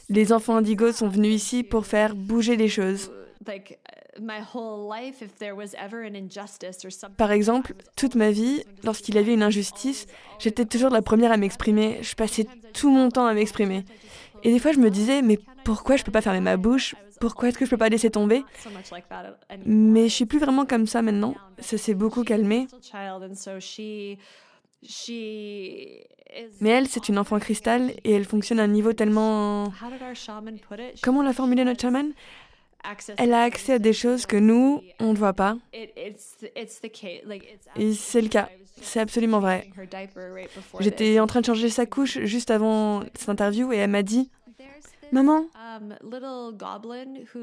Les 0.10 0.34
enfants 0.34 0.56
indigo 0.56 0.92
sont 0.92 1.10
venus 1.10 1.36
ici 1.36 1.64
pour 1.64 1.86
faire 1.86 2.16
bouger 2.16 2.56
les 2.56 2.70
choses. 2.70 3.12
Par 7.18 7.32
exemple, 7.32 7.74
toute 7.96 8.16
ma 8.16 8.32
vie, 8.32 8.64
lorsqu'il 8.84 9.16
y 9.16 9.18
avait 9.18 9.34
une 9.34 9.44
injustice, 9.44 10.06
j'étais 10.40 10.66
toujours 10.66 10.90
la 10.90 11.02
première 11.02 11.32
à 11.32 11.38
m'exprimer. 11.38 12.00
Je 12.02 12.16
passais 12.16 12.48
tout 12.74 12.90
mon 12.90 13.10
temps 13.10 13.26
à 13.26 13.34
m'exprimer. 13.34 13.86
Et 14.44 14.52
des 14.52 14.60
fois, 14.60 14.72
je 14.74 14.80
me 14.80 14.90
disais, 14.90 15.22
mais 15.22 15.40
pourquoi 15.64 15.96
je 15.96 16.04
peux 16.04 16.12
pas 16.12 16.22
fermer 16.22 16.42
ma 16.42 16.58
bouche? 16.58 16.96
Pourquoi 17.20 17.48
est-ce 17.48 17.58
que 17.58 17.66
je 17.66 17.70
peux 17.70 17.78
pas 17.78 17.90
laisser 17.90 18.10
tomber? 18.10 18.44
Mais 19.66 20.10
je 20.10 20.14
suis 20.14 20.26
plus 20.26 20.40
vraiment 20.40 20.66
comme 20.66 20.86
ça 20.86 21.02
maintenant. 21.02 21.36
Ça 21.60 21.78
s'est 21.78 21.94
beaucoup 21.94 22.24
calmé. 22.24 22.68
Mais 26.60 26.70
elle, 26.70 26.88
c'est 26.88 27.08
une 27.08 27.18
enfant 27.18 27.40
cristal 27.40 27.94
et 28.04 28.12
elle 28.12 28.26
fonctionne 28.26 28.60
à 28.60 28.64
un 28.64 28.68
niveau 28.68 28.92
tellement... 28.92 29.72
Comment 31.02 31.22
l'a 31.22 31.32
formulé 31.32 31.64
notre 31.64 31.82
chaman 31.82 32.12
elle 33.18 33.34
a 33.34 33.44
accès 33.44 33.74
à 33.74 33.80
des 33.80 33.94
choses 33.94 34.26
que 34.26 34.38
nous, 34.38 34.82
on 35.00 35.14
ne 35.14 35.18
voit 35.18 35.34
pas. 35.34 35.58
Et 35.74 36.16
c'est 37.94 38.22
le 38.22 38.30
cas. 38.30 38.50
C'est 38.82 39.00
absolument 39.00 39.40
vrai. 39.40 39.70
J'étais 40.80 41.20
en 41.20 41.28
train 41.28 41.42
de 41.42 41.46
changer 41.46 41.70
sa 41.70 41.86
couche 41.86 42.20
juste 42.20 42.52
avant 42.52 43.04
cette 43.16 43.30
interview 43.30 43.72
et 43.72 43.78
elle 43.78 43.90
m'a 43.90 44.04
dit 44.04 44.30
Maman, 45.12 45.46
um, 45.78 45.96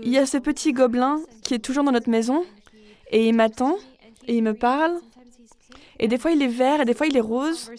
il 0.03 0.09
y 0.09 0.19
a 0.19 0.27
ce 0.27 0.39
petit 0.39 0.73
gobelin 0.73 1.21
qui 1.45 1.55
est 1.55 1.61
toujours 1.61 1.85
dans 1.85 1.93
notre 1.93 2.11
maison 2.11 2.45
et 3.13 3.29
il 3.29 3.33
m'attend 3.33 3.77
et 4.27 4.37
il 4.37 4.43
me 4.43 4.55
parle. 4.55 4.99
Et 6.01 6.09
des 6.09 6.19
fois 6.19 6.33
il 6.33 6.43
est 6.43 6.49
vert 6.49 6.81
et 6.81 6.85
des 6.85 6.95
fois 6.95 7.07
il 7.07 7.17
est 7.17 7.21
rose. 7.21 7.71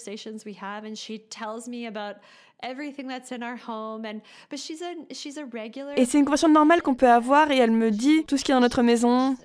Et 5.97 6.06
c'est 6.06 6.19
une 6.19 6.26
conversation 6.26 6.50
normale 6.50 6.82
qu'on 6.82 6.95
peut 6.95 7.10
avoir 7.10 7.52
et 7.52 7.58
elle 7.58 7.71
me 7.71 7.91
dit 7.91 8.24
tout 8.26 8.38
ce 8.38 8.43
qui 8.43 8.52
est 8.52 8.56
dans 8.56 8.62
notre 8.62 8.84
maison. 8.84 9.36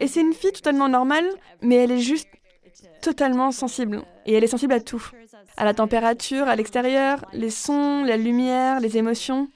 Et 0.00 0.08
c'est 0.08 0.20
une 0.20 0.32
fille 0.32 0.52
totalement 0.52 0.88
normale, 0.88 1.28
mais 1.60 1.76
elle 1.76 1.92
est 1.92 1.98
juste 2.00 2.28
totalement 3.00 3.52
sensible. 3.52 4.02
Et 4.26 4.34
elle 4.34 4.44
est 4.44 4.48
sensible 4.48 4.72
à 4.72 4.80
tout. 4.80 5.10
À 5.56 5.64
la 5.64 5.74
température, 5.74 6.48
à 6.48 6.56
l'extérieur, 6.56 7.24
les 7.32 7.50
sons, 7.50 8.04
la 8.04 8.16
lumière, 8.16 8.80
les 8.80 8.96
émotions. 8.96 9.48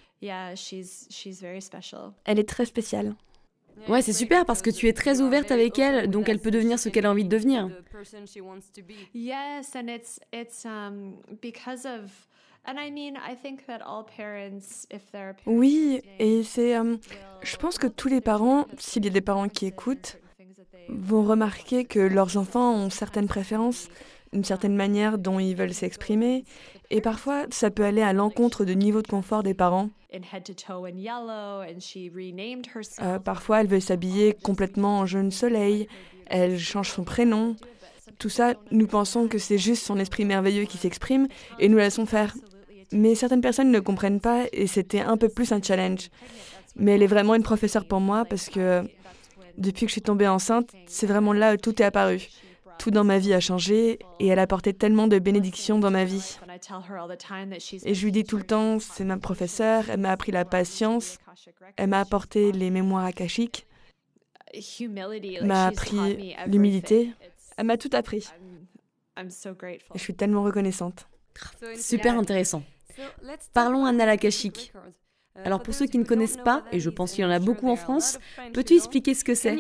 Elle 2.25 2.39
est 2.39 2.49
très 2.49 2.67
spéciale. 2.67 3.15
Ouais, 3.89 4.03
c'est 4.03 4.13
super 4.13 4.47
parce 4.47 4.63
que 4.63 4.71
tu 4.71 4.89
es 4.89 4.93
très 4.93 5.21
ouverte 5.21 5.51
avec 5.51 5.79
elle, 5.79 6.09
donc 6.11 6.29
elle 6.29 6.41
peut 6.41 6.51
devenir 6.51 6.79
ce 6.79 6.89
qu'elle 6.89 7.07
a 7.07 7.11
envie 7.11 7.25
de 7.25 7.29
devenir. 7.29 7.69
Oui, 15.47 16.03
et 16.19 16.43
c'est. 16.43 16.77
Euh, 16.77 16.97
je 17.43 17.57
pense 17.57 17.79
que 17.79 17.87
tous 17.87 18.09
les 18.09 18.21
parents, 18.21 18.67
s'il 18.79 19.05
y 19.05 19.09
a 19.09 19.11
des 19.11 19.21
parents 19.21 19.49
qui 19.49 19.67
écoutent, 19.67 20.19
vont 20.89 21.25
remarquer 21.25 21.85
que 21.85 22.01
leurs 22.01 22.37
enfants 22.37 22.75
ont 22.75 22.91
certaines 22.91 23.29
préférences, 23.29 23.89
une 24.33 24.45
certaine 24.45 24.77
manière 24.77 25.19
dont 25.19 25.39
ils 25.39 25.55
veulent 25.55 25.75
s'exprimer, 25.75 26.45
et 26.91 27.01
parfois 27.01 27.47
ça 27.51 27.71
peut 27.71 27.85
aller 27.85 28.03
à 28.03 28.13
l'encontre 28.13 28.65
du 28.65 28.77
niveau 28.77 29.03
de 29.03 29.09
confort 29.09 29.43
des 29.43 29.55
parents. 29.55 29.91
Euh, 33.03 33.19
parfois 33.19 33.61
elle 33.61 33.67
veut 33.67 33.81
s'habiller 33.81 34.35
complètement 34.35 35.01
en 35.01 35.07
jaune 35.07 35.31
soleil, 35.31 35.89
elle 36.27 36.59
change 36.59 36.91
son 36.91 37.05
prénom. 37.05 37.57
Tout 38.19 38.29
ça, 38.29 38.55
nous 38.71 38.87
pensons 38.87 39.29
que 39.29 39.39
c'est 39.39 39.59
juste 39.59 39.85
son 39.85 39.99
esprit 39.99 40.25
merveilleux 40.25 40.65
qui 40.65 40.79
s'exprime 40.79 41.27
et 41.59 41.69
nous 41.69 41.77
la 41.77 41.85
laissons 41.85 42.07
faire. 42.07 42.35
Mais 42.93 43.15
certaines 43.15 43.41
personnes 43.41 43.71
ne 43.71 43.81
comprennent 43.81 44.21
pas 44.21 44.45
et 44.53 44.67
c'était 44.67 45.01
un 45.01 45.17
peu 45.17 45.29
plus 45.29 45.53
un 45.53 45.61
challenge. 45.61 46.11
Mais 46.77 46.93
elle 46.93 47.03
est 47.03 47.09
vraiment 47.09 47.35
une 47.35 47.43
professeure 47.43 47.87
pour 47.87 48.01
moi 48.01 48.25
parce 48.25 48.49
que 48.49 48.85
depuis 49.57 49.87
que 49.87 49.89
je 49.89 49.93
suis 49.93 50.03
tombée 50.03 50.29
enceinte, 50.29 50.73
c'est 50.87 51.07
vraiment 51.07 51.33
là 51.33 51.55
où 51.55 51.57
tout 51.57 51.81
est 51.81 51.85
apparu. 51.85 52.29
Tout 52.79 52.91
dans 52.91 53.05
ma 53.05 53.19
vie 53.19 53.33
a 53.33 53.41
changé 53.41 53.99
et 54.21 54.27
elle 54.27 54.39
a 54.39 54.43
apporté 54.43 54.75
tellement 54.75 55.09
de 55.09 55.19
bénédictions 55.19 55.79
dans 55.79 55.91
ma 55.91 56.05
vie. 56.05 56.39
Et 57.85 57.95
je 57.95 58.05
lui 58.05 58.13
dis 58.13 58.25
tout 58.25 58.37
le 58.37 58.45
temps, 58.45 58.79
c'est 58.79 59.05
ma 59.05 59.17
professeure, 59.17 59.89
elle 59.89 60.01
m'a 60.01 60.11
appris 60.11 60.31
la 60.31 60.45
patience, 60.45 61.17
elle 61.77 61.89
m'a 61.89 62.01
apporté 62.01 62.53
les 62.53 62.71
mémoires 62.71 63.07
akashiques, 63.07 63.67
m'a 65.43 65.67
appris 65.67 66.37
l'humilité, 66.47 67.13
elle 67.57 67.67
m'a 67.67 67.79
tout 67.79 67.91
appris. 67.95 68.29
Et 69.19 69.29
je 69.95 69.99
suis 69.99 70.15
tellement 70.15 70.43
reconnaissante. 70.43 71.09
Super 71.77 72.19
intéressant. 72.19 72.63
Parlons 73.53 73.85
un 73.87 73.99
akashique. 74.01 74.73
Alors 75.45 75.63
pour 75.63 75.75
ceux 75.75 75.87
qui 75.87 75.99
ne 75.99 76.05
connaissent 76.05 76.39
pas, 76.39 76.65
et 76.73 76.81
je 76.81 76.91
pense 76.91 77.13
qu'il 77.13 77.23
y 77.23 77.27
en 77.27 77.31
a 77.31 77.39
beaucoup 77.39 77.69
en 77.69 77.77
France, 77.77 78.19
peux-tu 78.53 78.75
expliquer 78.75 79.15
ce 79.15 79.25
que 79.25 79.35
c'est? 79.35 79.57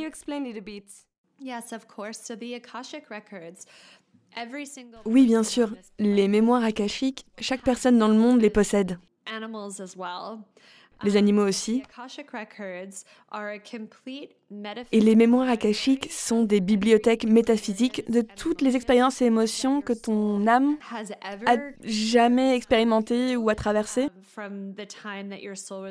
Oui, 5.04 5.26
bien 5.26 5.42
sûr. 5.42 5.74
Les 5.98 6.28
mémoires 6.28 6.64
akashiques, 6.64 7.26
chaque 7.38 7.62
personne 7.62 7.98
dans 7.98 8.08
le 8.08 8.14
monde 8.14 8.40
les 8.40 8.50
possède. 8.50 8.98
Les 11.02 11.16
animaux 11.16 11.46
aussi. 11.46 11.82
Et 14.92 15.00
les 15.00 15.16
mémoires 15.16 15.48
akashiques 15.48 16.08
sont 16.10 16.44
des 16.44 16.60
bibliothèques 16.60 17.24
métaphysiques 17.24 18.08
de 18.10 18.22
toutes 18.22 18.62
les 18.62 18.76
expériences 18.76 19.20
et 19.20 19.26
émotions 19.26 19.80
que 19.82 19.92
ton 19.92 20.46
âme 20.46 20.76
a 21.46 21.56
jamais 21.82 22.54
expérimentées 22.54 23.36
ou 23.36 23.48
a 23.50 23.54
traversées. 23.54 24.08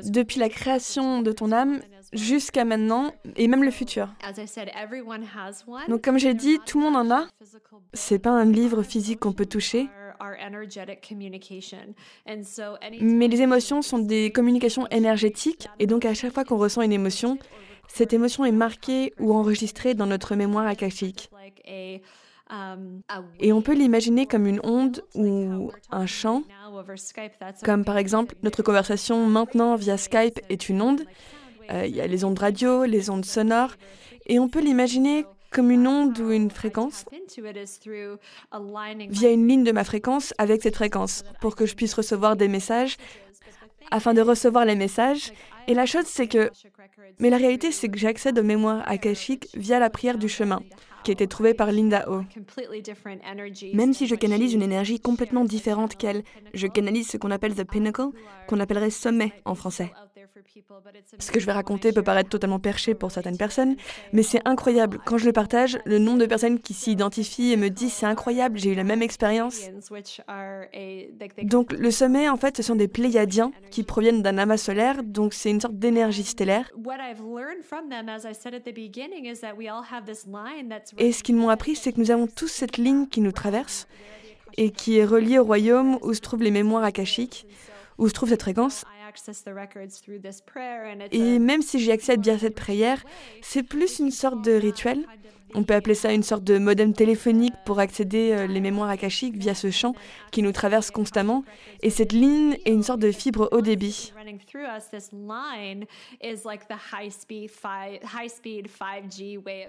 Depuis 0.04 0.40
la 0.40 0.48
création 0.48 1.22
de 1.22 1.32
ton 1.32 1.52
âme 1.52 1.80
jusqu'à 2.12 2.64
maintenant 2.64 3.12
et 3.36 3.48
même 3.48 3.62
le 3.62 3.70
futur. 3.70 4.08
Donc 5.88 6.02
comme 6.02 6.18
j'ai 6.18 6.34
dit, 6.34 6.58
tout 6.64 6.78
le 6.78 6.84
monde 6.84 6.96
en 6.96 7.14
a. 7.14 7.26
C'est 7.92 8.18
pas 8.18 8.30
un 8.30 8.44
livre 8.44 8.82
physique 8.82 9.20
qu'on 9.20 9.32
peut 9.32 9.46
toucher. 9.46 9.88
Mais 13.00 13.28
les 13.28 13.42
émotions 13.42 13.82
sont 13.82 13.98
des 13.98 14.30
communications 14.30 14.86
énergétiques 14.88 15.68
et 15.78 15.86
donc 15.86 16.04
à 16.04 16.14
chaque 16.14 16.32
fois 16.32 16.44
qu'on 16.44 16.58
ressent 16.58 16.82
une 16.82 16.92
émotion, 16.92 17.38
cette 17.88 18.12
émotion 18.12 18.44
est 18.44 18.52
marquée 18.52 19.12
ou 19.18 19.32
enregistrée 19.34 19.94
dans 19.94 20.06
notre 20.06 20.34
mémoire 20.34 20.66
akashique. 20.66 21.30
Um, 22.48 23.02
et 23.40 23.52
on 23.52 23.60
peut 23.60 23.74
l'imaginer 23.74 24.26
comme 24.26 24.46
une 24.46 24.60
onde 24.62 25.02
ou 25.16 25.72
un 25.90 26.06
chant, 26.06 26.44
comme 27.64 27.84
par 27.84 27.98
exemple 27.98 28.36
notre 28.44 28.62
conversation 28.62 29.26
maintenant 29.26 29.74
via 29.74 29.96
Skype 29.96 30.38
est 30.48 30.68
une 30.68 30.80
onde. 30.80 31.00
Euh, 31.72 31.86
il 31.86 31.96
y 31.96 32.00
a 32.00 32.06
les 32.06 32.24
ondes 32.24 32.38
radio, 32.38 32.84
les 32.84 33.10
ondes 33.10 33.24
sonores, 33.24 33.74
et 34.26 34.38
on 34.38 34.48
peut 34.48 34.60
l'imaginer 34.60 35.24
comme 35.50 35.70
une 35.70 35.86
onde 35.86 36.18
ou 36.18 36.30
une 36.30 36.50
fréquence 36.50 37.04
via 39.08 39.30
une 39.30 39.48
ligne 39.48 39.64
de 39.64 39.72
ma 39.72 39.84
fréquence 39.84 40.34
avec 40.38 40.62
cette 40.62 40.76
fréquence 40.76 41.24
pour 41.40 41.56
que 41.56 41.66
je 41.66 41.74
puisse 41.74 41.94
recevoir 41.94 42.36
des 42.36 42.48
messages 42.48 42.96
afin 43.90 44.14
de 44.14 44.20
recevoir 44.20 44.64
les 44.64 44.74
messages. 44.74 45.32
Et 45.68 45.74
la 45.74 45.86
chose, 45.86 46.06
c'est 46.06 46.26
que... 46.26 46.50
Mais 47.18 47.30
la 47.30 47.36
réalité, 47.36 47.72
c'est 47.72 47.88
que 47.88 47.98
j'accède 47.98 48.38
aux 48.38 48.42
mémoires 48.42 48.82
akashiques 48.86 49.48
via 49.54 49.78
la 49.78 49.90
prière 49.90 50.18
du 50.18 50.28
chemin 50.28 50.60
qui 51.02 51.12
a 51.12 51.14
été 51.14 51.28
trouvée 51.28 51.54
par 51.54 51.70
Linda 51.70 52.10
Ho. 52.10 52.22
Même 53.72 53.94
si 53.94 54.08
je 54.08 54.16
canalise 54.16 54.54
une 54.54 54.62
énergie 54.62 54.98
complètement 54.98 55.44
différente 55.44 55.96
qu'elle, 55.96 56.24
je 56.52 56.66
canalise 56.66 57.08
ce 57.08 57.16
qu'on 57.16 57.30
appelle 57.30 57.54
the 57.54 57.62
pinnacle, 57.62 58.08
qu'on 58.48 58.58
appellerait 58.58 58.90
sommet 58.90 59.32
en 59.44 59.54
français. 59.54 59.92
Ce 61.18 61.30
que 61.30 61.40
je 61.40 61.46
vais 61.46 61.52
raconter 61.52 61.92
peut 61.92 62.02
paraître 62.02 62.28
totalement 62.28 62.58
perché 62.58 62.94
pour 62.94 63.10
certaines 63.10 63.36
personnes, 63.36 63.76
mais 64.12 64.22
c'est 64.22 64.40
incroyable. 64.46 64.98
Quand 65.04 65.18
je 65.18 65.26
le 65.26 65.32
partage, 65.32 65.78
le 65.84 65.98
nombre 65.98 66.18
de 66.18 66.26
personnes 66.26 66.60
qui 66.60 66.74
s'y 66.74 66.92
identifient 66.92 67.52
et 67.52 67.56
me 67.56 67.68
disent 67.68 67.92
c'est 67.92 68.06
incroyable, 68.06 68.58
j'ai 68.58 68.72
eu 68.72 68.74
la 68.74 68.84
même 68.84 69.02
expérience. 69.02 69.60
Donc 71.42 71.72
le 71.72 71.90
sommet, 71.90 72.28
en 72.28 72.36
fait, 72.36 72.56
ce 72.56 72.62
sont 72.62 72.76
des 72.76 72.88
pléiadiens 72.88 73.52
qui 73.70 73.82
proviennent 73.82 74.22
d'un 74.22 74.38
amas 74.38 74.56
solaire, 74.56 75.02
donc 75.02 75.34
c'est 75.34 75.50
une 75.50 75.60
sorte 75.60 75.78
d'énergie 75.78 76.24
stellaire. 76.24 76.70
Et 80.98 81.12
ce 81.12 81.22
qu'ils 81.22 81.36
m'ont 81.36 81.48
appris, 81.48 81.76
c'est 81.76 81.92
que 81.92 82.00
nous 82.00 82.10
avons 82.10 82.26
tous 82.26 82.48
cette 82.48 82.76
ligne 82.76 83.06
qui 83.06 83.20
nous 83.20 83.32
traverse 83.32 83.86
et 84.56 84.70
qui 84.70 84.98
est 84.98 85.04
reliée 85.04 85.38
au 85.38 85.44
royaume 85.44 85.98
où 86.02 86.14
se 86.14 86.20
trouvent 86.20 86.42
les 86.42 86.50
mémoires 86.50 86.84
akashiques, 86.84 87.46
où 87.98 88.08
se 88.08 88.12
trouve 88.12 88.30
cette 88.30 88.42
fréquence. 88.42 88.84
Et 91.12 91.38
même 91.38 91.62
si 91.62 91.78
j'y 91.78 91.92
accède 91.92 92.22
via 92.22 92.38
cette 92.38 92.54
prière, 92.54 93.04
c'est 93.42 93.62
plus 93.62 93.98
une 93.98 94.10
sorte 94.10 94.42
de 94.44 94.52
rituel. 94.52 95.06
On 95.54 95.62
peut 95.62 95.74
appeler 95.74 95.94
ça 95.94 96.12
une 96.12 96.22
sorte 96.22 96.44
de 96.44 96.58
modem 96.58 96.92
téléphonique 96.92 97.54
pour 97.64 97.78
accéder 97.78 98.32
euh, 98.32 98.46
les 98.46 98.60
mémoires 98.60 98.90
akashiques 98.90 99.36
via 99.36 99.54
ce 99.54 99.70
champ 99.70 99.94
qui 100.30 100.42
nous 100.42 100.52
traverse 100.52 100.90
constamment. 100.90 101.44
Et 101.82 101.90
cette 101.90 102.12
ligne 102.12 102.56
est 102.64 102.72
une 102.72 102.82
sorte 102.82 103.00
de 103.00 103.12
fibre 103.12 103.48
haut 103.52 103.60
débit. 103.60 104.12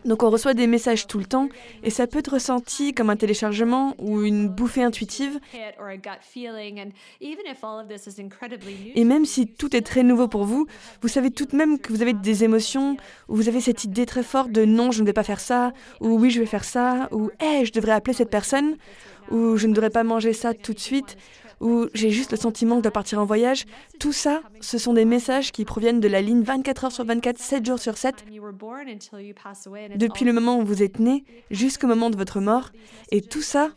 Donc 0.06 0.24
on 0.24 0.30
reçoit 0.30 0.54
des 0.54 0.68
messages 0.68 1.08
tout 1.08 1.20
le 1.20 1.26
temps 1.26 1.50
et 1.84 1.90
ça 1.90 2.08
peut 2.08 2.20
être 2.20 2.34
ressenti 2.34 2.94
comme 2.94 3.10
un 3.10 3.16
téléchargement 3.16 3.96
ou 4.00 4.24
une 4.24 4.50
bouffée 4.50 4.84
intuitive. 4.84 5.40
Et 8.96 9.04
même 9.04 9.26
si 9.26 9.48
tout 9.48 9.76
est 9.76 9.82
très 9.82 10.04
nouveau 10.04 10.28
pour 10.28 10.44
vous, 10.44 10.68
vous 11.02 11.08
savez 11.08 11.32
tout 11.32 11.46
de 11.46 11.56
même 11.56 11.80
que 11.80 11.94
vous 11.94 12.02
avez 12.02 12.14
des 12.14 12.44
émotions, 12.44 12.98
ou 13.28 13.36
vous 13.36 13.48
avez 13.48 13.62
cette 13.62 13.84
idée 13.84 14.06
très 14.06 14.24
forte 14.24 14.52
de 14.52 14.66
non, 14.66 14.92
je 14.92 15.02
ne 15.02 15.06
vais 15.06 15.14
pas 15.14 15.24
faire 15.24 15.40
ça, 15.40 15.67
ou 16.02 16.18
oui, 16.18 16.30
je 16.30 16.40
vais 16.40 16.46
faire 16.46 16.64
ça, 16.64 17.08
ou 17.12 17.30
hé, 17.42 17.66
je 17.66 17.72
devrais 17.72 17.94
appeler 17.94 18.14
cette 18.14 18.30
personne, 18.30 18.76
ou 19.32 19.58
je 19.58 19.68
ne 19.68 19.74
devrais 19.74 19.90
pas 19.90 20.04
manger 20.04 20.34
ça 20.34 20.54
tout 20.54 20.74
de 20.74 20.80
suite, 20.80 21.18
ou 21.60 21.88
j'ai 21.94 22.12
juste 22.12 22.32
le 22.32 22.38
sentiment 22.38 22.80
de 22.80 22.90
partir 22.90 23.20
en 23.20 23.26
voyage. 23.26 23.66
Tout 24.00 24.14
ça, 24.14 24.42
ce 24.62 24.78
sont 24.78 24.94
des 24.94 25.06
messages 25.06 25.52
qui 25.52 25.66
proviennent 25.66 26.00
de 26.00 26.08
la 26.08 26.22
ligne 26.22 26.42
24 26.42 26.86
heures 26.86 26.92
sur 26.92 27.06
24, 27.06 27.38
7 27.38 27.66
jours 27.66 27.80
sur 27.80 27.98
7, 27.98 28.16
depuis 29.96 30.26
le 30.26 30.34
moment 30.34 30.60
où 30.60 30.66
vous 30.66 30.84
êtes 30.84 31.00
né 31.00 31.24
jusqu'au 31.50 31.88
moment 31.88 32.10
de 32.10 32.18
votre 32.18 32.40
mort, 32.40 32.72
et 33.12 33.22
tout 33.22 33.42
ça 33.42 33.72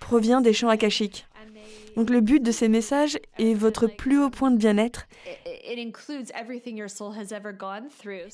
provient 0.00 0.40
des 0.40 0.52
champs 0.52 0.68
akashiques. 0.68 1.26
Donc 1.96 2.08
le 2.10 2.20
but 2.20 2.42
de 2.42 2.52
ces 2.52 2.68
messages 2.68 3.18
est 3.38 3.54
votre 3.54 3.86
plus 3.86 4.18
haut 4.18 4.30
point 4.30 4.50
de 4.50 4.56
bien-être. 4.56 5.06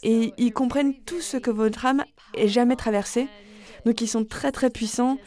Et 0.02 0.32
ils 0.38 0.52
comprennent 0.52 0.94
tout 1.04 1.20
ce 1.20 1.36
que 1.36 1.50
votre 1.50 1.86
âme 1.86 2.04
ait 2.34 2.48
jamais 2.48 2.76
traversé. 2.76 3.28
Donc 3.84 4.00
ils 4.00 4.08
sont 4.08 4.24
très 4.24 4.52
très 4.52 4.70
puissants. 4.70 5.18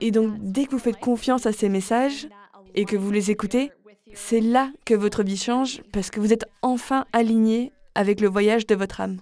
Et 0.00 0.10
donc 0.10 0.34
dès 0.40 0.66
que 0.66 0.72
vous 0.72 0.78
faites 0.78 1.00
confiance 1.00 1.46
à 1.46 1.52
ces 1.52 1.68
messages 1.68 2.28
et 2.74 2.84
que 2.84 2.96
vous 2.96 3.10
les 3.10 3.30
écoutez, 3.30 3.72
c'est 4.14 4.40
là 4.40 4.70
que 4.84 4.94
votre 4.94 5.22
vie 5.22 5.36
change 5.36 5.82
parce 5.92 6.10
que 6.10 6.20
vous 6.20 6.32
êtes 6.32 6.44
enfin 6.62 7.06
aligné 7.12 7.72
avec 7.94 8.20
le 8.20 8.28
voyage 8.28 8.66
de 8.66 8.74
votre 8.74 9.00
âme. 9.00 9.20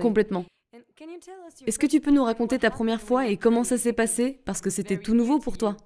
Complètement. 0.00 0.44
Est-ce 1.66 1.78
que 1.78 1.86
tu 1.86 2.00
peux 2.00 2.10
nous 2.10 2.24
raconter 2.24 2.58
ta 2.58 2.70
première 2.70 3.00
fois 3.00 3.26
et 3.28 3.36
comment 3.36 3.64
ça 3.64 3.78
s'est 3.78 3.92
passé? 3.92 4.40
Parce 4.44 4.60
que 4.60 4.70
c'était 4.70 4.98
tout 4.98 5.14
nouveau 5.14 5.38
pour 5.38 5.56
toi. 5.56 5.76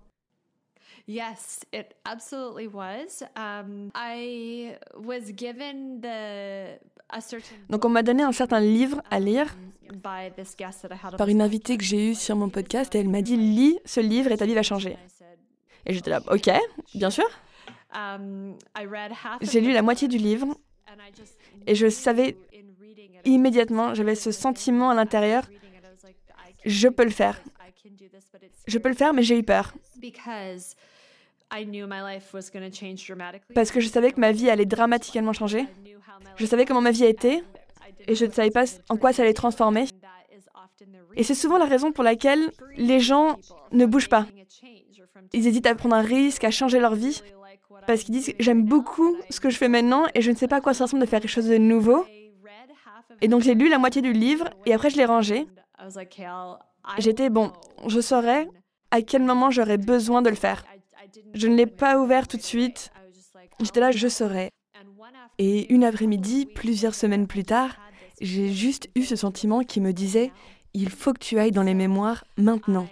Yes, 1.06 1.60
it 1.72 1.94
absolutely 2.06 2.66
was. 2.66 3.22
Um, 3.36 3.90
I 3.94 4.76
was 4.96 5.32
given 5.32 6.00
the 6.00 6.78
a 7.10 7.20
certain 7.20 7.56
Donc 7.68 7.84
on 7.84 7.90
m'a 7.90 8.02
donné 8.02 8.22
un 8.22 8.32
certain 8.32 8.60
livre 8.60 9.02
à 9.10 9.20
lire 9.20 9.54
by 9.92 10.32
this 10.34 10.56
guest 10.56 10.80
that 10.82 10.88
I 10.94 10.98
had 11.02 11.14
on 11.14 11.16
par 11.18 11.28
une 11.28 11.42
invitée 11.42 11.76
que 11.76 11.84
j'ai 11.84 12.10
eue 12.10 12.14
sur 12.14 12.36
mon 12.36 12.48
podcast 12.48 12.94
et 12.94 13.00
elle 13.00 13.10
m'a 13.10 13.20
dit 13.20 13.36
lis 13.36 13.78
ce 13.84 14.00
livre 14.00 14.32
et 14.32 14.36
ta 14.38 14.46
vie 14.46 14.54
va 14.54 14.62
changer. 14.62 14.96
Et 15.86 15.92
j'étais 15.92 16.08
là, 16.08 16.22
ok, 16.28 16.50
bien 16.94 17.10
sûr. 17.10 17.26
um, 17.94 18.56
J'ai 19.42 19.60
lu 19.60 19.72
la 19.72 19.82
moitié 19.82 20.08
du 20.08 20.16
livre 20.16 20.56
et 21.66 21.74
je 21.74 21.90
savais 21.90 22.36
immédiatement, 23.26 23.94
j'avais 23.94 24.14
ce 24.14 24.32
sentiment 24.32 24.88
à 24.88 24.94
l'intérieur, 24.94 25.44
je 26.64 26.88
peux 26.88 27.04
le 27.04 27.10
faire. 27.10 27.42
Je 28.66 28.78
peux 28.78 28.88
le 28.88 28.94
faire, 28.94 29.12
mais 29.12 29.22
j'ai 29.22 29.38
eu 29.38 29.42
peur. 29.42 29.74
because 30.00 30.76
Parce 33.54 33.70
que 33.70 33.80
je 33.80 33.88
savais 33.88 34.12
que 34.12 34.20
ma 34.20 34.32
vie 34.32 34.50
allait 34.50 34.66
dramatiquement 34.66 35.32
changer. 35.32 35.66
Je 36.36 36.46
savais 36.46 36.64
comment 36.64 36.80
ma 36.80 36.90
vie 36.90 37.04
a 37.04 37.08
été 37.08 37.34
I 37.34 37.40
didn't 37.40 38.10
et 38.10 38.14
je 38.14 38.24
ne 38.24 38.32
savais 38.32 38.50
pas 38.50 38.64
en 38.88 38.96
quoi 38.96 39.12
ça 39.12 39.22
allait 39.22 39.34
transformer. 39.34 39.86
Et 41.16 41.22
c'est 41.22 41.34
souvent 41.34 41.58
la 41.58 41.66
raison 41.66 41.92
pour 41.92 42.04
laquelle 42.04 42.50
les 42.76 43.00
gens 43.00 43.38
ne 43.72 43.86
bougent 43.86 44.08
pas. 44.08 44.26
Ils 45.32 45.46
hésitent 45.46 45.66
à 45.66 45.74
prendre 45.74 45.94
un 45.94 46.02
risque, 46.02 46.44
à 46.44 46.50
changer 46.50 46.80
leur 46.80 46.94
vie, 46.94 47.22
parce 47.86 48.02
qu'ils 48.02 48.14
disent 48.14 48.34
j'aime 48.38 48.64
beaucoup 48.64 49.16
ce 49.30 49.40
que 49.40 49.50
je 49.50 49.56
fais 49.56 49.68
maintenant 49.68 50.06
et 50.14 50.22
je 50.22 50.30
ne 50.30 50.36
sais 50.36 50.48
pas 50.48 50.56
à 50.56 50.60
quoi 50.60 50.74
ça 50.74 50.84
ressemble 50.84 51.02
de 51.02 51.08
faire 51.08 51.20
quelque 51.20 51.30
chose 51.30 51.48
de 51.48 51.58
nouveau. 51.58 52.04
Et 53.20 53.28
donc 53.28 53.42
j'ai 53.42 53.54
lu 53.54 53.68
la 53.68 53.78
moitié 53.78 54.02
du 54.02 54.12
livre 54.12 54.50
et 54.66 54.74
après 54.74 54.90
je 54.90 54.96
l'ai 54.96 55.04
rangé. 55.04 55.46
J'étais 56.98 57.30
bon, 57.30 57.52
je 57.86 58.00
saurais 58.00 58.48
à 58.90 59.02
quel 59.02 59.22
moment 59.22 59.50
j'aurais 59.50 59.78
besoin 59.78 60.22
de 60.22 60.30
le 60.30 60.36
faire. 60.36 60.64
Je 61.34 61.48
ne 61.48 61.56
l'ai 61.56 61.66
pas 61.66 61.98
ouvert 61.98 62.28
tout 62.28 62.36
de 62.36 62.42
suite. 62.42 62.90
J'étais 63.60 63.80
là, 63.80 63.90
je 63.90 64.08
saurais. 64.08 64.50
Et 65.38 65.72
une 65.72 65.84
après-midi, 65.84 66.46
plusieurs 66.46 66.94
semaines 66.94 67.26
plus 67.26 67.44
tard, 67.44 67.76
j'ai 68.20 68.52
juste 68.52 68.88
eu 68.94 69.02
ce 69.02 69.16
sentiment 69.16 69.62
qui 69.62 69.80
me 69.80 69.92
disait 69.92 70.32
il 70.72 70.90
faut 70.90 71.12
que 71.12 71.18
tu 71.18 71.38
ailles 71.38 71.52
dans 71.52 71.62
les 71.62 71.74
mémoires 71.74 72.24
maintenant. 72.36 72.86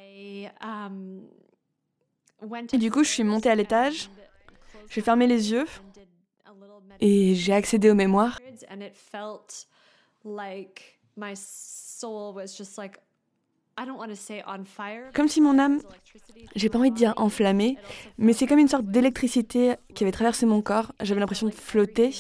Et 2.73 2.79
du 2.79 2.91
coup, 2.91 3.05
je 3.05 3.11
suis 3.11 3.25
montée 3.25 3.51
à 3.51 3.55
l'étage, 3.55 4.11
j'ai 4.89 5.01
fermé 5.01 5.27
les 5.27 5.53
yeux 5.53 5.67
et 7.01 7.35
j'ai 7.35 7.53
accédé 7.53 7.91
aux 7.91 7.95
mémoires. 7.95 8.39
Comme 15.15 15.29
si 15.29 15.41
mon 15.41 15.59
âme, 15.59 15.81
j'ai 16.55 16.69
pas 16.69 16.79
envie 16.79 16.91
de 16.91 16.97
dire 16.97 17.15
enflammée, 17.17 17.79
mais 18.19 18.33
c'est 18.33 18.47
comme 18.47 18.59
une 18.59 18.69
sorte 18.69 18.87
d'électricité 18.87 19.75
qui 19.95 20.05
avait 20.05 20.13
traversé 20.13 20.47
mon 20.47 20.61
corps. 20.61 20.93
J'avais 21.01 21.21
l'impression 21.21 21.47
de 21.47 21.55
flotter. 21.55 22.11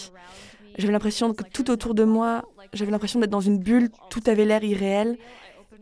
J'avais 0.79 0.93
l'impression 0.93 1.35
que 1.35 1.45
tout 1.45 1.71
autour 1.71 1.95
de 1.95 2.05
moi, 2.05 2.43
j'avais 2.73 2.91
l'impression 2.91 3.21
d'être 3.21 3.31
dans 3.31 3.41
une 3.41 3.59
bulle, 3.59 3.91
tout 4.09 4.23
avait 4.27 4.47
l'air 4.47 4.65
irréel. 4.65 5.19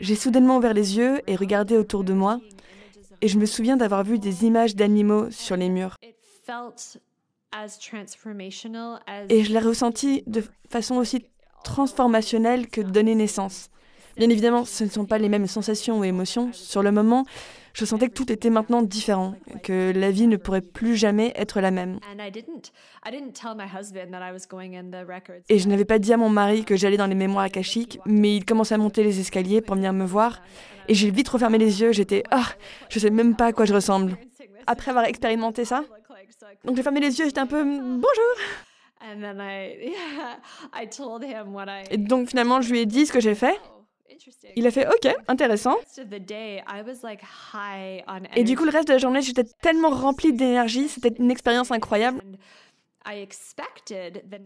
J'ai 0.00 0.16
soudainement 0.16 0.56
ouvert 0.56 0.74
les 0.74 0.96
yeux 0.96 1.20
et 1.26 1.36
regardé 1.36 1.76
autour 1.76 2.04
de 2.04 2.12
moi, 2.12 2.40
et 3.20 3.28
je 3.28 3.38
me 3.38 3.46
souviens 3.46 3.76
d'avoir 3.76 4.02
vu 4.02 4.18
des 4.18 4.44
images 4.44 4.74
d'animaux 4.74 5.30
sur 5.30 5.56
les 5.56 5.68
murs. 5.68 5.96
Et 9.28 9.44
je 9.44 9.52
l'ai 9.52 9.58
ressenti 9.58 10.22
de 10.26 10.42
façon 10.68 10.96
aussi 10.96 11.24
transformationnelle 11.62 12.68
que 12.68 12.80
donner 12.80 13.14
naissance. 13.14 13.70
Bien 14.20 14.28
évidemment, 14.28 14.66
ce 14.66 14.84
ne 14.84 14.90
sont 14.90 15.06
pas 15.06 15.16
les 15.16 15.30
mêmes 15.30 15.46
sensations 15.46 15.98
ou 15.98 16.04
émotions. 16.04 16.50
Sur 16.52 16.82
le 16.82 16.92
moment, 16.92 17.24
je 17.72 17.86
sentais 17.86 18.08
que 18.08 18.12
tout 18.12 18.30
était 18.30 18.50
maintenant 18.50 18.82
différent, 18.82 19.34
que 19.62 19.94
la 19.96 20.10
vie 20.10 20.26
ne 20.26 20.36
pourrait 20.36 20.60
plus 20.60 20.94
jamais 20.94 21.32
être 21.36 21.62
la 21.62 21.70
même. 21.70 22.00
Et 25.48 25.58
je 25.58 25.68
n'avais 25.68 25.86
pas 25.86 25.98
dit 25.98 26.12
à 26.12 26.18
mon 26.18 26.28
mari 26.28 26.64
que 26.66 26.76
j'allais 26.76 26.98
dans 26.98 27.06
les 27.06 27.14
mémoires 27.14 27.44
akashiques, 27.44 27.98
mais 28.04 28.36
il 28.36 28.44
commençait 28.44 28.74
à 28.74 28.76
monter 28.76 29.04
les 29.04 29.20
escaliers 29.20 29.62
pour 29.62 29.76
venir 29.76 29.94
me 29.94 30.04
voir. 30.04 30.42
Et 30.88 30.94
j'ai 30.94 31.10
vite 31.10 31.30
refermé 31.30 31.56
les 31.56 31.80
yeux, 31.80 31.92
j'étais 31.92 32.22
«Ah, 32.30 32.44
je 32.90 32.98
sais 32.98 33.08
même 33.08 33.36
pas 33.36 33.46
à 33.46 33.52
quoi 33.54 33.64
je 33.64 33.72
ressemble». 33.72 34.18
Après 34.66 34.90
avoir 34.90 35.06
expérimenté 35.06 35.64
ça, 35.64 35.84
donc 36.66 36.76
j'ai 36.76 36.82
fermé 36.82 37.00
les 37.00 37.18
yeux, 37.18 37.24
j'étais 37.24 37.40
un 37.40 37.46
peu 37.46 37.64
«Bonjour 37.64 38.34
And 39.00 39.18
then 39.18 39.40
I 39.40 39.78
yeah, 39.82 40.38
I 40.74 40.86
told 40.86 41.24
him 41.24 41.54
what 41.54 41.68
I». 41.68 41.84
Et 41.90 41.96
donc 41.96 42.28
finalement, 42.28 42.60
je 42.60 42.70
lui 42.70 42.80
ai 42.80 42.86
dit 42.86 43.06
ce 43.06 43.12
que 43.14 43.20
j'ai 43.20 43.34
fait. 43.34 43.58
Il 44.56 44.66
a 44.66 44.70
fait 44.70 44.86
«Ok, 44.88 45.14
intéressant». 45.28 45.76
Et 48.36 48.44
du 48.44 48.56
coup, 48.56 48.64
le 48.64 48.70
reste 48.70 48.88
de 48.88 48.92
la 48.92 48.98
journée, 48.98 49.22
j'étais 49.22 49.44
tellement 49.44 49.90
remplie 49.90 50.32
d'énergie, 50.32 50.88
c'était 50.88 51.14
une 51.18 51.30
expérience 51.30 51.70
incroyable. 51.70 52.22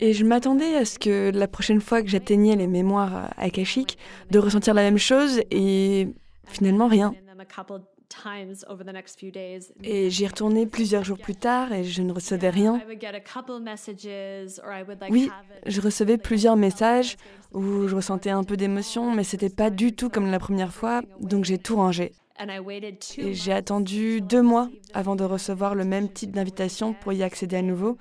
Et 0.00 0.12
je 0.12 0.24
m'attendais 0.24 0.76
à 0.76 0.84
ce 0.84 0.98
que 0.98 1.30
la 1.34 1.48
prochaine 1.48 1.80
fois 1.80 2.02
que 2.02 2.08
j'atteignais 2.08 2.56
les 2.56 2.68
mémoires 2.68 3.16
euh, 3.16 3.26
akashiques, 3.36 3.98
de 4.30 4.38
ressentir 4.38 4.74
la 4.74 4.82
même 4.82 4.98
chose 4.98 5.40
et 5.50 6.08
finalement 6.46 6.86
rien. 6.86 7.14
In 8.12 8.46
them 8.46 8.50
a 8.50 8.52
couple 8.52 8.52
times 8.54 8.64
over 8.68 8.84
the 8.84 8.92
next 8.92 9.18
few 9.18 9.30
days. 9.30 9.72
Et 9.82 10.10
j'y 10.10 10.26
retournais 10.26 10.66
plusieurs 10.66 11.04
jours 11.04 11.18
plus 11.18 11.36
tard 11.36 11.72
et 11.72 11.84
je 11.84 12.02
ne 12.02 12.12
recevais 12.12 12.50
rien. 12.50 12.80
Oui, 15.10 15.30
je 15.66 15.80
recevais 15.80 16.18
plusieurs 16.18 16.56
messages 16.56 17.16
où 17.52 17.86
je 17.88 17.96
ressentais 17.96 18.30
un 18.30 18.44
peu 18.44 18.56
d'émotion, 18.56 19.14
mais 19.14 19.24
c'était 19.24 19.50
pas 19.50 19.70
du 19.70 19.92
tout 19.92 20.08
comme 20.08 20.30
la 20.30 20.38
première 20.38 20.72
fois, 20.72 21.02
donc 21.20 21.44
j'ai 21.44 21.58
tout 21.58 21.76
rangé. 21.76 22.12
Et 23.18 23.32
j'ai 23.34 23.52
attendu 23.52 24.20
deux 24.20 24.42
mois 24.42 24.68
avant 24.92 25.14
de 25.14 25.24
recevoir 25.24 25.74
le 25.74 25.84
même 25.84 26.12
type 26.12 26.32
d'invitation 26.32 26.92
pour 26.92 27.12
y 27.12 27.22
accéder 27.22 27.56
à 27.56 27.62
nouveau. 27.62 27.96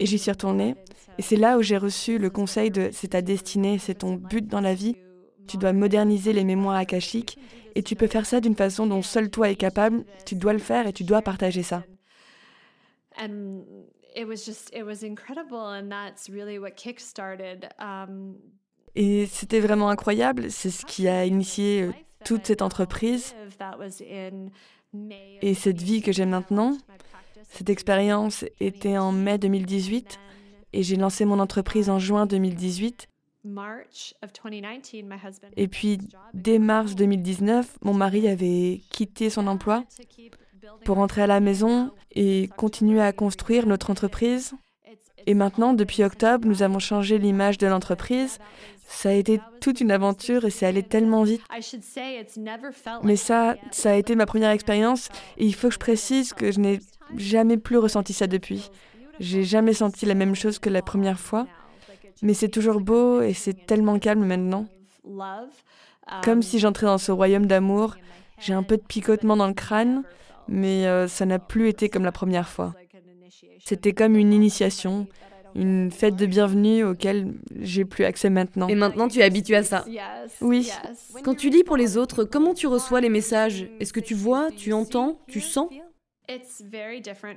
Et 0.00 0.06
j'y 0.06 0.18
suis 0.18 0.30
retournée. 0.30 0.74
Et 1.18 1.22
c'est 1.22 1.36
là 1.36 1.56
où 1.56 1.62
j'ai 1.62 1.78
reçu 1.78 2.18
le 2.18 2.28
conseil 2.28 2.70
de 2.70 2.90
c'est 2.92 3.08
ta 3.08 3.22
destinée, 3.22 3.78
c'est 3.78 3.94
ton 3.94 4.14
but 4.14 4.46
dans 4.46 4.60
la 4.60 4.74
vie. 4.74 4.96
Tu 5.46 5.56
dois 5.56 5.72
moderniser 5.72 6.32
les 6.32 6.44
mémoires 6.44 6.76
akashiques 6.76 7.38
et 7.74 7.82
tu 7.82 7.96
peux 7.96 8.06
faire 8.06 8.26
ça 8.26 8.40
d'une 8.40 8.56
façon 8.56 8.86
dont 8.86 9.02
seul 9.02 9.30
toi 9.30 9.50
est 9.50 9.56
capable. 9.56 10.04
Tu 10.24 10.34
dois 10.34 10.52
le 10.52 10.58
faire 10.58 10.86
et 10.86 10.92
tu 10.92 11.04
dois 11.04 11.22
partager 11.22 11.62
ça. 11.62 11.84
Et 18.94 19.26
c'était 19.26 19.60
vraiment 19.60 19.90
incroyable. 19.90 20.50
C'est 20.50 20.70
ce 20.70 20.86
qui 20.86 21.06
a 21.06 21.26
initié 21.26 21.82
euh, 21.82 21.92
toute 22.24 22.46
cette 22.46 22.62
entreprise 22.62 23.34
et 25.42 25.54
cette 25.54 25.82
vie 25.82 26.00
que 26.00 26.12
j'ai 26.12 26.24
maintenant. 26.24 26.78
Cette 27.50 27.68
expérience 27.68 28.44
était 28.60 28.96
en 28.96 29.12
mai 29.12 29.36
2018 29.38 30.18
et 30.72 30.82
j'ai 30.82 30.96
lancé 30.96 31.24
mon 31.24 31.38
entreprise 31.38 31.90
en 31.90 31.98
juin 31.98 32.26
2018. 32.26 33.06
March 33.46 34.14
of 34.22 34.32
2019 34.32 35.04
my 35.04 35.16
husband 35.16 35.48
Et 35.56 35.68
puis, 35.68 35.98
dès 36.34 36.58
mars 36.58 36.94
2019, 36.94 37.78
mon 37.82 37.94
mari 37.94 38.28
avait 38.28 38.80
quitté 38.90 39.30
son 39.30 39.46
emploi 39.46 39.84
pour 40.84 40.96
rentrer 40.96 41.22
à 41.22 41.26
la 41.26 41.40
maison 41.40 41.92
et 42.14 42.50
continuer 42.56 43.00
à 43.00 43.12
construire 43.12 43.66
notre 43.66 43.90
entreprise. 43.90 44.54
Et 45.26 45.34
maintenant, 45.34 45.74
depuis 45.74 46.04
octobre, 46.04 46.46
nous 46.46 46.62
avons 46.62 46.78
changé 46.78 47.18
l'image 47.18 47.58
de 47.58 47.66
l'entreprise. 47.66 48.38
Ça 48.86 49.08
a 49.08 49.12
été 49.12 49.40
toute 49.60 49.80
une 49.80 49.90
aventure 49.90 50.44
et 50.44 50.50
c'est 50.50 50.66
allé 50.66 50.84
tellement 50.84 51.24
vite. 51.24 51.42
Mais 53.02 53.16
ça, 53.16 53.56
ça 53.72 53.90
a 53.90 53.94
été 53.94 54.14
ma 54.14 54.26
première 54.26 54.50
expérience 54.50 55.08
et 55.36 55.46
il 55.46 55.54
faut 55.54 55.68
que 55.68 55.74
je 55.74 55.78
précise 55.80 56.32
que 56.32 56.52
je 56.52 56.60
n'ai 56.60 56.80
jamais 57.16 57.56
plus 57.56 57.78
ressenti 57.78 58.12
ça 58.12 58.28
depuis. 58.28 58.70
J'ai 59.18 59.42
jamais 59.42 59.72
senti 59.72 60.06
la 60.06 60.14
même 60.14 60.34
chose 60.34 60.58
que 60.58 60.70
la 60.70 60.82
première 60.82 61.18
fois, 61.18 61.46
mais 62.22 62.34
c'est 62.34 62.48
toujours 62.48 62.80
beau 62.80 63.20
et 63.20 63.32
c'est 63.32 63.66
tellement 63.66 63.98
calme 63.98 64.24
maintenant. 64.24 64.66
Comme 66.22 66.42
si 66.42 66.58
j'entrais 66.58 66.86
dans 66.86 66.98
ce 66.98 67.12
royaume 67.12 67.46
d'amour. 67.46 67.96
J'ai 68.38 68.52
un 68.52 68.62
peu 68.62 68.76
de 68.76 68.82
picotement 68.82 69.36
dans 69.36 69.46
le 69.46 69.54
crâne, 69.54 70.02
mais 70.46 70.86
euh, 70.86 71.08
ça 71.08 71.24
n'a 71.24 71.38
plus 71.38 71.68
été 71.68 71.88
comme 71.88 72.04
la 72.04 72.12
première 72.12 72.48
fois. 72.48 72.74
C'était 73.64 73.92
comme 73.92 74.14
une 74.14 74.32
initiation, 74.32 75.06
une 75.54 75.90
fête 75.90 76.16
de 76.16 76.26
bienvenue 76.26 76.84
auquel 76.84 77.32
j'ai 77.58 77.84
plus 77.86 78.04
accès 78.04 78.28
maintenant. 78.28 78.68
Et 78.68 78.74
maintenant, 78.74 79.08
tu 79.08 79.20
es 79.20 79.22
habitué 79.22 79.56
à 79.56 79.62
ça. 79.62 79.84
Oui. 80.42 80.70
Quand 81.24 81.34
tu 81.34 81.48
lis 81.48 81.64
pour 81.64 81.78
les 81.78 81.96
autres, 81.96 82.24
comment 82.24 82.52
tu 82.52 82.66
reçois 82.66 83.00
les 83.00 83.08
messages? 83.08 83.66
Est-ce 83.80 83.92
que 83.92 84.00
tu 84.00 84.14
vois, 84.14 84.50
tu 84.54 84.72
entends, 84.74 85.18
tu 85.28 85.40
sens? 85.40 85.70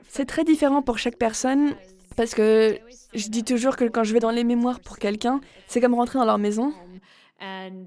C'est 0.09 0.25
très 0.25 0.43
différent 0.43 0.81
pour 0.81 0.97
chaque 0.97 1.17
personne 1.17 1.75
parce 2.19 2.35
que 2.35 2.77
je 3.13 3.29
dis 3.29 3.45
toujours 3.45 3.77
que 3.77 3.85
quand 3.85 4.03
je 4.03 4.11
vais 4.11 4.19
dans 4.19 4.29
les 4.29 4.43
mémoires 4.43 4.81
pour 4.81 4.97
quelqu'un, 4.97 5.39
c'est 5.67 5.79
comme 5.79 5.93
rentrer 5.93 6.19
dans 6.19 6.25
leur 6.25 6.37
maison 6.37 6.73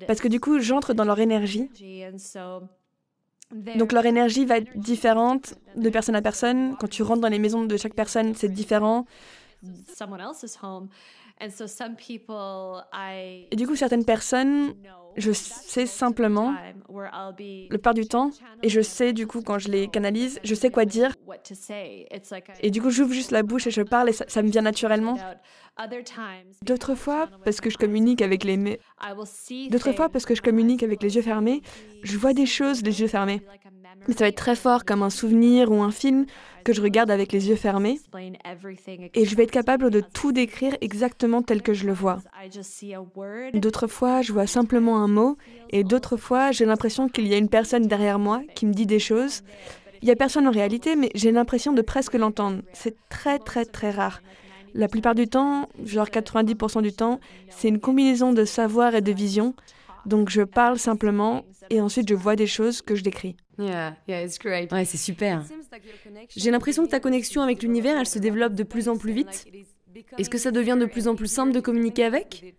parce 0.06 0.22
que 0.22 0.28
du 0.28 0.40
coup, 0.40 0.58
j'entre 0.58 0.94
dans 0.94 1.04
leur 1.04 1.20
énergie. 1.20 1.68
Donc 3.76 3.92
leur 3.92 4.06
énergie 4.06 4.46
va 4.46 4.56
être 4.56 4.74
différente 4.78 5.52
de 5.76 5.90
personne 5.90 6.14
à 6.14 6.22
personne. 6.22 6.76
Quand 6.80 6.88
tu 6.88 7.02
rentres 7.02 7.20
dans 7.20 7.28
les 7.28 7.38
maisons 7.38 7.66
de 7.66 7.76
chaque 7.76 7.92
personne, 7.92 8.34
c'est 8.34 8.48
différent. 8.48 9.04
Someone 11.42 11.50
else's 11.50 11.50
home 11.50 11.50
and 11.50 11.50
so 11.50 11.66
some 11.66 11.96
people 11.96 12.84
I 12.92 13.46
Et 13.50 13.56
du 13.56 13.66
coup, 13.66 13.76
certaines 13.76 14.04
personnes, 14.04 14.74
je 15.16 15.32
sais 15.32 15.86
simplement, 15.86 16.54
le 16.88 17.76
part 17.78 17.94
du 17.94 18.06
temps, 18.06 18.30
et 18.62 18.68
je 18.68 18.80
sais 18.80 19.12
du 19.12 19.26
coup 19.26 19.42
quand 19.42 19.58
je 19.58 19.68
les 19.68 19.88
canalise, 19.88 20.40
je 20.44 20.54
sais 20.54 20.70
quoi 20.70 20.84
dire. 20.84 21.14
what 21.26 21.36
what 21.36 21.38
to 21.38 21.54
say. 21.54 22.06
It's 22.12 22.30
like 22.30 22.48
I 22.48 22.66
Et 22.66 22.70
du 22.70 22.80
coup, 22.80 22.90
j'ouvre 22.90 23.12
juste 23.12 23.30
la 23.30 23.42
bouche 23.42 23.66
et 23.66 23.70
je 23.70 23.82
parle 23.82 24.08
et 24.08 24.12
ça, 24.12 24.24
ça 24.28 24.42
me 24.42 24.48
vient 24.48 24.62
naturellement. 24.62 25.18
D'autres 26.62 26.94
fois, 26.94 27.28
parce 27.44 27.60
que 27.60 27.70
je 27.70 27.78
communique 27.78 28.20
avec 28.20 28.44
les... 28.44 28.78
D'autres 29.70 29.92
fois, 29.92 30.10
parce 30.10 30.26
que 30.26 30.34
je 30.34 30.42
communique 30.42 30.82
avec 30.82 31.02
les 31.02 31.16
yeux 31.16 31.22
fermés, 31.22 31.62
je 32.02 32.18
vois 32.18 32.34
des 32.34 32.46
choses 32.46 32.82
les 32.82 33.00
yeux 33.00 33.08
fermés. 33.08 33.42
Mais 34.06 34.14
ça 34.14 34.24
va 34.24 34.28
être 34.28 34.36
très 34.36 34.56
fort, 34.56 34.84
comme 34.84 35.02
un 35.02 35.10
souvenir 35.10 35.70
ou 35.70 35.82
un 35.82 35.90
film 35.90 36.26
que 36.62 36.72
je 36.72 36.82
regarde 36.82 37.10
avec 37.10 37.32
les 37.32 37.48
yeux 37.48 37.56
fermés. 37.56 38.00
Et 39.14 39.24
je 39.24 39.36
vais 39.36 39.44
être 39.44 39.50
capable 39.50 39.90
de 39.90 40.00
tout 40.00 40.32
décrire 40.32 40.76
exactement 40.80 41.42
tel 41.42 41.62
que 41.62 41.74
je 41.74 41.86
le 41.86 41.92
vois. 41.92 42.18
D'autres 43.54 43.86
fois, 43.86 44.22
je 44.22 44.32
vois 44.32 44.46
simplement 44.46 44.98
un 44.98 45.08
mot, 45.08 45.36
et 45.70 45.84
d'autres 45.84 46.16
fois, 46.16 46.52
j'ai 46.52 46.64
l'impression 46.64 47.08
qu'il 47.08 47.26
y 47.26 47.34
a 47.34 47.38
une 47.38 47.48
personne 47.48 47.86
derrière 47.86 48.18
moi 48.18 48.42
qui 48.54 48.66
me 48.66 48.72
dit 48.72 48.86
des 48.86 48.98
choses. 48.98 49.42
Il 50.02 50.06
n'y 50.06 50.12
a 50.12 50.16
personne 50.16 50.48
en 50.48 50.50
réalité, 50.50 50.96
mais 50.96 51.10
j'ai 51.14 51.30
l'impression 51.30 51.72
de 51.72 51.82
presque 51.82 52.14
l'entendre. 52.14 52.62
C'est 52.72 52.96
très 53.08 53.38
très 53.38 53.64
très 53.64 53.90
rare. 53.90 54.20
La 54.74 54.88
plupart 54.88 55.14
du 55.14 55.28
temps, 55.28 55.68
genre 55.84 56.08
90% 56.08 56.82
du 56.82 56.92
temps, 56.92 57.20
c'est 57.50 57.68
une 57.68 57.78
combinaison 57.78 58.32
de 58.32 58.44
savoir 58.44 58.94
et 58.94 59.02
de 59.02 59.12
vision. 59.12 59.54
Donc 60.06 60.30
je 60.30 60.42
parle 60.42 60.78
simplement, 60.78 61.44
et 61.70 61.80
ensuite 61.80 62.08
je 62.08 62.14
vois 62.14 62.36
des 62.36 62.46
choses 62.46 62.82
que 62.82 62.94
je 62.94 63.02
décris. 63.02 63.36
Yeah, 63.58 63.96
yeah, 64.08 64.24
it's 64.24 64.38
great. 64.38 64.72
Ouais, 64.72 64.84
c'est 64.84 64.96
super. 64.96 65.44
J'ai 66.28 66.50
l'impression 66.50 66.84
que 66.84 66.90
ta 66.90 67.00
connexion 67.00 67.42
avec 67.42 67.62
l'univers, 67.62 67.98
elle 67.98 68.06
se 68.06 68.18
développe 68.18 68.54
de 68.54 68.62
plus 68.62 68.88
en 68.88 68.96
plus 68.96 69.12
vite. 69.12 69.46
Est-ce 70.18 70.30
que 70.30 70.38
ça 70.38 70.50
devient 70.50 70.76
de 70.80 70.86
plus 70.86 71.06
en 71.06 71.14
plus 71.14 71.30
simple 71.30 71.52
de 71.52 71.60
communiquer 71.60 72.04
avec? 72.04 72.54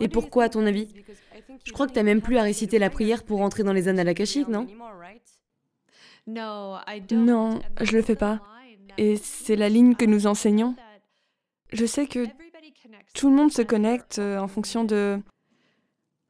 Et 0.00 0.08
pourquoi, 0.08 0.44
à 0.44 0.48
ton 0.48 0.66
avis? 0.66 0.88
Je 1.64 1.72
crois 1.72 1.86
que 1.86 1.92
t'as 1.92 2.02
même 2.02 2.22
plus 2.22 2.38
à 2.38 2.42
réciter 2.42 2.78
la 2.78 2.90
prière 2.90 3.22
pour 3.22 3.42
entrer 3.42 3.62
dans 3.62 3.72
les 3.72 3.86
annales 3.88 4.08
akashiques, 4.08 4.48
non? 4.48 4.66
No, 6.26 6.76
I 6.86 7.00
don't. 7.00 7.24
Non, 7.24 7.60
je 7.80 7.96
le 7.96 8.02
fais 8.02 8.16
pas. 8.16 8.40
Et 8.96 9.16
c'est 9.16 9.56
la 9.56 9.68
ligne 9.68 9.94
que 9.94 10.04
nous 10.04 10.26
enseignons. 10.26 10.74
Je 11.72 11.86
sais 11.86 12.06
que 12.06 12.26
tout 13.14 13.28
le 13.28 13.36
monde 13.36 13.52
se 13.52 13.62
connecte 13.62 14.18
euh, 14.18 14.38
en 14.38 14.48
fonction 14.48 14.84
de, 14.84 15.20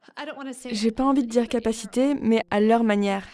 j'ai 0.71 0.91
pas 0.91 1.03
envie 1.03 1.23
de 1.23 1.29
dire 1.29 1.47
capacité, 1.47 2.15
mais 2.15 2.43
à 2.49 2.59
leur 2.59 2.83
manière. 2.83 3.27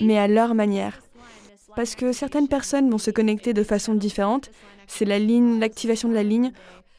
Mais 0.00 0.18
à 0.18 0.28
leur 0.28 0.54
manière. 0.54 1.00
Parce 1.76 1.94
que 1.94 2.12
certaines 2.12 2.48
personnes 2.48 2.90
vont 2.90 2.98
se 2.98 3.10
connecter 3.10 3.52
de 3.52 3.62
façon 3.62 3.94
différente. 3.94 4.50
C'est 4.86 5.04
la 5.04 5.18
ligne, 5.18 5.60
l'activation 5.60 6.08
de 6.08 6.14
la 6.14 6.22
ligne. 6.22 6.52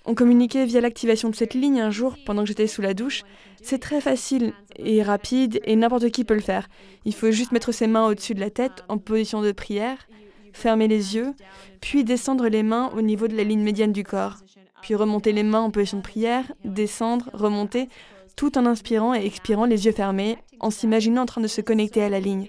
On 0.05 0.15
communiquait 0.15 0.65
via 0.65 0.81
l'activation 0.81 1.29
de 1.29 1.35
cette 1.35 1.53
ligne 1.53 1.79
un 1.79 1.91
jour 1.91 2.15
pendant 2.25 2.43
que 2.43 2.47
j'étais 2.47 2.67
sous 2.67 2.81
la 2.81 2.93
douche. 2.93 3.23
C'est 3.61 3.79
très 3.79 4.01
facile 4.01 4.53
et 4.77 5.03
rapide 5.03 5.59
et 5.65 5.75
n'importe 5.75 6.09
qui 6.09 6.23
peut 6.23 6.33
le 6.33 6.41
faire. 6.41 6.67
Il 7.05 7.13
faut 7.13 7.31
juste 7.31 7.51
mettre 7.51 7.71
ses 7.71 7.87
mains 7.87 8.07
au-dessus 8.07 8.33
de 8.33 8.39
la 8.39 8.49
tête 8.49 8.83
en 8.89 8.97
position 8.97 9.41
de 9.41 9.51
prière, 9.51 10.07
fermer 10.53 10.87
les 10.87 11.15
yeux, 11.15 11.33
puis 11.81 12.03
descendre 12.03 12.47
les 12.47 12.63
mains 12.63 12.89
au 12.95 13.01
niveau 13.01 13.27
de 13.27 13.35
la 13.35 13.43
ligne 13.43 13.61
médiane 13.61 13.91
du 13.91 14.03
corps. 14.03 14.37
Puis 14.81 14.95
remonter 14.95 15.31
les 15.31 15.43
mains 15.43 15.61
en 15.61 15.71
position 15.71 15.97
de 15.97 16.03
prière, 16.03 16.51
descendre, 16.65 17.29
remonter, 17.33 17.87
tout 18.35 18.57
en 18.57 18.65
inspirant 18.65 19.13
et 19.13 19.25
expirant 19.25 19.65
les 19.65 19.85
yeux 19.85 19.91
fermés, 19.91 20.37
en 20.59 20.69
s'imaginant 20.69 21.23
en 21.23 21.25
train 21.25 21.41
de 21.41 21.47
se 21.47 21.61
connecter 21.61 22.03
à 22.03 22.09
la 22.09 22.19
ligne. 22.19 22.47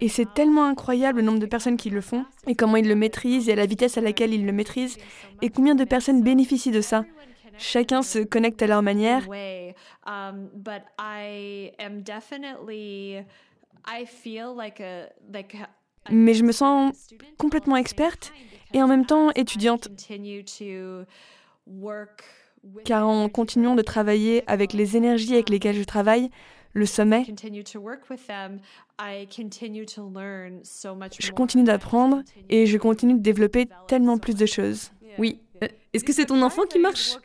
Et 0.00 0.08
c'est 0.08 0.34
tellement 0.34 0.64
incroyable 0.64 1.20
le 1.20 1.24
nombre 1.24 1.38
de 1.38 1.46
personnes 1.46 1.76
qui 1.76 1.90
le 1.90 2.00
font, 2.00 2.24
et 2.46 2.54
comment 2.54 2.76
ils 2.76 2.88
le 2.88 2.94
maîtrisent, 2.94 3.48
et 3.48 3.52
à 3.52 3.56
la 3.56 3.66
vitesse 3.66 3.96
à 3.96 4.00
laquelle 4.00 4.34
ils 4.34 4.44
le 4.44 4.52
maîtrisent, 4.52 4.98
et 5.42 5.50
combien 5.50 5.74
de 5.74 5.84
personnes 5.84 6.22
bénéficient 6.22 6.70
de 6.70 6.80
ça. 6.80 7.04
Chacun 7.56 8.02
se 8.02 8.18
connecte 8.18 8.62
à 8.62 8.66
leur 8.66 8.82
manière, 8.82 9.22
mais 16.10 16.34
je 16.34 16.44
me 16.44 16.52
sens 16.52 16.94
complètement 17.38 17.76
experte, 17.76 18.32
et 18.72 18.82
en 18.82 18.88
même 18.88 19.06
temps 19.06 19.30
étudiante, 19.32 19.88
Continue 19.88 20.44
to 20.44 21.04
work 21.66 22.24
with. 22.62 22.84
car 22.84 23.06
en 23.08 23.28
continuant 23.28 23.74
de 23.74 23.82
travailler 23.82 24.42
avec 24.46 24.72
les 24.72 24.96
énergies 24.96 25.34
avec 25.34 25.48
lesquelles 25.50 25.76
je 25.76 25.84
travaille, 25.84 26.30
le 26.72 26.86
sommet, 26.86 27.24
Continue 27.24 27.62
to 27.64 27.78
work 27.78 28.08
with 28.10 28.26
them. 28.26 28.58
I 28.98 29.26
continue 29.34 29.86
to 29.86 30.08
learn 30.12 30.60
so 30.64 30.94
much 30.94 31.16
je 31.20 31.30
continue 31.32 31.64
d'apprendre, 31.64 32.22
et 32.48 32.66
je 32.66 32.78
continue 32.78 33.14
de 33.14 33.20
développer 33.22 33.68
tellement 33.88 34.18
plus 34.18 34.34
de 34.34 34.46
choses. 34.46 34.90
Oui. 35.18 35.38
Euh, 35.62 35.68
Est-ce 35.92 36.04
que 36.04 36.12
c'est 36.12 36.26
ton 36.26 36.42
enfant 36.42 36.62
qui 36.64 36.78
marche? 36.80 37.16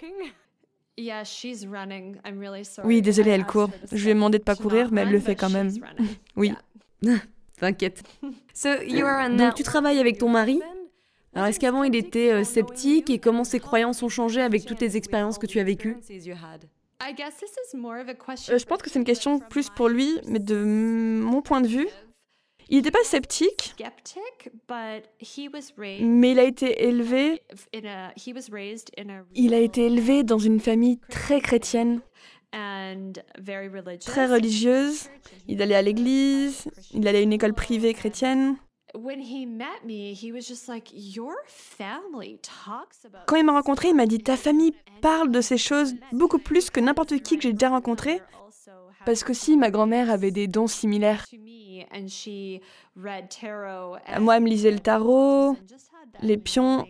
Yeah, 0.98 1.24
she's 1.24 1.66
running. 1.66 2.18
I'm 2.26 2.40
really 2.40 2.66
sorry. 2.66 2.88
Oui, 2.88 3.02
désolée, 3.02 3.32
elle 3.32 3.46
court. 3.46 3.70
Je 3.92 4.04
lui 4.04 4.12
ai 4.12 4.14
demandé 4.14 4.38
de 4.38 4.44
pas 4.44 4.56
to 4.56 4.64
courir, 4.64 4.90
mais 4.92 5.02
elle 5.02 5.12
le 5.12 5.20
fait 5.20 5.36
quand 5.36 5.50
même. 5.50 5.72
Oui. 6.36 6.54
T'inquiète. 7.60 8.04
Donc 8.24 9.56
tu 9.56 9.64
travailles 9.64 10.00
avec 10.00 10.18
ton 10.18 10.30
mari 10.30 10.62
Alors 11.34 11.48
est-ce 11.48 11.60
qu'avant 11.60 11.84
il 11.84 11.96
était 11.96 12.32
euh, 12.32 12.44
sceptique 12.44 13.10
et 13.10 13.20
comment 13.20 13.44
ses 13.44 13.60
croyances 13.60 14.02
ont 14.04 14.10
changé 14.10 14.42
avec 14.42 14.66
toutes 14.66 14.82
les 14.82 14.98
expériences 14.98 15.38
que 15.38 15.46
tu 15.46 15.60
as 15.60 15.64
vécues 15.64 15.98
I 17.02 17.14
guess 17.14 17.38
this 17.38 17.52
is 17.72 17.78
more 17.78 17.98
of 17.98 18.10
a 18.10 18.14
question. 18.14 18.54
Euh, 18.54 18.58
je 18.58 18.66
pense 18.66 18.82
que 18.82 18.90
c'est 18.90 19.00
une 19.00 19.06
question 19.06 19.40
plus 19.40 19.70
pour 19.70 19.88
lui, 19.88 20.20
mais 20.28 20.40
de 20.40 20.58
mon 20.66 21.42
point 21.42 21.62
de 21.62 21.68
vue, 21.68 21.88
il 22.68 22.76
n'était 22.78 22.92
pas 22.92 23.04
sceptique, 23.06 23.74
mais 26.02 26.32
il 26.32 26.40
a 26.40 26.44
été 26.44 26.84
élevé, 26.84 27.42
in 27.74 27.86
a 27.86 28.12
he 28.18 28.34
was 28.34 28.52
raised 28.52 28.92
in 28.98 29.10
a 29.10 29.24
il 29.34 29.54
a 29.54 29.60
été 29.60 29.86
élevé 29.86 30.24
dans 30.24 30.40
une 30.40 30.60
famille 30.60 31.00
très 31.10 31.40
chrétienne. 31.40 32.02
Très 34.00 34.26
religieuse. 34.28 35.10
Il 35.48 35.62
allait 35.62 35.76
à 35.76 35.82
l'église, 35.82 36.66
il 36.94 37.08
allait 37.08 37.20
à 37.20 37.22
une 37.22 37.34
école 37.34 37.54
privée 37.54 37.94
chrétienne. 37.94 38.58
When 38.96 39.22
he 39.22 39.46
met 39.46 39.86
me, 39.86 40.14
he 40.16 40.32
was 40.32 40.42
just 40.42 40.68
like, 40.68 40.90
"Your 40.94 41.36
family 41.46 42.40
talks 42.42 43.06
about." 43.06 43.26
Quand 43.28 43.36
il 43.36 43.46
m'a 43.46 43.54
rencontré, 43.54 43.90
il 43.90 43.96
m'a 43.96 44.08
dit 44.08 44.18
Ta 44.18 44.36
famille 44.36 44.74
parle 45.02 45.30
de 45.30 45.42
ces 45.42 45.60
choses 45.60 45.94
beaucoup 46.12 46.40
plus 46.40 46.72
que 46.72 46.80
n'importe 46.80 47.20
qui 47.20 47.36
que 47.38 47.44
j'ai 47.44 47.54
déjà 47.54 47.70
rencontré. 47.70 48.20
Parce 49.06 49.24
qu'aussi, 49.24 49.58
ma 49.58 49.70
grand-mère 49.70 50.10
avait 50.10 50.32
des 50.32 50.48
dons 50.48 50.68
similaires. 50.68 51.26
Moi, 54.20 54.36
elle 54.36 54.44
me 54.44 54.50
lisait 54.50 54.72
le 54.72 54.80
tarot, 54.80 55.56
les 56.22 56.38
pions. 56.38 56.86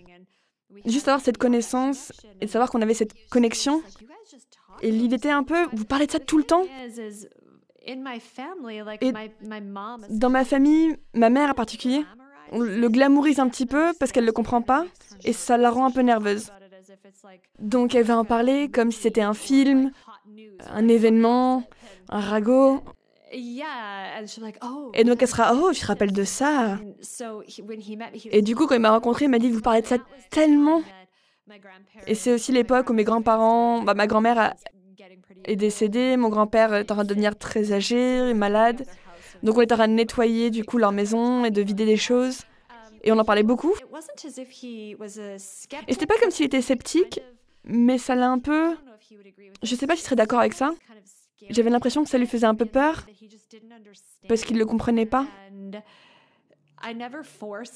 Juste 0.86 1.08
avoir 1.08 1.22
cette 1.22 1.38
connaissance 1.38 2.14
et 2.40 2.46
de 2.46 2.50
savoir 2.50 2.70
qu'on 2.70 2.82
avait 2.82 2.94
cette 2.94 3.14
connexion. 3.30 3.82
Like, 4.82 4.88
"You 4.88 4.88
guys 4.88 4.88
just 4.88 4.88
talk 4.88 4.88
Et 4.88 4.92
l'idée 4.92 5.16
était 5.16 5.30
un 5.30 5.44
peu 5.44 5.66
Vous 5.74 5.86
parlez 5.86 6.06
de 6.08 6.12
ça 6.12 6.20
tout 6.20 6.38
le 6.38 6.44
temps? 6.44 6.64
Et 7.82 7.96
Dans 10.10 10.30
ma 10.30 10.46
famille, 10.46 10.96
ma 11.14 11.30
mère 11.30 11.50
en 11.52 11.54
particulier, 11.54 12.06
on 12.52 12.60
le 12.60 12.90
glamourise 12.90 13.40
un 13.40 13.48
petit 13.48 13.66
peu 13.66 13.94
parce 14.00 14.12
qu'elle 14.12 14.24
ne 14.24 14.28
le 14.30 14.34
comprend 14.34 14.62
pas 14.62 14.86
et 15.24 15.34
ça 15.34 15.58
la 15.58 15.72
rend 15.72 15.86
un 15.86 15.92
peu 15.92 16.02
nerveuse. 16.02 16.52
Donc 17.60 17.96
elle 17.96 18.06
va 18.06 18.18
en 18.18 18.26
parler 18.26 18.70
comme 18.70 18.92
si 18.92 19.02
c'était 19.02 19.22
un 19.22 19.34
film, 19.34 19.92
un 20.70 20.88
événement, 20.88 21.64
un 22.10 22.20
ragot. 22.20 22.82
Yeah, 23.32 24.20
and 24.20 24.26
she's 24.26 24.40
like, 24.40 24.58
oh. 24.64 24.92
Et 24.96 25.04
donc 25.04 25.22
elle 25.22 25.28
sera 25.28 25.54
Oh, 25.54 25.72
je 25.72 25.80
te 25.80 25.86
rappelle 25.86 26.12
de 26.12 26.24
ça. 26.24 26.78
Me, 26.78 26.96
Et 28.32 28.42
du 28.42 28.56
coup, 28.56 28.66
quand 28.66 28.74
il 28.74 28.82
m'a 28.82 28.90
rencontré, 28.90 29.26
il 29.26 29.28
m'a 29.30 29.38
dit 29.38 29.52
Vous 29.52 29.62
parlez 29.62 29.82
de 29.82 29.88
ça 29.88 29.98
tellement. 30.32 30.82
Et 32.08 32.16
c'est 32.16 32.34
aussi 32.34 32.52
l'époque 32.52 32.90
où 32.90 32.94
mes 32.94 33.04
grands-parents, 33.04 33.82
bah, 33.82 33.94
ma 33.94 34.08
grand-mère 34.08 34.56
est 35.46 35.56
décédée, 35.56 36.18
mon 36.18 36.30
grand-père 36.30 36.74
est 36.74 36.92
en 36.92 36.96
train 36.96 37.04
de 37.04 37.10
devenir 37.10 37.38
très 37.38 37.72
âgé, 37.72 38.34
malade. 38.34 38.86
Donc 39.44 39.58
on 39.58 39.62
est 39.62 39.72
en 39.72 39.76
train 39.76 39.88
de 39.88 39.94
nettoyer 39.94 40.50
du 40.50 40.64
coup 40.64 40.78
leur 40.78 40.92
maison 40.92 41.46
et 41.46 41.52
de 41.52 41.62
vider 41.62 41.86
des 41.86 41.98
choses. 41.98 42.42
Et 43.04 43.12
on 43.12 43.18
en 43.18 43.24
parlait 43.24 43.44
beaucoup. 43.44 43.74
Et 45.88 45.94
c'était 45.94 46.06
pas 46.06 46.18
comme 46.20 46.32
s'il 46.32 46.46
était 46.46 46.62
sceptique, 46.62 47.22
mais 47.64 47.98
ça 47.98 48.16
l'a 48.16 48.30
un 48.30 48.40
peu. 48.40 48.76
Je 49.64 49.76
sais 49.76 49.88
pas 49.88 49.96
s'il 49.96 50.04
serait 50.04 50.16
d'accord 50.16 50.40
avec 50.40 50.54
ça. 50.54 50.72
J'avais 51.50 51.70
l'impression 51.70 52.04
que 52.04 52.10
ça 52.10 52.18
lui 52.18 52.28
faisait 52.28 52.46
un 52.46 52.56
peu 52.56 52.66
peur 52.66 53.06
parce 54.28 54.44
qu'il 54.44 54.58
le 54.58 54.66
comprenait 54.66 55.06
pas. 55.06 55.26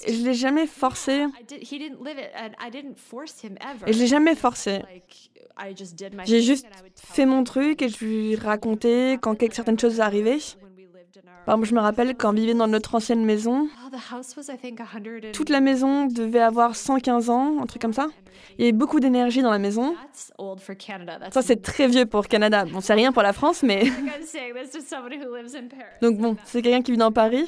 Et 0.05 0.13
je 0.13 0.25
l'ai 0.25 0.33
jamais 0.33 0.67
forcé. 0.67 1.25
Et 3.85 3.93
je 3.93 3.99
l'ai 3.99 4.07
jamais 4.07 4.35
forcé. 4.35 4.81
J'ai 6.25 6.41
juste 6.41 6.67
fait 6.95 7.25
mon 7.25 7.43
truc 7.43 7.81
et 7.81 7.89
je 7.89 8.03
lui 8.03 8.35
racontais 8.35 9.17
quand 9.21 9.35
certaines 9.51 9.79
choses 9.79 10.01
arrivaient. 10.01 10.39
Par 11.45 11.55
exemple, 11.55 11.69
je 11.69 11.75
me 11.75 11.81
rappelle 11.81 12.15
quand 12.15 12.29
on 12.29 12.33
vivait 12.33 12.53
dans 12.53 12.67
notre 12.67 12.95
ancienne 12.95 13.25
maison, 13.25 13.67
the 13.91 14.11
house 14.11 14.35
was 14.37 14.43
I 14.49 14.57
think 14.57 14.79
100 14.79 15.27
and 15.27 15.31
toute 15.33 15.49
la 15.49 15.59
maison 15.59 16.05
devait 16.05 16.39
avoir 16.39 16.75
115 16.75 17.29
ans, 17.29 17.61
un 17.61 17.65
truc 17.65 17.81
comme 17.81 17.91
ça. 17.91 18.07
Il 18.57 18.61
y 18.61 18.67
avait 18.67 18.71
beaucoup 18.71 19.01
d'énergie 19.01 19.41
dans 19.41 19.51
la 19.51 19.59
maison. 19.59 19.93
Ça, 21.31 21.41
c'est 21.41 21.61
très 21.61 21.87
vieux 21.87 22.05
pour 22.05 22.21
le 22.21 22.27
Canada. 22.27 22.63
Bon, 22.65 22.79
c'est 22.79 22.93
rien 22.93 23.11
pour 23.11 23.23
la 23.23 23.33
France, 23.33 23.61
mais. 23.61 23.83
Donc 26.01 26.17
bon, 26.17 26.37
c'est 26.45 26.61
quelqu'un 26.61 26.81
qui 26.81 26.91
vit 26.91 26.97
dans 26.97 27.11
Paris. 27.11 27.45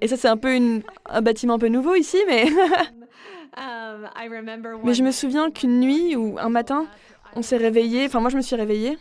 Et 0.00 0.08
ça, 0.08 0.16
c'est 0.16 0.28
un 0.28 0.36
peu 0.36 0.54
une- 0.54 0.82
un 1.06 1.22
bâtiment 1.22 1.54
un 1.54 1.58
peu 1.58 1.68
nouveau 1.68 1.94
ici, 1.94 2.18
mais. 2.26 2.46
Um, 3.56 4.08
mais 4.84 4.94
je 4.94 5.02
me 5.02 5.10
souviens 5.10 5.50
qu'une 5.50 5.80
nuit 5.80 6.14
ou 6.14 6.36
un 6.38 6.48
matin, 6.48 6.86
on 7.34 7.42
s'est 7.42 7.56
réveillé. 7.56 8.04
Enfin, 8.06 8.20
moi, 8.20 8.30
je 8.30 8.36
me 8.36 8.42
suis 8.42 8.54
réveillée. 8.54 8.96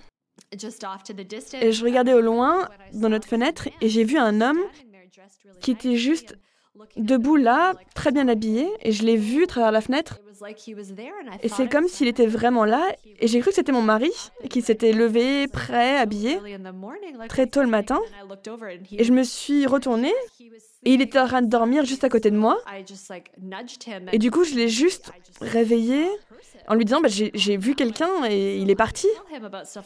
Et 1.62 1.72
je 1.72 1.84
regardais 1.84 2.14
au 2.14 2.22
loin, 2.22 2.68
dans 2.94 3.10
notre 3.10 3.28
fenêtre, 3.28 3.68
et 3.82 3.90
j'ai 3.90 4.04
vu 4.04 4.18
un 4.18 4.42
homme 4.42 4.60
qui 5.62 5.72
était 5.72 5.96
juste 5.96 6.38
debout 6.96 7.36
là, 7.36 7.74
très 7.94 8.12
bien 8.12 8.28
habillé, 8.28 8.68
et 8.82 8.92
je 8.92 9.04
l'ai 9.04 9.18
vu 9.18 9.44
à 9.44 9.48
travers 9.48 9.72
la 9.72 9.82
fenêtre. 9.82 10.20
Et 11.44 11.50
c'est 11.50 11.70
comme 11.70 11.88
s'il 11.88 12.08
était 12.08 12.28
vraiment 12.28 12.66
là, 12.66 12.86
et 13.20 13.28
j'ai 13.28 13.40
cru 13.40 13.50
que 13.50 13.56
c'était 13.56 13.72
mon 13.72 13.82
mari, 13.82 14.12
qui 14.50 14.62
s'était 14.62 14.94
levé, 14.94 15.48
prêt, 15.48 15.98
habillé, 15.98 16.40
très 17.30 17.48
tôt 17.48 17.62
le 17.62 17.68
matin. 17.68 18.00
Et 18.92 19.04
je 19.04 19.14
me 19.14 19.24
suis 19.24 19.66
retournée, 19.66 20.14
et 20.84 20.94
il 20.94 21.02
était 21.02 21.20
en 21.20 21.28
train 21.28 21.42
de 21.42 21.50
dormir 21.50 21.86
juste 21.86 22.04
à 22.04 22.10
côté 22.10 22.32
de 22.32 22.38
moi. 22.38 22.58
Et 24.12 24.20
du 24.20 24.32
coup, 24.32 24.44
je 24.44 24.56
l'ai 24.56 24.70
juste 24.70 25.12
réveillé 25.42 26.08
en 26.68 26.76
lui 26.76 26.86
disant 26.86 27.02
bah, 27.02 27.10
j'ai 27.10 27.58
vu 27.58 27.76
quelqu'un 27.76 28.26
et 28.30 28.58
il 28.58 28.70
est 28.70 28.76
parti. 28.76 29.08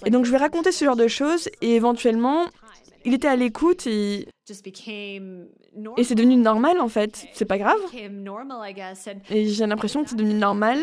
Et 0.06 0.10
donc 0.10 0.26
je 0.26 0.32
vais 0.32 0.38
raconter 0.38 0.72
ce 0.72 0.84
genre 0.84 0.96
de 0.96 1.08
choses 1.08 1.50
et 1.62 1.76
éventuellement 1.76 2.46
il 3.06 3.14
était 3.14 3.28
à 3.28 3.36
l'écoute 3.36 3.88
et, 3.88 4.28
et 5.98 6.04
c'est 6.04 6.16
devenu 6.16 6.36
normal 6.36 6.80
en 6.80 6.88
fait. 6.88 7.26
C'est 7.34 7.46
pas 7.46 7.58
grave. 7.58 7.80
Et 9.30 9.48
j'ai 9.48 9.66
l'impression 9.68 10.04
que 10.04 10.10
c'est 10.10 10.16
devenu 10.16 10.34
normal. 10.36 10.80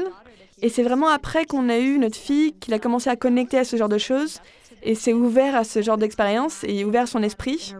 Et 0.61 0.69
c'est 0.69 0.83
vraiment 0.83 1.09
après 1.09 1.45
qu'on 1.45 1.69
a 1.69 1.79
eu 1.79 1.99
notre 1.99 2.17
fille 2.17 2.53
qu'il 2.55 2.75
a 2.75 2.79
commencé 2.81 3.09
à 3.09 3.17
connecter 3.17 3.59
à 3.59 3.65
ce 3.65 3.77
genre 3.77 3.89
de 3.89 3.99
choses 3.99 4.41
et 4.83 4.95
s'est 4.95 5.13
ouvert 5.13 5.55
à 5.57 5.65
ce 5.65 5.83
genre 5.83 5.97
d'expérience 5.97 6.65
et 6.65 6.85
ouvert 6.85 7.09
son 7.09 7.23
esprit. 7.23 7.75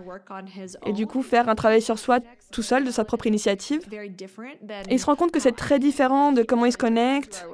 Et 0.87 0.93
du 0.93 1.07
coup, 1.07 1.23
faire 1.23 1.49
un 1.49 1.55
travail 1.55 1.83
sur 1.83 1.99
soi 1.99 2.21
tout 2.51 2.63
seul, 2.63 2.85
de 2.85 2.91
sa 2.91 3.05
propre 3.05 3.27
initiative. 3.27 3.83
Et 3.93 4.95
il 4.95 4.99
se 4.99 5.07
rend 5.07 5.17
compte 5.17 5.33
que 5.33 5.41
c'est 5.41 5.53
très 5.53 5.79
différent 5.79 6.33
de 6.33 6.43
comment 6.43 6.65
il 6.65 6.73
se 6.73 6.79
connecte. 6.79 7.47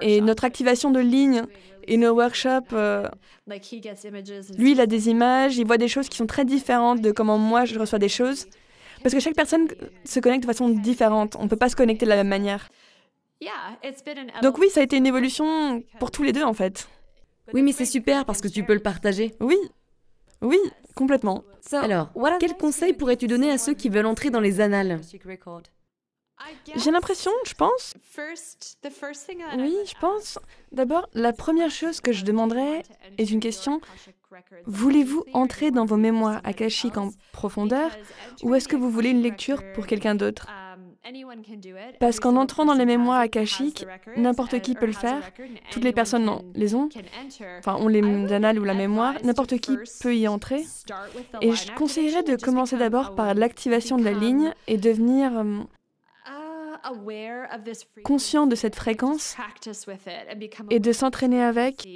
Et 0.00 0.20
notre 0.20 0.44
activation 0.44 0.90
de 0.90 1.00
ligne 1.00 1.42
et 1.86 1.96
nos 1.96 2.12
workshops, 2.12 2.72
euh, 2.72 3.08
lui, 4.58 4.72
il 4.72 4.80
a 4.80 4.86
des 4.86 5.08
images, 5.08 5.56
il 5.56 5.66
voit 5.66 5.78
des 5.78 5.88
choses 5.88 6.08
qui 6.08 6.18
sont 6.18 6.26
très 6.26 6.44
différentes 6.44 7.00
de 7.00 7.12
comment 7.12 7.38
moi, 7.38 7.64
je 7.64 7.78
reçois 7.78 7.98
des 7.98 8.08
choses. 8.08 8.46
Parce 9.02 9.14
que 9.14 9.20
chaque 9.20 9.34
personne 9.34 9.66
se 10.04 10.20
connecte 10.20 10.42
de 10.42 10.46
façon 10.46 10.68
différente. 10.68 11.36
On 11.38 11.44
ne 11.44 11.48
peut 11.48 11.56
pas 11.56 11.68
se 11.68 11.76
connecter 11.76 12.04
de 12.04 12.10
la 12.10 12.16
même 12.16 12.28
manière. 12.28 12.68
Donc 14.42 14.58
oui, 14.58 14.68
ça 14.70 14.80
a 14.80 14.82
été 14.84 14.96
une 14.96 15.06
évolution 15.06 15.82
pour 15.98 16.10
tous 16.10 16.22
les 16.22 16.32
deux, 16.32 16.44
en 16.44 16.54
fait. 16.54 16.88
Oui, 17.52 17.62
mais 17.62 17.72
c'est 17.72 17.84
super 17.84 18.24
parce 18.24 18.40
que 18.40 18.48
tu 18.48 18.64
peux 18.64 18.74
le 18.74 18.80
partager. 18.80 19.34
Oui, 19.40 19.56
oui, 20.40 20.58
complètement. 20.94 21.44
Alors, 21.72 22.10
quel 22.40 22.56
conseil 22.56 22.92
pourrais-tu 22.92 23.26
donner 23.26 23.50
à 23.50 23.58
ceux 23.58 23.74
qui 23.74 23.88
veulent 23.88 24.06
entrer 24.06 24.30
dans 24.30 24.40
les 24.40 24.60
annales 24.60 25.00
J'ai 26.74 26.90
l'impression, 26.90 27.30
je 27.46 27.54
pense. 27.54 27.94
Oui, 29.56 29.76
je 29.86 29.94
pense. 30.00 30.38
D'abord, 30.72 31.08
la 31.14 31.32
première 31.32 31.70
chose 31.70 32.00
que 32.00 32.12
je 32.12 32.24
demanderais 32.24 32.82
est 33.18 33.30
une 33.30 33.38
question. 33.40 33.80
Voulez-vous 34.66 35.24
entrer 35.34 35.70
dans 35.70 35.84
vos 35.84 35.96
mémoires 35.96 36.40
akashiques 36.44 36.96
en 36.96 37.10
profondeur 37.32 37.90
ou 38.42 38.54
est-ce 38.54 38.66
que 38.66 38.76
vous 38.76 38.90
voulez 38.90 39.10
une 39.10 39.22
lecture 39.22 39.62
pour 39.74 39.86
quelqu'un 39.86 40.14
d'autre? 40.14 40.46
Parce 41.98 42.20
qu'en 42.20 42.36
entrant 42.36 42.64
dans 42.64 42.74
les 42.74 42.84
mémoires 42.84 43.20
akashiques, 43.20 43.86
n'importe 44.16 44.60
qui 44.60 44.74
peut 44.74 44.86
le 44.86 44.92
faire. 44.92 45.32
Toutes 45.70 45.84
les 45.84 45.92
personnes 45.92 46.30
les 46.54 46.74
ont. 46.74 46.88
Enfin, 47.58 47.76
ont 47.76 47.88
les 47.88 48.32
annales 48.32 48.58
ou 48.58 48.64
la 48.64 48.74
mémoire. 48.74 49.14
N'importe 49.24 49.58
qui 49.58 49.76
peut 50.00 50.16
y 50.16 50.28
entrer. 50.28 50.64
Et 51.40 51.52
je 51.52 51.72
conseillerais 51.74 52.22
de 52.22 52.36
commencer 52.36 52.76
d'abord 52.76 53.14
par 53.14 53.34
l'activation 53.34 53.96
de 53.96 54.04
la 54.04 54.12
ligne 54.12 54.52
et 54.68 54.76
devenir 54.76 55.38
euh, 55.38 55.60
conscient 58.04 58.46
de 58.46 58.54
cette 58.54 58.76
fréquence 58.76 59.36
et 60.70 60.80
de 60.80 60.92
s'entraîner 60.92 61.42
avec, 61.42 61.88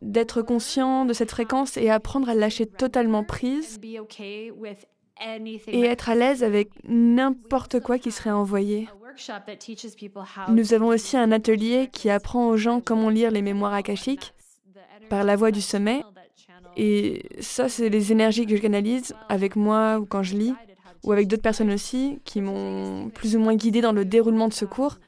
d'être 0.00 0.42
conscient 0.42 1.04
de 1.04 1.12
cette 1.12 1.30
fréquence 1.30 1.76
et 1.76 1.90
apprendre 1.90 2.28
à 2.28 2.34
lâcher 2.34 2.66
totalement 2.66 3.24
prise 3.24 3.80
et 5.68 5.84
être 5.84 6.08
à 6.10 6.14
l'aise 6.14 6.42
avec 6.42 6.70
n'importe 6.88 7.80
quoi 7.80 7.98
qui 7.98 8.10
serait 8.10 8.30
envoyé. 8.30 8.88
Nous 10.48 10.74
avons 10.74 10.88
aussi 10.88 11.16
un 11.16 11.32
atelier 11.32 11.88
qui 11.92 12.10
apprend 12.10 12.48
aux 12.48 12.56
gens 12.56 12.80
comment 12.80 13.10
lire 13.10 13.30
les 13.30 13.42
mémoires 13.42 13.74
akashiques 13.74 14.34
par 15.10 15.24
la 15.24 15.36
voix 15.36 15.50
du 15.50 15.60
sommet. 15.60 16.02
Et 16.76 17.24
ça, 17.40 17.68
c'est 17.68 17.90
les 17.90 18.12
énergies 18.12 18.46
que 18.46 18.56
je 18.56 18.62
canalise 18.62 19.14
avec 19.28 19.56
moi 19.56 19.98
ou 19.98 20.06
quand 20.06 20.22
je 20.22 20.36
lis, 20.36 20.54
ou 21.04 21.12
avec 21.12 21.28
d'autres 21.28 21.42
personnes 21.42 21.70
aussi 21.70 22.20
qui 22.24 22.40
m'ont 22.40 23.10
plus 23.10 23.36
ou 23.36 23.40
moins 23.40 23.54
guidé 23.54 23.80
dans 23.80 23.92
le 23.92 24.04
déroulement 24.04 24.48
de 24.48 24.54
ce 24.54 24.64
cours. 24.64 24.98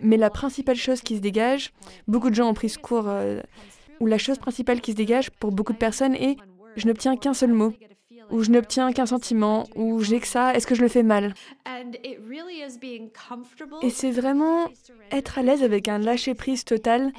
Mais 0.00 0.16
la 0.16 0.30
principale 0.30 0.76
chose 0.76 1.02
qui 1.02 1.16
se 1.16 1.20
dégage, 1.20 1.72
beaucoup 2.08 2.30
de 2.30 2.34
gens 2.34 2.48
ont 2.48 2.54
pris 2.54 2.70
ce 2.70 2.78
cours, 2.78 3.08
euh, 3.08 3.40
où 4.00 4.06
la 4.06 4.18
chose 4.18 4.38
principale 4.38 4.80
qui 4.80 4.92
se 4.92 4.96
dégage 4.96 5.30
pour 5.30 5.52
beaucoup 5.52 5.72
de 5.72 5.78
personnes 5.78 6.14
est 6.14 6.36
je 6.76 6.86
n'obtiens 6.88 7.16
qu'un 7.16 7.34
seul 7.34 7.52
mot 7.52 7.72
où 8.30 8.42
je 8.42 8.50
n'obtiens 8.50 8.92
qu'un 8.92 9.06
sentiment, 9.06 9.64
où 9.76 10.00
j'ai 10.00 10.20
que 10.20 10.26
ça, 10.26 10.54
est-ce 10.54 10.66
que 10.66 10.74
je 10.74 10.82
le 10.82 10.88
fais 10.88 11.02
mal? 11.02 11.34
Et 13.82 13.90
c'est 13.90 14.10
vraiment 14.10 14.68
être 15.12 15.38
à 15.38 15.42
l'aise 15.42 15.62
avec 15.62 15.88
un 15.88 15.98
lâcher-prise 15.98 16.64
total. 16.64 17.12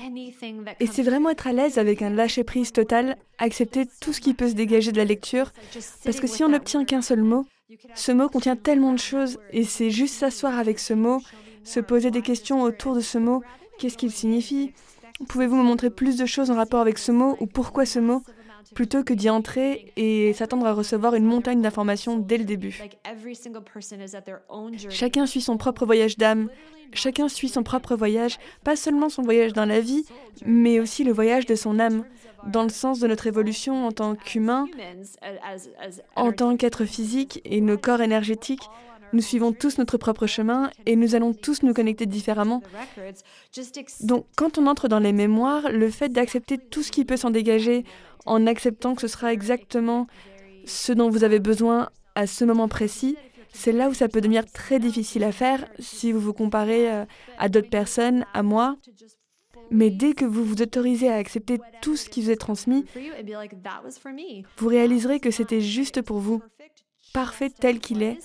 Et 0.80 0.88
c'est 0.88 1.04
vraiment 1.04 1.30
être 1.30 1.48
à 1.48 1.54
l'aise 1.54 1.78
avec 1.78 2.02
un 2.02 2.10
lâcher-prise 2.10 2.72
total, 2.72 3.18
accepter 3.38 3.86
tout 4.02 4.14
ce 4.14 4.22
qui 4.22 4.34
peut 4.34 4.50
se 4.50 4.54
dégager 4.54 4.92
de 4.92 4.98
la 4.98 5.06
lecture. 5.06 5.52
Parce 6.04 6.20
que 6.20 6.28
si 6.28 6.44
on 6.44 6.50
n'obtient 6.50 6.86
qu'un 6.86 7.02
seul 7.02 7.22
mot, 7.22 7.46
ce 7.94 8.12
mot 8.12 8.30
contient 8.30 8.56
tellement 8.56 8.94
de 8.94 9.00
choses, 9.00 9.40
et 9.52 9.64
c'est 9.64 9.90
juste 9.90 10.16
s'asseoir 10.16 10.58
avec 10.58 10.80
ce 10.80 10.94
mot, 10.94 11.22
se 11.64 11.80
poser 11.80 12.12
des 12.12 12.22
questions 12.22 12.62
autour 12.62 12.96
de 12.96 13.02
ce 13.02 13.18
mot. 13.18 13.42
Qu'est-ce 13.78 13.98
qu'il 13.98 14.12
signifie? 14.12 14.74
Pouvez-vous 15.28 15.56
me 15.56 15.64
montrer 15.64 15.90
plus 15.90 16.18
de 16.18 16.26
choses 16.26 16.52
en 16.52 16.56
rapport 16.56 16.82
avec 16.82 16.98
ce 16.98 17.12
mot 17.12 17.38
ou 17.40 17.48
pourquoi 17.48 17.86
ce 17.86 18.00
mot? 18.00 18.22
Plutôt 18.74 19.04
que 19.04 19.14
d'y 19.14 19.30
entrer 19.30 19.92
et 19.96 20.34
s'attendre 20.34 20.66
à 20.66 20.74
recevoir 20.74 21.16
une 21.16 21.26
montagne 21.26 21.62
d'informations 21.62 22.18
dès 22.18 22.38
le 22.38 22.46
début. 22.46 22.82
Chacun 24.90 25.26
suit 25.26 25.42
son 25.42 25.58
propre 25.58 25.86
voyage 25.86 26.18
d'âme, 26.18 26.50
chacun 26.94 27.30
suit 27.30 27.50
son 27.50 27.64
propre 27.64 27.96
voyage, 27.96 28.38
pas 28.64 28.76
seulement 28.76 29.10
son 29.10 29.22
voyage 29.22 29.54
dans 29.54 29.66
la 29.66 29.80
vie, 29.80 30.06
mais 30.46 30.80
aussi 30.80 31.04
le 31.04 31.12
voyage 31.14 31.46
de 31.46 31.56
son 31.56 31.80
âme, 31.80 32.06
dans 32.48 32.64
le 32.64 32.70
sens 32.70 33.00
de 33.00 33.08
notre 33.08 33.28
évolution 33.28 33.88
en 33.88 33.92
tant 33.92 34.16
qu'humain, 34.16 34.68
en 36.16 36.32
tant 36.32 36.58
qu'être 36.58 36.86
physique 36.86 37.42
et 37.46 37.62
nos 37.62 37.78
corps 37.78 38.02
énergétiques. 38.02 38.70
Nous 39.16 39.22
suivons 39.22 39.54
tous 39.54 39.78
notre 39.78 39.98
propre 39.98 40.28
chemin 40.28 40.70
et 40.86 40.98
nous 40.98 41.16
allons 41.16 41.34
tous 41.34 41.64
nous 41.64 41.74
connecter 41.74 42.06
différemment. 42.06 42.62
Donc 44.02 44.26
quand 44.36 44.58
on 44.58 44.68
entre 44.68 44.90
dans 44.90 45.00
les 45.00 45.14
mémoires, 45.14 45.72
le 45.72 45.90
fait 45.90 46.10
d'accepter 46.10 46.58
tout 46.58 46.84
ce 46.84 46.92
qui 46.92 47.06
peut 47.06 47.16
s'en 47.16 47.30
dégager 47.30 47.86
en 48.26 48.46
acceptant 48.46 48.94
que 48.94 49.00
ce 49.00 49.08
sera 49.08 49.32
exactement 49.32 50.08
ce 50.66 50.92
dont 50.92 51.10
vous 51.10 51.24
avez 51.24 51.40
besoin 51.40 51.88
à 52.16 52.28
ce 52.28 52.44
moment 52.44 52.68
précis, 52.68 53.16
c'est 53.54 53.72
là 53.72 53.88
où 53.88 53.94
ça 53.94 54.10
peut 54.10 54.20
devenir 54.20 54.46
très 54.52 54.80
difficile 54.80 55.24
à 55.24 55.32
faire 55.32 55.66
si 55.80 56.12
vous 56.12 56.20
vous 56.20 56.34
comparez 56.34 56.92
euh, 56.92 57.06
à 57.38 57.48
d'autres 57.48 57.70
personnes, 57.70 58.26
à 58.34 58.44
moi. 58.44 58.76
Mais 59.72 59.92
dès 59.92 60.12
que 60.12 60.26
vous 60.26 60.44
vous 60.44 60.62
autorisez 60.62 61.10
à 61.10 61.16
accepter 61.16 61.58
tout 61.82 61.96
ce 61.96 62.10
qui 62.10 62.22
vous 62.22 62.32
est 62.32 62.36
transmis, 62.36 62.84
vous 64.58 64.68
réaliserez 64.68 65.22
que 65.22 65.32
c'était 65.32 65.62
juste 65.62 66.02
pour 66.02 66.20
vous, 66.20 66.42
parfait 67.16 67.50
tel 67.50 67.80
qu'il 67.80 68.04
est, 68.04 68.20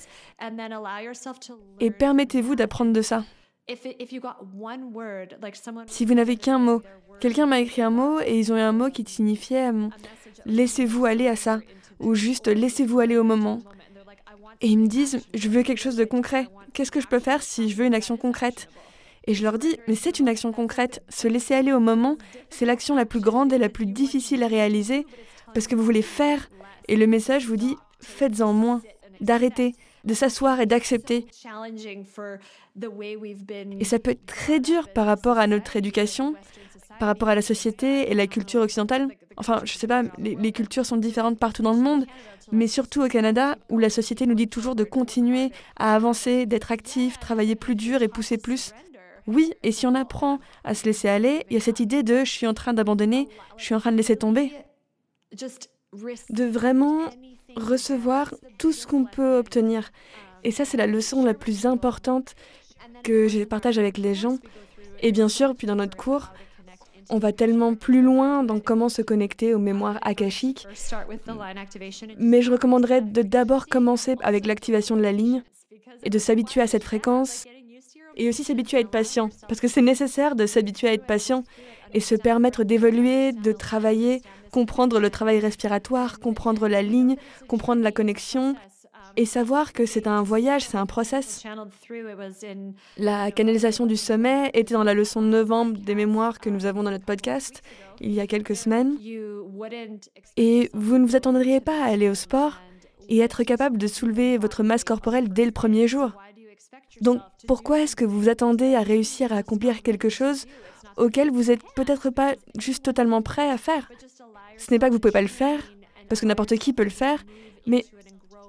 et 1.78 1.90
permettez-vous 1.92 2.56
d'apprendre 2.56 2.92
de 2.92 3.02
ça. 3.02 3.24
Si 5.86 6.04
vous 6.04 6.14
n'avez 6.14 6.36
qu'un 6.36 6.58
mot, 6.58 6.82
quelqu'un 7.20 7.46
m'a 7.46 7.60
écrit 7.60 7.82
un 7.82 7.90
mot 7.90 8.18
et 8.20 8.36
ils 8.36 8.52
ont 8.52 8.56
eu 8.56 8.60
un 8.60 8.72
mot 8.72 8.90
qui 8.90 9.04
signifiait 9.06 9.68
euh, 9.72 9.88
laissez-vous 10.44 11.04
aller 11.04 11.28
à 11.28 11.36
ça 11.36 11.60
ou 12.00 12.16
juste 12.16 12.48
laissez-vous 12.48 12.98
aller 12.98 13.16
au 13.16 13.22
moment. 13.22 13.60
Et 14.60 14.66
ils 14.66 14.78
me 14.78 14.88
disent 14.88 15.20
je 15.34 15.48
veux 15.48 15.62
quelque 15.62 15.78
chose 15.80 15.96
de 15.96 16.04
concret. 16.04 16.48
Qu'est-ce 16.72 16.90
que 16.90 17.00
je 17.00 17.06
peux 17.06 17.20
faire 17.20 17.44
si 17.44 17.68
je 17.68 17.76
veux 17.76 17.84
une 17.84 17.94
action 17.94 18.16
concrète? 18.16 18.68
Et 19.28 19.34
je 19.34 19.44
leur 19.44 19.56
dis 19.56 19.76
mais 19.86 19.94
c'est 19.94 20.18
une 20.18 20.28
action 20.28 20.50
concrète. 20.50 21.04
Se 21.08 21.28
laisser 21.28 21.54
aller 21.54 21.72
au 21.72 21.80
moment, 21.80 22.16
c'est 22.48 22.66
l'action 22.66 22.96
la 22.96 23.06
plus 23.06 23.20
grande 23.20 23.52
et 23.52 23.58
la 23.58 23.68
plus 23.68 23.86
difficile 23.86 24.42
à 24.42 24.48
réaliser 24.48 25.06
parce 25.54 25.68
que 25.68 25.76
vous 25.76 25.84
voulez 25.84 26.02
faire 26.02 26.50
et 26.88 26.96
le 26.96 27.06
message 27.06 27.46
vous 27.46 27.56
dit 27.56 27.76
faites-en 28.00 28.52
moins, 28.52 28.82
d'arrêter 29.20 29.74
de 30.04 30.14
s'asseoir 30.14 30.60
et 30.60 30.66
d'accepter. 30.66 31.26
Et 33.78 33.84
ça 33.84 33.98
peut 33.98 34.10
être 34.12 34.26
très 34.26 34.60
dur 34.60 34.88
par 34.88 35.06
rapport 35.06 35.38
à 35.38 35.46
notre 35.46 35.76
éducation, 35.76 36.34
par 36.98 37.08
rapport 37.08 37.28
à 37.28 37.34
la 37.34 37.42
société 37.42 38.10
et 38.10 38.14
la 38.14 38.26
culture 38.26 38.62
occidentale. 38.62 39.08
Enfin, 39.36 39.62
je 39.64 39.74
sais 39.74 39.86
pas, 39.86 40.02
les, 40.18 40.52
cultures 40.52 40.86
sont 40.86 40.96
différentes 40.96 41.38
partout 41.38 41.62
dans 41.62 41.72
le 41.72 41.80
monde, 41.80 42.06
mais 42.52 42.66
surtout 42.66 43.02
au 43.02 43.08
Canada, 43.08 43.56
où 43.70 43.78
la 43.78 43.90
société 43.90 44.26
nous 44.26 44.34
dit 44.34 44.48
toujours 44.48 44.74
de 44.74 44.84
continuer 44.84 45.50
à 45.76 45.94
avancer, 45.94 46.46
d'être 46.46 46.72
actif, 46.72 47.18
travailler 47.18 47.56
plus 47.56 47.74
dur 47.74 48.02
et 48.02 48.08
pousser 48.08 48.38
plus. 48.38 48.72
Oui, 49.26 49.52
et 49.62 49.70
si 49.70 49.86
on 49.86 49.94
apprend 49.94 50.40
à 50.64 50.74
se 50.74 50.84
laisser 50.86 51.08
aller, 51.08 51.44
il 51.50 51.54
y 51.54 51.56
a 51.56 51.60
cette 51.60 51.80
idée 51.80 52.02
de 52.02 52.24
je 52.24 52.30
suis 52.30 52.46
en 52.46 52.54
train 52.54 52.72
d'abandonner, 52.72 53.28
je 53.56 53.64
suis 53.64 53.74
en 53.74 53.80
train 53.80 53.92
de 53.92 53.96
laisser 53.96 54.16
tomber. 54.16 54.52
De 56.30 56.44
vraiment 56.44 57.04
recevoir 57.56 58.34
tout 58.58 58.72
ce 58.72 58.86
qu'on 58.86 59.04
peut 59.04 59.38
obtenir. 59.38 59.90
Et 60.44 60.50
ça, 60.50 60.64
c'est 60.64 60.76
la 60.76 60.86
leçon 60.86 61.24
la 61.24 61.34
plus 61.34 61.66
importante 61.66 62.34
que 63.02 63.28
je 63.28 63.44
partage 63.44 63.78
avec 63.78 63.98
les 63.98 64.14
gens. 64.14 64.38
Et 65.02 65.12
bien 65.12 65.28
sûr, 65.28 65.54
puis 65.54 65.66
dans 65.66 65.76
notre 65.76 65.96
cours, 65.96 66.32
on 67.10 67.18
va 67.18 67.32
tellement 67.32 67.74
plus 67.74 68.02
loin 68.02 68.44
dans 68.44 68.60
comment 68.60 68.88
se 68.88 69.02
connecter 69.02 69.54
aux 69.54 69.58
mémoires 69.58 69.98
akashiques, 70.02 70.66
mais 72.18 72.40
je 72.42 72.52
recommanderais 72.52 73.00
de 73.02 73.22
d'abord 73.22 73.66
commencer 73.66 74.16
avec 74.22 74.46
l'activation 74.46 74.96
de 74.96 75.02
la 75.02 75.12
ligne 75.12 75.42
et 76.04 76.10
de 76.10 76.18
s'habituer 76.18 76.60
à 76.60 76.66
cette 76.66 76.84
fréquence 76.84 77.46
et 78.16 78.28
aussi 78.28 78.44
s'habituer 78.44 78.76
à 78.76 78.80
être 78.80 78.90
patient, 78.90 79.30
parce 79.48 79.60
que 79.60 79.68
c'est 79.68 79.82
nécessaire 79.82 80.36
de 80.36 80.46
s'habituer 80.46 80.88
à 80.88 80.92
être 80.92 81.06
patient 81.06 81.42
et 81.94 82.00
se 82.00 82.14
permettre 82.14 82.64
d'évoluer, 82.64 83.32
de 83.32 83.52
travailler, 83.52 84.22
comprendre 84.50 85.00
le 85.00 85.10
travail 85.10 85.40
respiratoire, 85.40 86.20
comprendre 86.20 86.68
la 86.68 86.82
ligne, 86.82 87.16
comprendre 87.48 87.82
la 87.82 87.92
connexion 87.92 88.54
et 89.16 89.24
savoir 89.24 89.72
que 89.72 89.86
c'est 89.86 90.06
un 90.06 90.22
voyage, 90.22 90.62
c'est 90.62 90.76
un 90.76 90.86
process. 90.86 91.42
La 92.96 93.30
canalisation 93.30 93.86
du 93.86 93.96
sommet 93.96 94.50
était 94.54 94.74
dans 94.74 94.84
la 94.84 94.94
leçon 94.94 95.22
de 95.22 95.26
novembre 95.26 95.78
des 95.78 95.94
mémoires 95.94 96.38
que 96.38 96.50
nous 96.50 96.66
avons 96.66 96.82
dans 96.82 96.90
notre 96.90 97.04
podcast 97.04 97.62
il 98.00 98.12
y 98.12 98.20
a 98.20 98.26
quelques 98.26 98.56
semaines. 98.56 98.96
Et 100.36 100.70
vous 100.72 100.98
ne 100.98 101.06
vous 101.06 101.16
attendriez 101.16 101.60
pas 101.60 101.84
à 101.84 101.88
aller 101.88 102.08
au 102.08 102.14
sport 102.14 102.60
et 103.08 103.18
être 103.18 103.42
capable 103.42 103.76
de 103.76 103.86
soulever 103.86 104.38
votre 104.38 104.62
masse 104.62 104.84
corporelle 104.84 105.28
dès 105.28 105.44
le 105.44 105.50
premier 105.50 105.88
jour. 105.88 106.12
Donc 107.00 107.20
pourquoi 107.46 107.80
est-ce 107.80 107.96
que 107.96 108.04
vous 108.04 108.20
vous 108.20 108.28
attendez 108.28 108.74
à 108.74 108.82
réussir 108.82 109.32
à 109.32 109.36
accomplir 109.36 109.82
quelque 109.82 110.08
chose 110.08 110.46
auquel 111.00 111.30
vous 111.30 111.44
n'êtes 111.44 111.62
peut-être 111.74 112.10
pas 112.10 112.34
juste 112.58 112.84
totalement 112.84 113.22
prêt 113.22 113.50
à 113.50 113.56
faire 113.56 113.90
Ce 114.56 114.70
n'est 114.70 114.78
pas 114.78 114.86
que 114.86 114.92
vous 114.92 114.98
ne 114.98 115.02
pouvez 115.02 115.12
pas 115.12 115.22
le 115.22 115.28
faire, 115.28 115.60
parce 116.08 116.20
que 116.20 116.26
n'importe 116.26 116.56
qui 116.56 116.72
peut 116.72 116.84
le 116.84 116.90
faire, 116.90 117.24
mais 117.66 117.84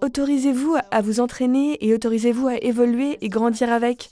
autorisez-vous 0.01 0.77
à 0.91 1.01
vous 1.01 1.19
entraîner 1.19 1.77
et 1.85 1.93
autorisez-vous 1.93 2.47
à 2.47 2.57
évoluer 2.57 3.17
et 3.21 3.29
grandir 3.29 3.71
avec. 3.71 4.11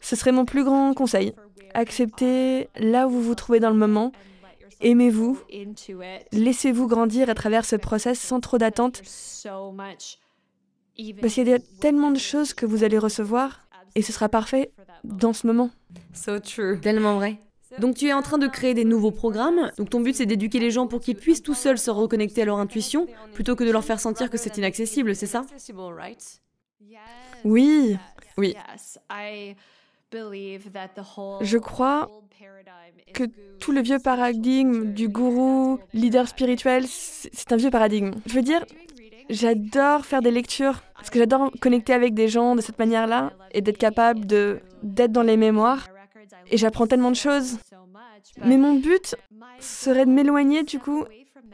Ce 0.00 0.16
serait 0.16 0.32
mon 0.32 0.44
plus 0.44 0.64
grand 0.64 0.94
conseil. 0.94 1.34
Acceptez 1.74 2.68
là 2.76 3.06
où 3.06 3.10
vous 3.10 3.22
vous 3.22 3.34
trouvez 3.34 3.60
dans 3.60 3.70
le 3.70 3.76
moment. 3.76 4.12
Aimez-vous. 4.80 5.38
Laissez-vous 6.32 6.86
grandir 6.88 7.28
à 7.28 7.34
travers 7.34 7.64
ce 7.64 7.76
process 7.76 8.18
sans 8.18 8.40
trop 8.40 8.58
d'attente. 8.58 9.02
Parce 11.20 11.34
qu'il 11.34 11.48
y 11.48 11.52
a 11.52 11.58
tellement 11.80 12.10
de 12.10 12.18
choses 12.18 12.54
que 12.54 12.66
vous 12.66 12.82
allez 12.82 12.98
recevoir 12.98 13.66
et 13.94 14.02
ce 14.02 14.12
sera 14.12 14.28
parfait 14.28 14.72
dans 15.04 15.32
ce 15.32 15.46
moment. 15.46 15.70
So 16.14 16.40
true. 16.40 16.80
Tellement 16.80 17.16
vrai. 17.16 17.38
Donc 17.78 17.96
tu 17.96 18.06
es 18.08 18.12
en 18.12 18.22
train 18.22 18.38
de 18.38 18.46
créer 18.46 18.74
des 18.74 18.84
nouveaux 18.84 19.10
programmes. 19.10 19.70
Donc 19.78 19.90
ton 19.90 20.00
but 20.00 20.14
c'est 20.14 20.26
d'éduquer 20.26 20.58
les 20.58 20.70
gens 20.70 20.86
pour 20.86 21.00
qu'ils 21.00 21.16
puissent 21.16 21.42
tout 21.42 21.54
seuls 21.54 21.78
se 21.78 21.90
reconnecter 21.90 22.42
à 22.42 22.44
leur 22.44 22.58
intuition 22.58 23.06
plutôt 23.34 23.56
que 23.56 23.64
de 23.64 23.70
leur 23.70 23.84
faire 23.84 24.00
sentir 24.00 24.30
que 24.30 24.38
c'est 24.38 24.56
inaccessible, 24.56 25.14
c'est 25.14 25.26
ça? 25.26 25.44
Oui, 27.44 27.96
oui. 28.36 28.54
Je 30.12 31.58
crois 31.58 32.10
que 33.14 33.24
tout 33.60 33.72
le 33.72 33.80
vieux 33.80 33.98
paradigme 33.98 34.92
du 34.92 35.08
gourou, 35.08 35.78
leader 35.92 36.28
spirituel, 36.28 36.84
c'est 36.86 37.52
un 37.52 37.56
vieux 37.56 37.70
paradigme. 37.70 38.12
Je 38.26 38.34
veux 38.34 38.42
dire, 38.42 38.64
j'adore 39.28 40.04
faire 40.04 40.22
des 40.22 40.30
lectures 40.30 40.82
parce 40.94 41.10
que 41.10 41.18
j'adore 41.18 41.50
connecter 41.60 41.92
avec 41.92 42.14
des 42.14 42.28
gens 42.28 42.56
de 42.56 42.60
cette 42.60 42.78
manière-là 42.78 43.32
et 43.52 43.62
d'être 43.62 43.78
capable 43.78 44.26
d'être 44.26 45.12
dans 45.12 45.22
les 45.22 45.36
mémoires 45.36 45.88
et 46.50 46.56
j'apprends 46.56 46.86
tellement 46.86 47.10
de 47.10 47.16
choses. 47.16 47.58
Mais 48.44 48.56
mon 48.56 48.74
but 48.74 49.16
serait 49.60 50.06
de 50.06 50.10
m'éloigner 50.10 50.62
du 50.62 50.78
coup 50.78 51.04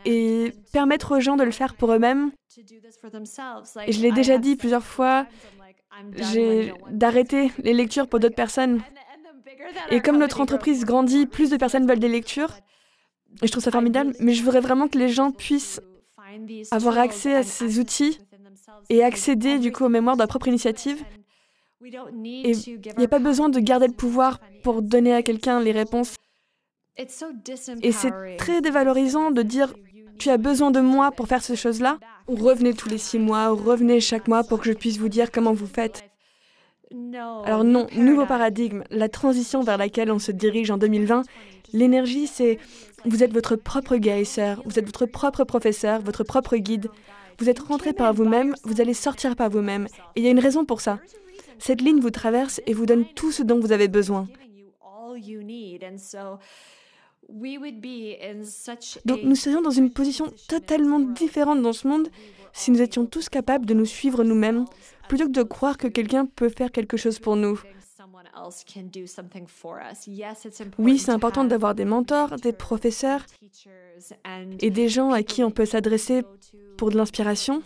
et 0.04 0.52
permettre 0.72 1.16
aux 1.16 1.20
gens 1.20 1.36
de 1.36 1.44
le 1.44 1.50
faire 1.50 1.74
pour 1.74 1.92
eux-mêmes. 1.92 2.30
Et 3.86 3.92
je 3.92 4.00
l'ai 4.00 4.12
déjà 4.12 4.38
dit 4.38 4.56
plusieurs 4.56 4.84
fois, 4.84 5.26
j'ai 6.16 6.72
d'arrêter 6.90 7.50
les 7.58 7.72
lectures 7.72 8.08
pour 8.08 8.20
d'autres 8.20 8.34
personnes. 8.34 8.82
Et 9.90 10.00
comme 10.00 10.18
notre 10.18 10.40
entreprise 10.40 10.84
grandit, 10.84 11.26
plus 11.26 11.50
de 11.50 11.56
personnes 11.56 11.86
veulent 11.86 11.98
des 11.98 12.08
lectures. 12.08 12.54
Et 13.42 13.46
je 13.46 13.52
trouve 13.52 13.62
ça 13.62 13.70
formidable, 13.70 14.14
mais 14.20 14.32
je 14.32 14.42
voudrais 14.42 14.60
vraiment 14.60 14.88
que 14.88 14.98
les 14.98 15.08
gens 15.08 15.30
puissent 15.30 15.80
avoir 16.70 16.98
accès 16.98 17.34
à 17.34 17.42
ces 17.42 17.78
outils 17.78 18.18
et 18.88 19.02
accéder 19.02 19.58
du 19.58 19.72
coup 19.72 19.84
aux 19.84 19.88
mémoires 19.88 20.16
de 20.16 20.20
leur 20.20 20.28
propre 20.28 20.48
initiative 20.48 21.02
et 21.84 22.52
il 22.52 22.80
n'y 22.98 23.04
a 23.04 23.08
pas 23.08 23.18
besoin 23.18 23.48
de 23.48 23.60
garder 23.60 23.86
le 23.86 23.92
pouvoir 23.92 24.40
pour 24.62 24.82
donner 24.82 25.12
à 25.14 25.22
quelqu'un 25.22 25.60
les 25.60 25.72
réponses. 25.72 26.14
Et 26.96 27.92
c'est 27.92 28.36
très 28.38 28.60
dévalorisant 28.60 29.30
de 29.30 29.42
dire 29.42 29.74
tu 30.18 30.30
as 30.30 30.38
besoin 30.38 30.70
de 30.70 30.80
moi 30.80 31.12
pour 31.12 31.28
faire 31.28 31.42
ces 31.42 31.56
choses-là, 31.56 31.98
ou 32.26 32.36
revenez 32.36 32.72
tous 32.72 32.88
les 32.88 32.96
six 32.98 33.18
mois, 33.18 33.52
ou 33.52 33.56
revenez 33.56 34.00
chaque 34.00 34.28
mois 34.28 34.44
pour 34.44 34.60
que 34.60 34.66
je 34.66 34.72
puisse 34.72 34.96
vous 34.96 35.10
dire 35.10 35.30
comment 35.30 35.52
vous 35.52 35.66
faites. 35.66 36.04
Alors 37.44 37.64
non, 37.64 37.86
nouveau 37.94 38.24
paradigme, 38.24 38.84
la 38.90 39.08
transition 39.08 39.62
vers 39.62 39.76
laquelle 39.76 40.10
on 40.10 40.18
se 40.18 40.32
dirige 40.32 40.70
en 40.70 40.78
2020, 40.78 41.22
l'énergie 41.72 42.26
c'est 42.26 42.58
vous 43.04 43.22
êtes 43.22 43.32
votre 43.32 43.56
propre 43.56 43.96
guérisseur, 43.96 44.62
vous 44.64 44.78
êtes 44.78 44.86
votre 44.86 45.04
propre 45.04 45.44
professeur, 45.44 46.00
votre 46.00 46.24
propre 46.24 46.56
guide. 46.56 46.88
Vous 47.38 47.50
êtes 47.50 47.58
rentré 47.58 47.92
par 47.92 48.14
vous-même, 48.14 48.54
vous 48.64 48.80
allez 48.80 48.94
sortir 48.94 49.36
par 49.36 49.50
vous-même. 49.50 49.88
Et 50.14 50.20
il 50.20 50.24
y 50.24 50.28
a 50.28 50.30
une 50.30 50.38
raison 50.38 50.64
pour 50.64 50.80
ça. 50.80 50.98
Cette 51.58 51.80
ligne 51.80 52.00
vous 52.00 52.10
traverse 52.10 52.60
et 52.66 52.74
vous 52.74 52.86
donne 52.86 53.04
tout 53.14 53.32
ce 53.32 53.42
dont 53.42 53.58
vous 53.58 53.72
avez 53.72 53.88
besoin. 53.88 54.26
Donc 59.04 59.22
nous 59.22 59.34
serions 59.34 59.62
dans 59.62 59.70
une 59.70 59.90
position 59.90 60.32
totalement 60.48 61.00
différente 61.00 61.62
dans 61.62 61.72
ce 61.72 61.88
monde 61.88 62.08
si 62.52 62.70
nous 62.70 62.80
étions 62.80 63.04
tous 63.04 63.28
capables 63.28 63.66
de 63.66 63.74
nous 63.74 63.84
suivre 63.84 64.24
nous-mêmes, 64.24 64.64
plutôt 65.08 65.26
que 65.26 65.32
de 65.32 65.42
croire 65.42 65.76
que 65.76 65.88
quelqu'un 65.88 66.24
peut 66.24 66.48
faire 66.48 66.72
quelque 66.72 66.96
chose 66.96 67.18
pour 67.18 67.36
nous. 67.36 67.60
Oui, 70.78 70.98
c'est 70.98 71.10
important 71.10 71.44
d'avoir 71.44 71.74
des 71.74 71.84
mentors, 71.84 72.36
des 72.36 72.52
professeurs 72.52 73.24
et 74.60 74.70
des 74.70 74.88
gens 74.88 75.10
à 75.12 75.22
qui 75.22 75.42
on 75.42 75.50
peut 75.50 75.66
s'adresser 75.66 76.22
pour 76.76 76.90
de 76.90 76.96
l'inspiration. 76.96 77.62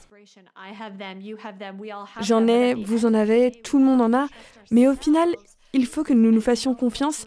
J'en 2.21 2.47
ai, 2.47 2.75
vous 2.75 3.07
en 3.07 3.15
avez, 3.15 3.51
tout 3.51 3.79
le 3.79 3.85
monde 3.85 4.01
en 4.01 4.13
a, 4.13 4.27
mais 4.71 4.87
au 4.87 4.95
final, 4.95 5.29
il 5.73 5.87
faut 5.87 6.05
que 6.05 6.13
nous 6.13 6.31
nous 6.31 6.41
fassions 6.41 6.75
confiance 6.75 7.27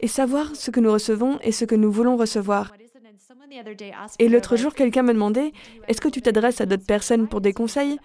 et 0.00 0.08
savoir 0.08 0.54
ce 0.54 0.70
que 0.70 0.80
nous 0.80 0.92
recevons 0.92 1.38
et 1.42 1.52
ce 1.52 1.64
que 1.64 1.74
nous 1.74 1.90
voulons 1.90 2.16
recevoir. 2.16 2.72
Et 4.18 4.28
l'autre 4.28 4.56
jour, 4.56 4.74
quelqu'un 4.74 5.02
me 5.02 5.12
demandait, 5.12 5.52
est-ce 5.88 6.00
que 6.00 6.08
tu 6.08 6.20
t'adresses 6.20 6.60
à 6.60 6.66
d'autres 6.66 6.86
personnes 6.86 7.28
pour 7.28 7.40
des 7.40 7.52
conseils? 7.52 7.98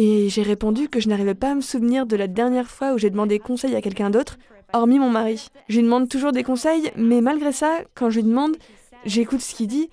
Et 0.00 0.28
j'ai 0.28 0.42
répondu 0.42 0.88
que 0.88 1.00
je 1.00 1.08
n'arrivais 1.08 1.34
pas 1.34 1.50
à 1.50 1.54
me 1.56 1.60
souvenir 1.60 2.06
de 2.06 2.14
la 2.14 2.28
dernière 2.28 2.70
fois 2.70 2.92
où 2.92 2.98
j'ai 2.98 3.10
demandé 3.10 3.40
conseil 3.40 3.74
à 3.74 3.82
quelqu'un 3.82 4.10
d'autre, 4.10 4.38
hormis 4.72 5.00
mon 5.00 5.10
mari. 5.10 5.48
Je 5.68 5.78
lui 5.78 5.82
demande 5.82 6.08
toujours 6.08 6.30
des 6.30 6.44
conseils, 6.44 6.92
mais 6.94 7.20
malgré 7.20 7.50
ça, 7.50 7.80
quand 7.96 8.08
je 8.08 8.20
lui 8.20 8.28
demande, 8.28 8.56
j'écoute 9.04 9.40
ce 9.40 9.56
qu'il 9.56 9.66
dit, 9.66 9.90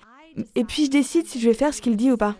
et 0.54 0.62
puis 0.62 0.84
je 0.84 0.90
décide 0.90 1.26
si 1.26 1.40
je 1.40 1.48
vais 1.48 1.54
faire 1.54 1.74
ce 1.74 1.82
qu'il 1.82 1.96
dit 1.96 2.12
ou 2.12 2.16
pas. 2.16 2.36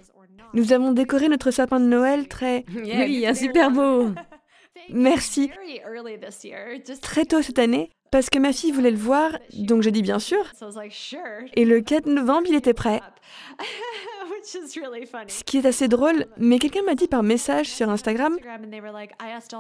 Nous 0.55 0.73
avons 0.73 0.93
décoré 0.93 1.29
notre 1.29 1.51
sapin 1.51 1.81
de 1.81 1.87
Noël 1.87 2.29
très... 2.29 2.65
oui, 2.73 3.27
un 3.27 3.35
super 3.35 3.71
beau. 3.73 4.11
Merci. 4.89 5.51
Très 7.03 7.25
tôt 7.25 7.43
cette 7.43 7.59
année, 7.59 7.91
parce 8.13 8.31
que 8.31 8.39
ma 8.39 8.53
fille 8.53 8.71
voulait 8.71 8.93
le 8.93 8.97
voir, 8.97 9.39
donc 9.55 9.83
j'ai 9.83 9.91
dit 9.91 10.03
bien 10.03 10.21
sûr. 10.21 10.53
Et 11.57 11.65
le 11.65 11.81
4 11.81 12.07
novembre, 12.07 12.47
il 12.49 12.55
était 12.55 12.75
prêt. 12.75 13.01
Ce 14.47 15.43
qui 15.43 15.59
est 15.59 15.67
assez 15.67 15.89
drôle, 15.89 16.27
mais 16.39 16.61
quelqu'un 16.61 16.83
m'a 16.83 16.95
dit 16.95 17.09
par 17.09 17.25
message 17.25 17.69
sur 17.69 17.91
Instagram, 17.91 18.37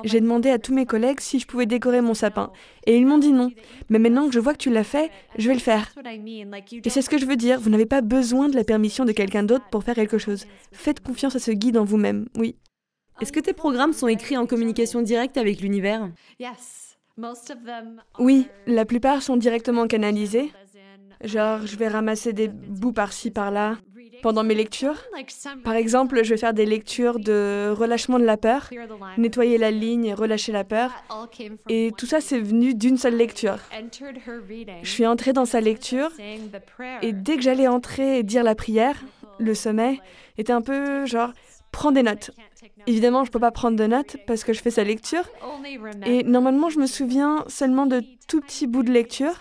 j'ai 0.04 0.20
demandé 0.20 0.50
à 0.50 0.60
tous 0.60 0.72
mes 0.72 0.86
collègues 0.86 1.18
si 1.18 1.40
je 1.40 1.46
pouvais 1.46 1.66
décorer 1.66 2.00
mon 2.00 2.14
sapin. 2.14 2.52
Et 2.86 2.96
ils 2.96 3.04
m'ont 3.04 3.18
dit 3.18 3.32
non. 3.32 3.50
Mais 3.88 3.98
maintenant 3.98 4.28
que 4.28 4.32
je 4.32 4.38
vois 4.38 4.52
que 4.52 4.58
tu 4.58 4.70
l'as 4.70 4.84
fait, 4.84 5.10
je 5.38 5.48
vais 5.48 5.54
le 5.54 5.60
faire. 5.60 5.92
Et 6.04 6.88
c'est 6.88 7.02
ce 7.02 7.10
que 7.10 7.18
je 7.18 7.26
veux 7.26 7.34
dire, 7.34 7.60
vous 7.60 7.70
n'avez 7.70 7.86
pas 7.86 8.00
besoin 8.00 8.48
de 8.48 8.54
la 8.54 8.62
permission 8.62 9.04
de 9.04 9.10
quelqu'un 9.10 9.42
d'autre 9.42 9.64
pour 9.72 9.82
faire 9.82 9.96
quelque 9.96 10.18
chose. 10.18 10.46
Faites 10.70 11.00
confiance 11.00 11.34
à 11.34 11.40
ce 11.40 11.50
guide 11.50 11.78
en 11.78 11.84
vous-même, 11.84 12.28
oui. 12.36 12.56
Est-ce 13.20 13.32
que 13.32 13.40
tes 13.40 13.54
programmes 13.54 13.92
sont 13.92 14.08
écrits 14.08 14.36
en 14.36 14.46
communication 14.46 15.02
directe 15.02 15.36
avec 15.36 15.60
l'univers? 15.62 16.10
Oui, 18.20 18.46
la 18.66 18.84
plupart 18.84 19.22
sont 19.22 19.36
directement 19.36 19.88
canalisés. 19.88 20.52
Genre, 21.24 21.66
je 21.66 21.76
vais 21.76 21.88
ramasser 21.88 22.34
des 22.34 22.46
bouts 22.46 22.92
par-ci, 22.92 23.30
par-là 23.30 23.78
pendant 24.22 24.44
mes 24.44 24.54
lectures. 24.54 25.02
Par 25.64 25.74
exemple, 25.74 26.22
je 26.22 26.30
vais 26.30 26.36
faire 26.36 26.54
des 26.54 26.66
lectures 26.66 27.18
de 27.18 27.72
relâchement 27.76 28.18
de 28.18 28.24
la 28.24 28.36
peur, 28.36 28.70
nettoyer 29.18 29.58
la 29.58 29.70
ligne 29.70 30.14
relâcher 30.14 30.52
la 30.52 30.64
peur. 30.64 30.90
Et 31.68 31.92
tout 31.96 32.06
ça, 32.06 32.20
c'est 32.20 32.40
venu 32.40 32.74
d'une 32.74 32.96
seule 32.96 33.16
lecture. 33.16 33.58
Je 34.82 34.90
suis 34.90 35.06
entrée 35.06 35.32
dans 35.32 35.44
sa 35.44 35.60
lecture 35.60 36.10
et 37.02 37.12
dès 37.12 37.36
que 37.36 37.42
j'allais 37.42 37.68
entrer 37.68 38.18
et 38.18 38.22
dire 38.22 38.42
la 38.42 38.54
prière, 38.54 39.02
le 39.38 39.54
sommet 39.54 40.00
était 40.38 40.52
un 40.52 40.62
peu 40.62 41.06
genre, 41.06 41.32
prends 41.72 41.92
des 41.92 42.02
notes. 42.02 42.30
Évidemment, 42.86 43.24
je 43.24 43.30
peux 43.30 43.40
pas 43.40 43.50
prendre 43.50 43.76
de 43.76 43.86
notes 43.86 44.16
parce 44.26 44.44
que 44.44 44.52
je 44.52 44.60
fais 44.60 44.70
sa 44.70 44.84
lecture. 44.84 45.28
Et 46.04 46.22
normalement, 46.22 46.70
je 46.70 46.78
me 46.78 46.86
souviens 46.86 47.44
seulement 47.48 47.86
de 47.86 48.02
tout 48.28 48.40
petits 48.40 48.66
bouts 48.66 48.82
de 48.82 48.92
lecture. 48.92 49.34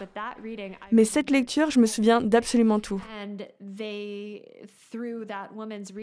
Mais 0.92 1.06
cette 1.06 1.30
lecture, 1.30 1.72
je 1.72 1.80
me 1.80 1.86
souviens 1.86 2.22
d'absolument 2.22 2.80
tout. 2.80 3.02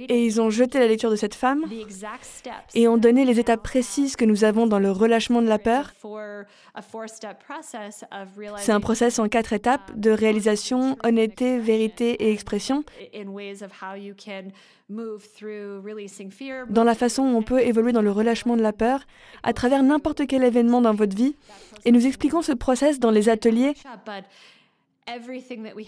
Et 0.08 0.26
ils 0.26 0.40
ont 0.40 0.50
jeté 0.50 0.78
la 0.78 0.86
lecture 0.86 1.10
de 1.10 1.16
cette 1.16 1.34
femme 1.34 1.62
the 1.68 1.80
exact 1.80 2.24
steps 2.24 2.74
et 2.74 2.88
ont 2.88 2.98
donné 2.98 3.24
les 3.24 3.38
étapes 3.38 3.62
précises 3.62 4.16
que 4.16 4.24
nous 4.24 4.44
avons 4.44 4.66
dans 4.66 4.78
le 4.78 4.90
relâchement 4.90 5.42
de 5.42 5.48
la 5.48 5.58
peur. 5.58 5.92
C'est 8.58 8.72
un 8.72 8.80
process 8.80 9.18
en 9.18 9.28
quatre 9.28 9.52
étapes 9.52 9.92
de 9.98 10.10
réalisation, 10.10 10.96
honnêteté, 11.04 11.58
vérité 11.58 12.24
et 12.24 12.32
expression, 12.32 12.84
dans 16.70 16.84
la 16.84 16.94
façon 16.94 17.11
où 17.18 17.36
on 17.36 17.42
peut 17.42 17.60
évoluer 17.60 17.92
dans 17.92 18.02
le 18.02 18.10
relâchement 18.10 18.56
de 18.56 18.62
la 18.62 18.72
peur 18.72 19.00
à 19.42 19.52
travers 19.52 19.82
n'importe 19.82 20.26
quel 20.26 20.44
événement 20.44 20.80
dans 20.80 20.94
votre 20.94 21.16
vie. 21.16 21.34
Et 21.84 21.92
nous 21.92 22.06
expliquons 22.06 22.42
ce 22.42 22.52
process 22.52 23.00
dans 23.00 23.10
les 23.10 23.28
ateliers 23.28 23.74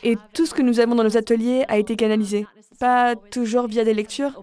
et 0.03 0.17
tout 0.33 0.45
ce 0.45 0.55
que 0.55 0.63
nous 0.63 0.81
avons 0.81 0.97
dans 0.97 1.05
nos 1.05 1.17
ateliers 1.17 1.65
a 1.69 1.79
été 1.79 1.95
canalisé. 1.95 2.47
Pas 2.81 3.15
toujours 3.15 3.69
via 3.69 3.85
des 3.85 3.95
lectures. 3.95 4.43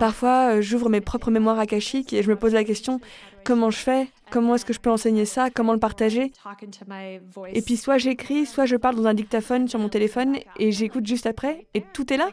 Parfois, 0.00 0.56
euh, 0.56 0.60
j'ouvre 0.60 0.88
mes 0.88 1.00
propres 1.00 1.30
mémoires 1.30 1.60
akashiques 1.60 2.12
et 2.12 2.24
je 2.24 2.28
me 2.28 2.34
pose 2.34 2.52
la 2.52 2.64
question 2.64 3.00
comment 3.44 3.70
je 3.70 3.78
fais? 3.78 4.08
Comment 4.30 4.56
est-ce 4.56 4.64
que 4.64 4.72
je 4.72 4.80
peux 4.80 4.90
enseigner 4.90 5.24
ça? 5.24 5.50
Comment 5.50 5.72
le 5.72 5.78
partager? 5.78 6.32
Et 7.54 7.62
puis 7.62 7.76
soit 7.76 7.98
j'écris, 7.98 8.44
soit 8.44 8.66
je 8.66 8.76
parle 8.76 8.96
dans 8.96 9.06
un 9.06 9.14
dictaphone 9.14 9.68
sur 9.68 9.78
mon 9.78 9.88
téléphone 9.88 10.36
et 10.58 10.72
j'écoute 10.72 11.06
juste 11.06 11.26
après 11.26 11.66
et 11.74 11.82
tout 11.92 12.12
est 12.12 12.16
là. 12.16 12.30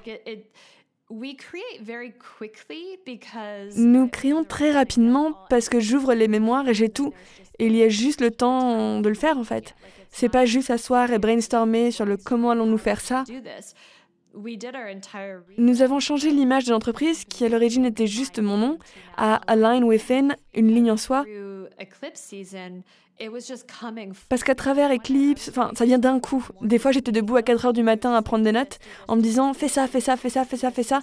Like, 1.10 1.18
it- 1.18 1.22
it- 1.22 1.22
we 1.22 1.36
create 1.38 1.82
very 1.82 2.14
quickly 2.14 3.00
because 3.06 3.78
Nous 3.78 4.08
créons 4.08 4.44
très 4.44 4.72
rapidement 4.72 5.34
parce 5.50 5.70
que 5.70 5.80
j'ouvre 5.80 6.14
les 6.14 6.28
mémoires 6.28 6.68
et 6.68 6.74
j'ai 6.74 6.90
tout. 6.90 7.14
Et 7.60 7.68
il 7.68 7.76
y 7.76 7.84
a 7.84 7.90
juste 7.90 8.22
le 8.22 8.32
temps 8.32 9.00
de 9.02 9.10
le 9.10 9.16
faire 9.16 9.38
en 9.38 9.44
fait. 9.44 9.76
C'est 10.10 10.30
pas 10.30 10.46
juste 10.46 10.68
s'asseoir 10.68 11.12
et 11.12 11.20
brainstormer 11.20 11.92
sur 11.92 12.06
le 12.06 12.18
comment 12.18 12.52
allons-nous 12.52 12.78
faire 12.78 13.02
ça. 13.02 13.24
Nous 15.58 15.82
avons 15.82 16.00
changé 16.00 16.30
l'image 16.32 16.66
de 16.66 16.72
l'entreprise 16.72 17.24
qui 17.26 17.46
à 17.46 17.50
l'origine 17.50 17.86
était 17.86 18.08
juste 18.08 18.40
mon 18.40 18.58
nom 18.58 18.80
à 19.18 19.36
Align 19.48 19.84
Within, 19.86 20.36
une 20.54 20.68
ligne 20.74 20.92
en 20.92 20.98
soi. 20.98 21.24
Parce 24.30 24.44
qu'à 24.44 24.56
travers 24.56 24.92
Eclipse, 24.92 25.50
enfin, 25.50 25.72
ça 25.78 25.86
vient 25.86 25.98
d'un 25.98 26.20
coup. 26.20 26.46
Des 26.62 26.80
fois, 26.80 26.92
j'étais 26.92 27.12
debout 27.12 27.38
à 27.38 27.44
4 27.44 27.66
heures 27.68 27.74
du 27.74 27.84
matin 27.84 28.14
à 28.14 28.22
prendre 28.22 28.44
des 28.44 28.52
notes 28.52 28.80
en 29.08 29.16
me 29.16 29.22
disant 29.22 29.54
fais 29.54 29.68
ça, 29.68 29.88
fais 29.88 30.02
ça, 30.02 30.18
fais 30.18 30.30
ça, 30.30 30.44
fais 30.44 30.58
ça, 30.58 30.72
fais 30.72 30.84
ça. 30.84 31.00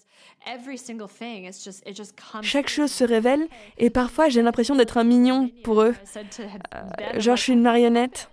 every 0.46 0.76
single 0.76 1.08
thing 1.08 1.46
it's 1.46 1.62
just 1.64 1.82
it 1.86 1.96
just 1.96 2.14
comes 2.16 2.42
Chaque 2.42 2.68
chose 2.68 2.90
se 2.90 3.04
révèle 3.04 3.46
et 3.78 3.90
parfois 3.90 4.28
j'ai 4.28 4.42
l'impression 4.42 4.74
d'être 4.74 4.98
un 4.98 5.04
mignon 5.04 5.50
pour 5.62 5.82
eux. 5.82 5.94
Euh, 6.16 7.20
genre, 7.20 7.36
je 7.36 7.42
suis 7.42 7.52
une 7.52 7.62
marionnette. 7.62 8.28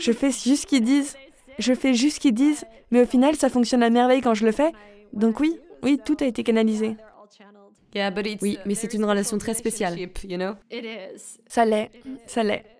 Je 0.00 0.12
fais 0.12 0.30
juste 0.30 0.62
ce 0.62 0.66
qu'ils 0.66 0.84
disent. 0.84 1.16
Je 1.58 1.72
fais 1.74 1.94
juste 1.94 2.16
ce 2.16 2.20
qu'ils 2.20 2.34
disent. 2.34 2.64
Mais 2.90 3.02
au 3.02 3.06
final, 3.06 3.34
ça 3.34 3.48
fonctionne 3.48 3.82
à 3.82 3.90
merveille 3.90 4.20
quand 4.20 4.34
je 4.34 4.44
le 4.44 4.52
fais. 4.52 4.70
Donc 5.12 5.40
oui, 5.40 5.58
oui, 5.82 5.98
tout 6.04 6.16
a 6.20 6.26
été 6.26 6.42
canalisé. 6.44 6.96
oui, 8.42 8.58
mais 8.66 8.74
c'est 8.74 8.92
une 8.94 9.04
relation 9.04 9.38
très 9.38 9.54
spéciale. 9.54 9.98
You 9.98 10.36
know? 10.36 10.52
it 10.70 10.84
is 10.84 11.40
Ça 11.48 11.64
l'est, 11.64 11.90
ça 12.26 12.42
l'est. 12.42 12.75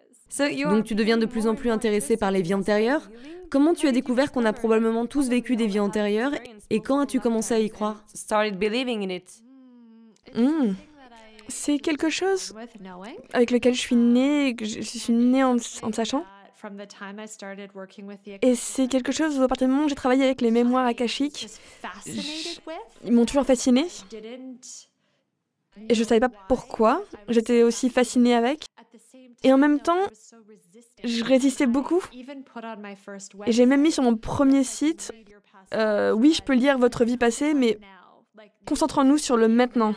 Donc 0.64 0.85
tu 0.85 0.95
deviens 0.95 1.18
de 1.18 1.27
plus 1.27 1.47
en 1.47 1.55
plus 1.55 1.70
intéressé 1.70 2.16
par 2.16 2.31
les 2.31 2.43
vies 2.43 2.55
antérieures? 2.55 3.11
Comment 3.51 3.74
tu 3.74 3.87
as 3.87 3.93
découvert 3.93 4.33
qu'on 4.33 4.45
a 4.45 4.53
probablement 4.53 5.07
tous 5.07 5.29
vécu 5.29 5.57
des 5.57 5.66
vies 5.66 5.81
antérieures? 5.81 6.33
Et 6.70 6.81
quand 6.81 7.01
as-tu 7.01 7.20
commencé 7.20 7.55
à 7.55 7.61
y 7.61 7.70
croire? 7.70 8.05
Started 8.12 8.59
believing 8.59 9.05
in 9.05 9.14
it. 9.14 9.43
Hmm. 10.35 10.72
C'est 11.49 11.79
quelque 11.79 12.11
chose 12.11 12.55
avec 13.33 13.53
lequel 13.53 13.74
je 13.74 13.81
suis 13.81 13.95
née, 13.95 14.57
je 14.61 14.81
suis 14.81 15.12
née 15.12 15.45
en, 15.45 15.57
en 15.83 15.93
sachant. 15.93 16.24
that 16.47 16.57
from 16.57 16.77
the 16.77 16.87
time 16.87 17.18
I 17.20 17.27
started 17.27 17.70
working 17.74 18.07
with 18.07 18.22
the 18.24 18.39
Et 18.43 18.55
c'est 18.55 18.89
quelque 18.89 19.12
chose 19.12 19.39
où 19.39 19.43
à 19.43 19.49
partir 19.49 19.68
du 19.68 19.72
moment 19.72 19.87
où 19.87 19.89
j'ai 19.89 19.95
travaillé 19.95 20.24
avec 20.24 20.41
les 20.41 20.51
mémoires 20.51 20.87
akashiques, 20.87 21.47
ils 23.05 23.12
m'ont 23.12 23.27
toujours 23.27 23.47
fascinée. 23.47 23.87
Et 25.89 25.95
je 25.95 26.05
savais 26.05 26.20
pas 26.20 26.31
pourquoi. 26.49 27.05
J'étais 27.29 27.62
aussi 27.62 27.91
fascinée 27.91 28.35
avec. 28.35 28.64
Et 29.43 29.53
en 29.53 29.59
même 29.59 29.80
temps, 29.80 30.07
je 31.05 31.24
résistais 31.24 31.66
beaucoup. 31.66 32.03
Et 33.47 33.53
j'ai 33.53 33.66
même 33.66 33.82
mis 33.82 33.93
sur 33.93 34.03
mon 34.03 34.16
premier 34.16 34.64
site, 34.64 35.12
euh, 35.74 36.12
oui, 36.12 36.32
je 36.32 36.43
peux 36.43 36.55
lire 36.55 36.78
votre 36.78 37.05
vie 37.05 37.16
passée, 37.16 37.55
mais 37.55 37.78
concentrons-nous 38.66 39.18
sur 39.18 39.37
le 39.37 39.49
maintenant. 39.49 39.95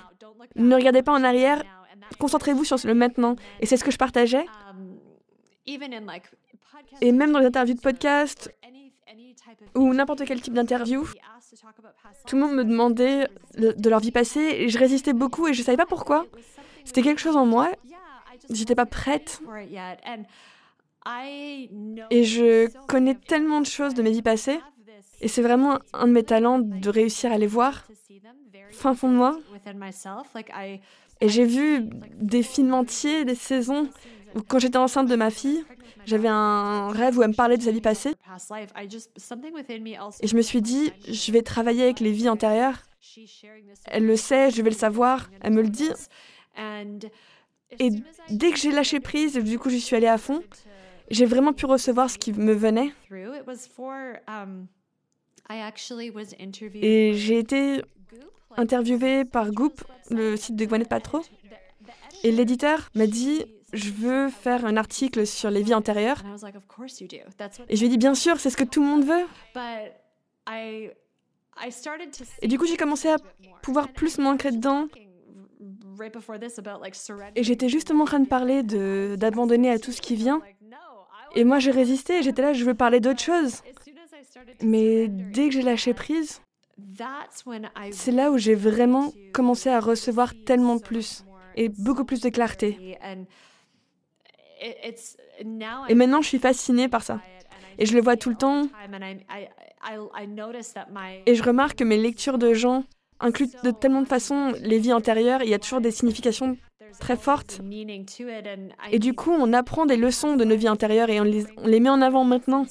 Ne 0.56 0.76
regardez 0.76 1.04
pas 1.04 1.14
en 1.14 1.24
arrière, 1.24 1.64
concentrez-vous 2.20 2.64
sur 2.64 2.78
le 2.84 2.94
maintenant. 2.94 3.36
Et 3.60 3.66
c'est 3.66 3.78
ce 3.78 3.84
que 3.84 3.92
je 3.92 3.98
partageais. 3.98 4.46
Et 7.02 7.12
même 7.12 7.32
dans 7.32 7.40
les 7.40 7.46
interviews 7.46 7.76
de 7.76 7.82
podcast 7.82 8.54
ou 9.76 9.94
n'importe 9.94 10.26
quel 10.26 10.42
type 10.42 10.54
d'interview, 10.54 11.06
tout 12.28 12.36
le 12.36 12.42
monde 12.42 12.56
me 12.56 12.64
demandait 12.64 13.28
de 13.58 13.90
leur 13.90 14.00
vie 14.00 14.12
passée 14.12 14.40
et 14.40 14.70
je 14.70 14.78
résistais 14.78 15.14
beaucoup 15.14 15.48
et 15.48 15.54
je 15.54 15.62
savais 15.62 15.78
pas 15.78 15.86
pourquoi. 15.86 16.26
C'était 16.86 17.02
quelque 17.02 17.22
chose 17.22 17.36
en 17.36 17.46
moi. 17.46 17.70
J'étais 18.50 18.76
pas 18.76 18.86
prête. 18.86 19.42
Et 22.12 22.24
je 22.24 22.68
connais 22.88 23.16
tellement 23.16 23.62
de 23.62 23.66
choses 23.66 23.94
de 23.94 24.02
mes 24.02 24.12
vies 24.12 24.22
passées. 24.22 24.60
Et 25.22 25.28
c'est 25.28 25.42
vraiment 25.42 25.80
un 25.94 26.08
de 26.08 26.14
mes 26.14 26.24
talents 26.24 26.60
de 26.60 26.90
réussir 26.90 27.32
à 27.32 27.38
les 27.38 27.48
voir 27.48 27.86
fin 28.72 28.96
fond 28.96 29.10
de 29.10 29.16
moi. 29.16 29.38
Et 31.22 31.30
j'ai 31.30 31.46
vu 31.46 31.90
des 32.16 32.44
films 32.44 32.74
entiers, 32.74 33.26
des 33.26 33.36
saisons, 33.36 33.90
où 34.36 34.42
quand 34.42 34.60
j'étais 34.60 34.78
enceinte 34.78 35.08
de 35.08 35.16
ma 35.16 35.30
fille, 35.30 35.66
j'avais 36.06 36.30
un 36.30 36.90
rêve 36.90 37.18
où 37.18 37.24
elle 37.24 37.30
me 37.30 37.36
parlait 37.36 37.58
de 37.58 37.64
sa 37.64 37.72
vie 37.72 37.82
passée. 37.82 38.14
Et 40.22 40.28
je 40.28 40.36
me 40.36 40.42
suis 40.42 40.62
dit, 40.62 40.92
je 41.08 41.32
vais 41.32 41.42
travailler 41.42 41.84
avec 41.84 42.00
les 42.00 42.12
vies 42.12 42.30
antérieures. 42.30 42.78
Elle 43.86 44.06
le 44.06 44.16
sait, 44.16 44.52
je 44.52 44.62
vais 44.62 44.70
le 44.70 44.76
savoir, 44.76 45.30
elle 45.42 45.54
me 45.54 45.62
le 45.62 45.70
dit. 45.70 45.90
Et 47.78 47.92
dès 48.30 48.52
que 48.52 48.58
j'ai 48.58 48.72
lâché 48.72 49.00
prise, 49.00 49.36
du 49.38 49.60
coup 49.60 49.70
j'y 49.70 49.82
suis 49.82 49.96
allée 49.96 50.08
à 50.08 50.18
fond, 50.18 50.42
j'ai 51.12 51.26
vraiment 51.26 51.54
pu 51.54 51.66
recevoir 51.66 52.10
ce 52.10 52.18
qui 52.18 52.34
me 52.34 52.54
venait. 52.54 52.92
Et 56.82 57.14
j'ai 57.14 57.40
été 57.40 57.82
interviewée 58.58 59.26
par 59.26 59.52
Goop, 59.52 59.84
le 60.10 60.36
site 60.36 60.56
de 60.56 60.66
Gwyneth 60.66 60.90
Paltrow. 60.90 61.24
Et 62.24 62.32
l'éditeur 62.32 62.90
m'a 62.96 63.08
dit, 63.08 63.46
je 63.74 63.92
veux 63.92 64.30
faire 64.30 64.66
un 64.66 64.78
article 64.78 65.26
sur 65.26 65.50
les 65.50 65.62
vies 65.62 65.74
antérieures. 65.74 66.24
Et 67.70 67.76
je 67.76 67.80
lui 67.80 67.88
ai 67.88 67.90
dit, 67.90 67.98
bien 67.98 68.16
sûr, 68.16 68.40
c'est 68.40 68.50
ce 68.50 68.58
que 68.58 68.64
tout 68.64 68.82
le 68.82 68.88
monde 68.88 69.06
veut. 69.06 69.26
Et 72.42 72.48
du 72.48 72.58
coup, 72.58 72.66
j'ai 72.66 72.78
commencé 72.78 73.10
à 73.10 73.18
pouvoir 73.62 73.92
plus 73.92 74.18
m'ancrer 74.18 74.52
dedans. 74.52 74.88
Et 77.36 77.44
j'étais 77.44 77.70
justement 77.70 78.04
en 78.04 78.08
train 78.08 78.20
de 78.20 78.28
parler 78.28 78.64
d'abandonner 78.64 79.70
à 79.72 79.80
tout 79.80 79.92
ce 79.92 80.02
qui 80.02 80.16
vient. 80.16 80.42
Et 81.36 81.44
moi, 81.44 81.60
j'ai 81.60 81.72
résisté. 81.72 82.24
J'étais 82.24 82.42
là, 82.42 82.54
je 82.54 82.64
veux 82.66 82.74
parler 82.74 83.00
d'autre 83.00 83.22
chose. 83.22 83.62
Mais 84.62 85.08
dès 85.08 85.48
que 85.48 85.54
j'ai 85.54 85.62
lâché 85.62 85.94
prise, 85.94 86.42
c'est 87.92 88.12
là 88.12 88.32
où 88.32 88.38
j'ai 88.38 88.56
vraiment 88.56 89.12
commencé 89.34 89.70
à 89.70 89.80
recevoir 89.80 90.34
tellement 90.46 90.80
plus 90.80 91.26
et 91.56 91.70
beaucoup 91.70 92.06
plus 92.06 92.22
de 92.22 92.30
clarté. 92.30 92.98
Et 95.90 95.96
maintenant, 95.96 96.22
je 96.22 96.28
suis 96.28 96.40
fascinée 96.40 96.88
par 96.88 97.04
ça. 97.04 97.22
Et 97.78 97.86
je 97.86 97.96
le 97.96 98.02
vois 98.02 98.18
tout 98.18 98.30
le 98.30 98.36
temps. 98.36 98.68
Et 101.26 101.36
je 101.36 101.44
remarque 101.44 101.80
que 101.80 101.84
mes 101.84 101.98
lectures 101.98 102.38
de 102.38 102.54
gens 102.54 102.84
incluent 103.20 103.50
de 103.64 103.72
tellement 103.72 104.02
de 104.02 104.08
façons 104.08 104.54
les 104.62 104.80
vies 104.80 104.94
antérieures. 104.94 105.44
Il 105.44 105.50
y 105.50 105.54
a 105.54 105.60
toujours 105.60 105.82
des 105.82 105.92
significations 105.92 106.58
très 107.00 107.18
fortes. 107.18 107.62
Et 108.92 109.00
du 109.00 109.14
coup, 109.14 109.32
on 109.32 109.54
apprend 109.54 109.86
des 109.86 109.98
leçons 109.98 110.36
de 110.36 110.46
nos 110.46 110.56
vies 110.56 110.70
antérieures 110.70 111.10
et 111.10 111.20
on 111.20 111.24
les, 111.24 111.46
on 111.58 111.68
les 111.68 111.80
met 111.80 111.90
en 111.90 112.02
avant 112.02 112.24
maintenant. 112.24 112.66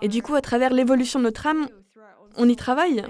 Et 0.00 0.08
du 0.08 0.22
coup, 0.22 0.34
à 0.34 0.40
travers 0.40 0.72
l'évolution 0.72 1.18
de 1.18 1.24
notre 1.24 1.46
âme, 1.46 1.68
on 2.36 2.48
y 2.48 2.56
travaille. 2.56 3.02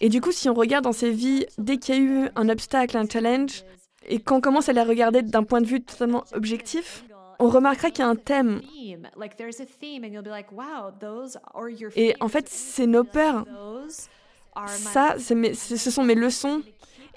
Et 0.00 0.08
du 0.08 0.20
coup, 0.20 0.32
si 0.32 0.48
on 0.48 0.54
regarde 0.54 0.84
dans 0.84 0.92
ces 0.92 1.10
vies, 1.10 1.46
dès 1.58 1.76
qu'il 1.76 1.94
y 1.94 1.98
a 1.98 2.00
eu 2.00 2.28
un 2.34 2.48
obstacle, 2.48 2.96
un 2.96 3.06
challenge, 3.06 3.64
et 4.08 4.18
qu'on 4.18 4.40
commence 4.40 4.70
à 4.70 4.72
les 4.72 4.82
regarder 4.82 5.22
d'un 5.22 5.44
point 5.44 5.60
de 5.60 5.66
vue 5.66 5.82
totalement 5.82 6.24
objectif, 6.32 7.04
on 7.40 7.48
remarquera 7.48 7.90
qu'il 7.90 8.04
y 8.04 8.06
a 8.06 8.08
un 8.08 8.16
thème. 8.16 8.60
Et 11.96 12.14
en 12.20 12.28
fait, 12.28 12.48
c'est 12.48 12.86
nos 12.86 13.04
peurs. 13.04 13.44
Ça, 14.66 15.16
mes, 15.34 15.54
ce 15.54 15.90
sont 15.90 16.04
mes 16.04 16.14
leçons, 16.14 16.62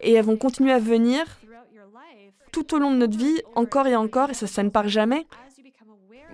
et 0.01 0.13
elles 0.13 0.26
vont 0.26 0.38
continuer 0.38 0.71
à 0.71 0.80
venir 0.80 1.24
tout 2.51 2.74
au 2.76 2.80
long 2.80 2.91
de 2.91 2.97
notre 2.97 3.17
vie, 3.17 3.41
encore 3.55 3.88
et 3.88 3.95
encore, 3.95 4.30
et 4.30 4.34
ça, 4.34 4.47
ça 4.47 4.63
ne 4.63 4.69
part 4.69 4.88
jamais. 4.88 5.26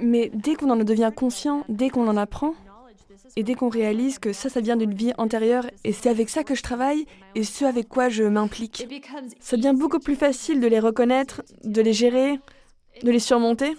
Mais 0.01 0.29
dès 0.33 0.55
qu'on 0.55 0.69
en 0.69 0.75
devient 0.77 1.11
conscient, 1.15 1.65
dès 1.67 1.89
qu'on 1.89 2.07
en 2.07 2.17
apprend, 2.17 2.53
Et 3.35 3.43
dès 3.43 3.53
qu'on 3.53 3.69
réalise 3.69 4.17
que 4.19 4.33
ça, 4.33 4.49
ça 4.49 4.59
vient 4.59 4.75
d'une 4.75 4.93
vie 4.93 5.13
antérieure 5.17 5.65
et 5.83 5.93
c'est 5.93 6.09
avec 6.09 6.29
ça 6.29 6.43
que 6.43 6.55
je 6.55 6.63
travaille 6.63 7.05
et 7.35 7.43
ce 7.43 7.63
avec 7.63 7.87
quoi 7.87 8.09
je 8.09 8.23
m'implique, 8.23 8.87
ça 9.39 9.55
devient 9.55 9.75
beaucoup 9.77 9.99
plus 9.99 10.15
facile 10.15 10.59
de 10.59 10.67
les 10.67 10.79
reconnaître, 10.79 11.43
de 11.63 11.81
les 11.81 11.93
gérer, 11.93 12.39
de 13.03 13.11
les 13.11 13.19
surmonter. 13.19 13.75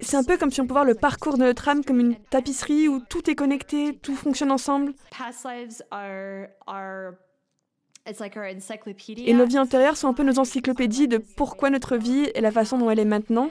C'est 0.00 0.16
un 0.16 0.24
peu 0.24 0.36
comme 0.36 0.50
si 0.50 0.60
on 0.60 0.64
pouvait 0.64 0.74
voir 0.74 0.84
le 0.84 0.94
parcours 0.94 1.38
de 1.38 1.44
notre 1.44 1.68
âme 1.68 1.84
comme 1.84 2.00
une 2.00 2.16
tapisserie 2.16 2.88
où 2.88 3.00
tout 3.00 3.30
est 3.30 3.34
connecté, 3.34 3.98
tout 4.02 4.14
fonctionne 4.14 4.50
ensemble. 4.50 4.94
Et 8.06 9.32
nos 9.32 9.46
vies 9.46 9.58
antérieures 9.58 9.96
sont 9.96 10.08
un 10.08 10.12
peu 10.12 10.22
nos 10.24 10.38
encyclopédies 10.38 11.08
de 11.08 11.16
pourquoi 11.16 11.70
notre 11.70 11.96
vie 11.96 12.28
est 12.34 12.42
la 12.42 12.50
façon 12.50 12.76
dont 12.76 12.90
elle 12.90 12.98
est 12.98 13.06
maintenant. 13.06 13.48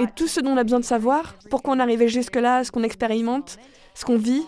Et 0.00 0.06
tout 0.16 0.26
ce 0.26 0.40
dont 0.40 0.50
on 0.50 0.56
a 0.56 0.64
besoin 0.64 0.80
de 0.80 0.84
savoir, 0.84 1.36
pourquoi 1.48 1.74
on 1.74 1.78
est 1.78 1.82
arrivé 1.82 2.08
jusque-là, 2.08 2.64
ce 2.64 2.72
qu'on 2.72 2.82
expérimente, 2.82 3.58
ce 3.94 4.04
qu'on 4.04 4.16
vit. 4.18 4.42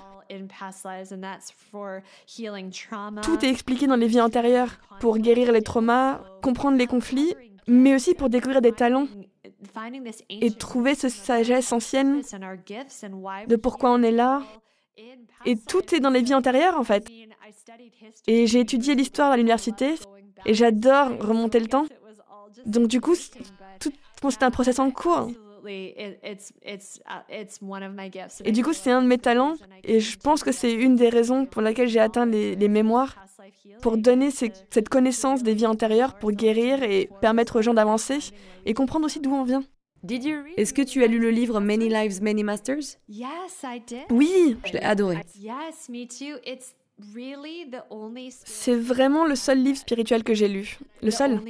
Tout 3.23 3.45
est 3.45 3.49
expliqué 3.49 3.87
dans 3.87 3.97
les 3.97 4.07
vies 4.07 4.21
antérieures 4.21 4.79
pour 5.01 5.19
guérir 5.19 5.53
les 5.53 5.63
traumas, 5.63 6.21
comprendre 6.43 6.79
les 6.79 6.87
conflits, 6.87 7.35
mais 7.67 7.95
aussi 7.95 8.15
pour 8.15 8.31
découvrir 8.31 8.61
des 8.61 8.73
talents 8.73 9.07
et 10.29 10.51
trouver 10.53 10.95
cette 10.95 11.13
sagesse 11.13 11.73
ancienne 11.73 12.23
de 13.49 13.57
pourquoi 13.57 13.91
on 13.93 14.03
est 14.03 14.13
là. 14.13 14.43
Et 15.47 15.57
tout 15.57 15.95
est 15.95 16.01
dans 16.01 16.11
les 16.11 16.23
vies 16.23 16.35
antérieures 16.35 16.79
en 16.79 16.85
fait. 16.85 17.09
Et 18.27 18.47
j'ai 18.47 18.61
étudié 18.61 18.95
l'histoire 18.95 19.33
à 19.33 19.37
l'université 19.37 19.95
et 20.47 20.55
j'adore 20.55 21.09
remonter 21.21 21.61
le 21.61 21.67
temps. 21.67 21.87
Donc 22.67 22.89
du 22.89 23.01
coup, 23.01 23.15
tout, 23.79 23.93
c'est 24.31 24.43
un 24.43 24.51
process 24.51 24.79
en 24.79 24.91
cours. 24.91 25.31
Et 28.45 28.53
du 28.53 28.65
coup, 28.65 28.73
c'est 28.73 28.91
un 28.91 29.03
de 29.03 29.07
mes 29.07 29.19
talents 29.19 29.55
et 29.85 30.01
je 30.01 30.19
pense 30.19 30.43
que 30.43 30.53
c'est 30.53 30.73
une 30.73 30.97
des 30.97 31.09
raisons 31.09 31.47
pour 31.47 31.63
laquelle 31.63 31.89
j'ai 31.89 32.01
atteint 32.01 32.27
les, 32.27 32.69
mémoires, 32.69 33.17
pour 33.83 33.97
donner 33.97 34.31
cette 34.31 34.89
connaissance 34.89 35.43
des 35.43 35.55
vies 35.55 35.67
antérieures, 35.67 36.19
pour 36.19 36.33
guérir 36.33 36.83
et 36.83 37.09
permettre 37.21 37.59
aux 37.59 37.63
gens 37.63 37.75
d'avancer 37.75 38.19
et 38.67 38.75
comprendre 38.75 39.07
aussi 39.07 39.21
d'où 39.21 39.33
on 39.35 39.45
vient. 39.45 39.65
Est-ce 40.57 40.73
que 40.73 40.83
tu 40.83 41.05
as 41.05 41.07
lu 41.07 41.19
le 41.19 41.31
livre 41.31 41.61
Many 41.61 41.89
Lives, 41.89 42.23
Many 42.23 42.43
Masters? 42.43 42.97
Oui, 44.11 44.57
je 44.65 44.73
l'ai 44.73 44.81
adoré. 44.81 45.19
C'est 48.45 48.77
vraiment 48.77 49.25
le 49.25 49.35
seul 49.35 49.63
livre 49.63 49.79
spirituel 49.79 50.25
que 50.25 50.35
j'ai 50.35 50.49
lu. 50.49 50.79
Le 51.03 51.11
seul. 51.11 51.41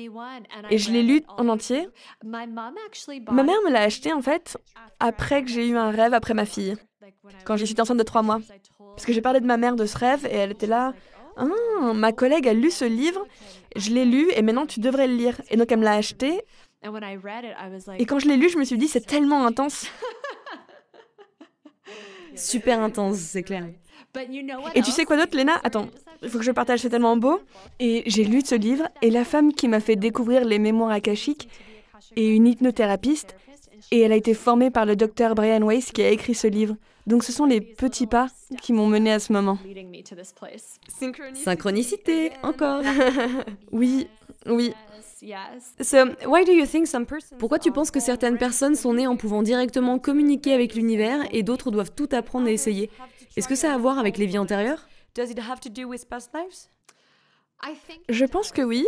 Et 0.70 0.78
je 0.78 0.90
l'ai 0.90 1.02
lu 1.02 1.22
en 1.28 1.48
entier. 1.48 1.88
Ma 2.24 2.46
mère 2.46 3.60
me 3.64 3.70
l'a 3.70 3.82
acheté 3.82 4.12
en 4.12 4.22
fait 4.22 4.56
après 4.98 5.42
que 5.42 5.50
j'ai 5.50 5.68
eu 5.68 5.76
un 5.76 5.90
rêve 5.90 6.14
après 6.14 6.34
ma 6.34 6.44
fille, 6.44 6.76
quand 7.44 7.56
j'ai 7.56 7.66
suis 7.66 7.80
enceinte 7.80 7.98
de 7.98 8.02
trois 8.02 8.22
mois. 8.22 8.40
Parce 8.78 9.06
que 9.06 9.12
j'ai 9.12 9.22
parlé 9.22 9.40
de 9.40 9.46
ma 9.46 9.56
mère 9.56 9.76
de 9.76 9.86
ce 9.86 9.96
rêve 9.96 10.26
et 10.26 10.34
elle 10.34 10.52
était 10.52 10.66
là. 10.66 10.92
Ah, 11.36 11.46
ma 11.94 12.12
collègue 12.12 12.46
a 12.48 12.52
lu 12.52 12.70
ce 12.70 12.84
livre, 12.84 13.24
je 13.76 13.90
l'ai 13.90 14.04
lu 14.04 14.30
et 14.34 14.42
maintenant 14.42 14.66
tu 14.66 14.80
devrais 14.80 15.06
le 15.06 15.14
lire. 15.14 15.40
Et 15.50 15.56
donc 15.56 15.70
elle 15.72 15.78
me 15.78 15.84
l'a 15.84 15.94
acheté. 15.94 16.42
Et 17.98 18.06
quand 18.06 18.18
je 18.18 18.28
l'ai 18.28 18.36
lu, 18.36 18.48
je 18.48 18.58
me 18.58 18.64
suis 18.64 18.78
dit 18.78 18.88
c'est 18.88 19.06
tellement 19.06 19.46
intense. 19.46 19.86
Super 22.34 22.80
intense, 22.80 23.18
c'est 23.18 23.42
clair. 23.42 23.68
Et 24.74 24.82
tu 24.82 24.90
sais 24.90 25.04
quoi 25.04 25.16
d'autre, 25.16 25.36
Léna? 25.36 25.60
Attends, 25.62 25.88
il 26.22 26.28
faut 26.28 26.38
que 26.38 26.44
je 26.44 26.50
partage, 26.50 26.80
c'est 26.80 26.90
tellement 26.90 27.16
beau. 27.16 27.40
Et 27.78 28.02
j'ai 28.06 28.24
lu 28.24 28.42
ce 28.44 28.54
livre, 28.54 28.88
et 29.02 29.10
la 29.10 29.24
femme 29.24 29.52
qui 29.52 29.68
m'a 29.68 29.80
fait 29.80 29.96
découvrir 29.96 30.44
les 30.44 30.58
mémoires 30.58 30.90
akashiques 30.90 31.48
est 32.16 32.28
une 32.28 32.46
hypnothérapeute, 32.46 33.34
et 33.90 34.00
elle 34.00 34.12
a 34.12 34.16
été 34.16 34.34
formée 34.34 34.70
par 34.70 34.86
le 34.86 34.96
docteur 34.96 35.34
Brian 35.34 35.66
Weiss 35.66 35.92
qui 35.92 36.02
a 36.02 36.10
écrit 36.10 36.34
ce 36.34 36.46
livre. 36.46 36.76
Donc 37.06 37.24
ce 37.24 37.32
sont 37.32 37.46
les 37.46 37.60
petits 37.60 38.06
pas 38.06 38.28
qui 38.60 38.72
m'ont 38.72 38.86
mené 38.86 39.12
à 39.12 39.18
ce 39.18 39.32
moment. 39.32 39.58
Synchronicité, 41.34 42.30
encore. 42.42 42.82
oui, 43.72 44.06
oui. 44.46 44.72
Pourquoi 47.38 47.58
tu 47.58 47.72
penses 47.72 47.90
que 47.90 48.00
certaines 48.00 48.38
personnes 48.38 48.74
sont 48.74 48.94
nées 48.94 49.06
en 49.06 49.16
pouvant 49.16 49.42
directement 49.42 49.98
communiquer 49.98 50.52
avec 50.52 50.74
l'univers 50.74 51.20
et 51.32 51.42
d'autres 51.42 51.70
doivent 51.70 51.92
tout 51.94 52.08
apprendre 52.12 52.48
et 52.48 52.52
essayer? 52.52 52.90
Est-ce 53.36 53.48
que 53.48 53.54
ça 53.54 53.72
a 53.72 53.74
à 53.74 53.78
voir 53.78 53.98
avec 53.98 54.18
les 54.18 54.26
vies 54.26 54.38
antérieures? 54.38 54.88
Je 58.08 58.24
pense 58.24 58.52
que 58.52 58.62
oui. 58.62 58.86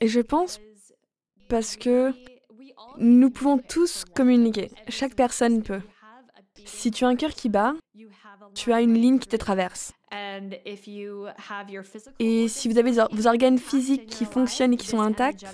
Et 0.00 0.08
je 0.08 0.20
pense 0.20 0.60
parce 1.48 1.76
que 1.76 2.12
nous 2.98 3.30
pouvons 3.30 3.58
tous 3.58 4.04
communiquer. 4.04 4.70
Chaque 4.88 5.14
personne 5.14 5.62
peut. 5.62 5.80
Si 6.64 6.90
tu 6.90 7.04
as 7.04 7.08
un 7.08 7.16
cœur 7.16 7.30
qui 7.30 7.48
bat, 7.48 7.74
tu 8.54 8.72
as 8.72 8.80
une 8.80 8.94
ligne 8.94 9.18
qui 9.18 9.28
te 9.28 9.36
traverse. 9.36 9.92
Et 12.18 12.48
si 12.48 12.68
vous 12.68 12.78
avez 12.78 12.92
vos 13.10 13.26
organes 13.26 13.58
physiques 13.58 14.06
qui 14.06 14.24
fonctionnent 14.24 14.74
et 14.74 14.76
qui 14.76 14.86
sont 14.86 15.00
intacts, 15.00 15.44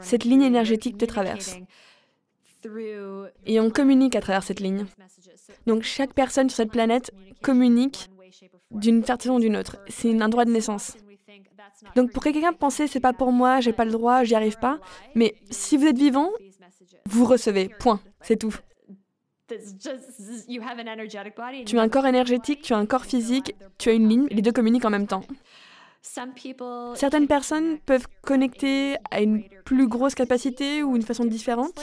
cette 0.00 0.24
ligne 0.24 0.42
énergétique 0.42 0.98
te 0.98 1.04
traverse. 1.04 1.56
Et 3.46 3.60
on 3.60 3.70
communique 3.70 4.16
à 4.16 4.20
travers 4.20 4.42
cette 4.42 4.60
ligne. 4.60 4.86
Donc 5.66 5.82
chaque 5.82 6.14
personne 6.14 6.48
sur 6.48 6.56
cette 6.56 6.70
planète 6.70 7.12
communique 7.42 8.08
d'une 8.70 9.02
façon 9.04 9.34
ou 9.34 9.40
d'une 9.40 9.56
autre. 9.56 9.78
C'est 9.88 10.20
un 10.20 10.28
droit 10.28 10.44
de 10.44 10.50
naissance. 10.50 10.96
Donc 11.96 12.12
pour 12.12 12.22
que 12.22 12.30
quelqu'un 12.30 12.52
pense 12.52 12.74
c'est 12.86 13.00
pas 13.00 13.12
pour 13.12 13.32
moi, 13.32 13.60
j'ai 13.60 13.72
pas 13.72 13.84
le 13.84 13.90
droit, 13.90 14.24
j'y 14.24 14.34
arrive 14.34 14.58
pas, 14.58 14.78
mais 15.14 15.34
si 15.50 15.76
vous 15.76 15.86
êtes 15.86 15.98
vivant, 15.98 16.30
vous 17.06 17.24
recevez. 17.24 17.68
Point. 17.68 18.00
C'est 18.20 18.36
tout. 18.36 18.54
Tu 21.66 21.78
as 21.78 21.82
un 21.82 21.88
corps 21.88 22.06
énergétique, 22.06 22.62
tu 22.62 22.72
as 22.72 22.78
un 22.78 22.86
corps 22.86 23.04
physique, 23.04 23.54
tu 23.78 23.88
as 23.90 23.92
une 23.92 24.08
ligne, 24.08 24.26
les 24.30 24.42
deux 24.42 24.52
communiquent 24.52 24.84
en 24.84 24.90
même 24.90 25.06
temps. 25.06 25.24
Certaines 26.02 27.26
personnes 27.26 27.78
peuvent 27.80 28.06
connecter 28.22 28.96
à 29.10 29.20
une 29.20 29.44
plus 29.64 29.86
grosse 29.86 30.14
capacité 30.14 30.82
ou 30.82 30.96
une 30.96 31.02
façon 31.02 31.24
différente. 31.24 31.80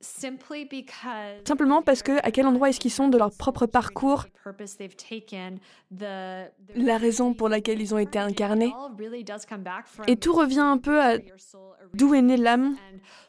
Simplement 0.00 1.82
parce 1.82 2.02
que 2.02 2.18
à 2.24 2.30
quel 2.30 2.46
endroit 2.46 2.70
est-ce 2.70 2.80
qu'ils 2.80 2.90
sont 2.90 3.08
de 3.08 3.18
leur 3.18 3.30
propre 3.30 3.66
parcours, 3.66 4.24
la 5.90 6.98
raison 6.98 7.34
pour 7.34 7.48
laquelle 7.50 7.80
ils 7.80 7.94
ont 7.94 7.98
été 7.98 8.18
incarnés. 8.18 8.72
Et 10.06 10.16
tout 10.16 10.32
revient 10.32 10.60
un 10.60 10.78
peu 10.78 11.00
à 11.02 11.18
d'où 11.92 12.14
est 12.14 12.22
née 12.22 12.38
l'âme. 12.38 12.76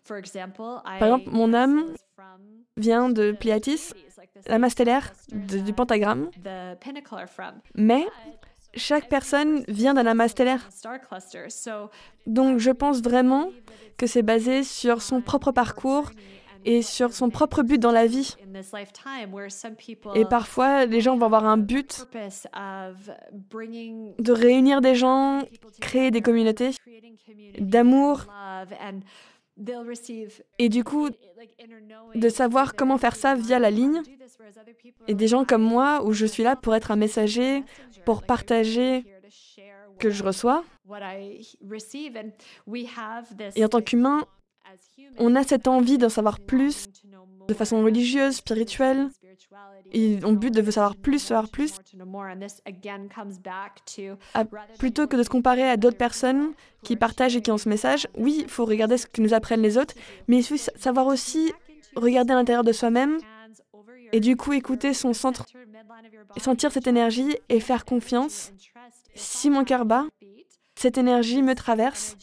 Par 0.08 0.18
exemple, 0.18 1.30
mon 1.30 1.54
âme 1.54 1.94
vient 2.78 3.10
de 3.10 3.34
Pleiatis, 3.34 3.92
l'âme 4.48 4.70
stellaire 4.70 5.12
du 5.32 5.74
pentagramme. 5.74 6.30
Mais 7.76 8.08
chaque 8.76 9.10
personne 9.10 9.66
vient 9.68 9.94
d'un 9.94 10.06
amas 10.06 10.30
stellaire. 10.30 10.70
Donc 12.28 12.60
je 12.60 12.72
pense 12.72 13.02
vraiment 13.02 13.50
que 13.98 14.08
c'est 14.08 14.24
basé 14.24 14.64
sur 14.64 15.02
son 15.02 15.22
propre 15.22 15.52
parcours 15.52 16.12
et 16.66 16.82
sur 16.82 17.14
son 17.14 17.30
propre 17.30 17.64
but 17.64 17.80
dans 17.80 17.92
la 17.92 18.08
vie. 18.08 18.36
Et 20.16 20.26
parfois, 20.26 20.86
les 20.86 21.02
gens 21.02 21.18
vont 21.18 21.26
avoir 21.26 21.46
un 21.46 21.58
but 21.58 22.06
de 24.20 24.32
réunir 24.32 24.82
des 24.82 24.96
gens, 24.96 25.44
créer 25.80 26.12
des 26.12 26.22
communautés 26.22 26.72
d'amour. 27.60 28.26
Et 30.60 30.70
du 30.70 30.84
coup, 30.84 31.10
de 32.16 32.30
savoir 32.30 32.76
comment 32.76 32.98
faire 32.98 33.16
ça 33.16 33.36
via 33.36 33.60
la 33.60 33.72
ligne. 33.72 34.02
Et 35.08 35.14
des 35.14 35.28
gens 35.28 35.46
comme 35.46 35.64
moi, 35.64 36.04
où 36.04 36.14
je 36.14 36.26
suis 36.26 36.44
là 36.44 36.56
pour 36.56 36.76
être 36.76 36.92
un 36.92 36.96
messager, 36.96 37.64
pour 38.06 38.24
partager 38.24 39.06
que 40.00 40.10
je 40.10 40.24
reçois. 40.24 40.64
Et 43.56 43.66
en 43.66 43.70
tant 43.70 43.82
qu'humain, 43.82 44.26
on 45.18 45.36
a 45.36 45.44
cette 45.44 45.68
envie 45.68 45.98
d'en 45.98 46.10
savoir 46.10 46.40
plus 46.40 46.88
de 47.48 47.54
façon 47.54 47.84
religieuse, 47.84 48.36
spirituelle. 48.38 49.10
Et 49.94 50.20
on 50.24 50.32
but 50.32 50.54
de 50.54 50.64
savoir 50.72 50.96
plus, 50.96 51.20
savoir 51.20 51.50
plus. 51.50 51.74
Ah, 54.34 54.46
plutôt 54.80 55.08
que 55.08 55.18
de 55.18 55.24
se 55.24 55.30
comparer 55.30 55.70
à 55.70 55.76
d'autres 55.76 55.98
personnes 55.98 56.54
qui 56.84 56.96
partagent 56.96 57.36
et 57.36 57.42
qui 57.42 57.52
ont 57.52 57.58
ce 57.58 57.68
message, 57.68 58.08
oui, 58.18 58.42
il 58.44 58.50
faut 58.50 58.64
regarder 58.64 58.98
ce 58.98 59.06
que 59.06 59.22
nous 59.22 59.34
apprennent 59.34 59.62
les 59.62 59.78
autres, 59.78 59.94
mais 60.28 60.38
il 60.40 60.44
faut 60.44 60.72
savoir 60.78 61.08
aussi 61.08 61.52
regarder 61.96 62.32
à 62.32 62.36
l'intérieur 62.38 62.64
de 62.64 62.72
soi-même 62.72 63.18
et 64.14 64.22
du 64.22 64.38
coup 64.38 64.54
écouter 64.54 64.94
son 64.94 65.14
centre, 65.14 65.46
sentir 66.38 66.72
cette 66.72 66.88
énergie 66.88 67.36
et 67.50 67.60
faire 67.60 67.84
confiance. 67.84 68.54
Si 69.16 69.50
mon 69.50 69.66
cœur 69.66 69.86
bat, 69.86 70.06
cette 70.82 70.98
énergie 70.98 71.44
me 71.44 71.54
traverse. 71.54 72.18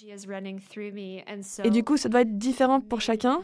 Et 1.63 1.71
du 1.71 1.85
coup, 1.85 1.97
ça 1.97 2.09
doit 2.09 2.23
être 2.23 2.37
différent 2.39 2.81
pour 2.81 3.01
chacun. 3.01 3.41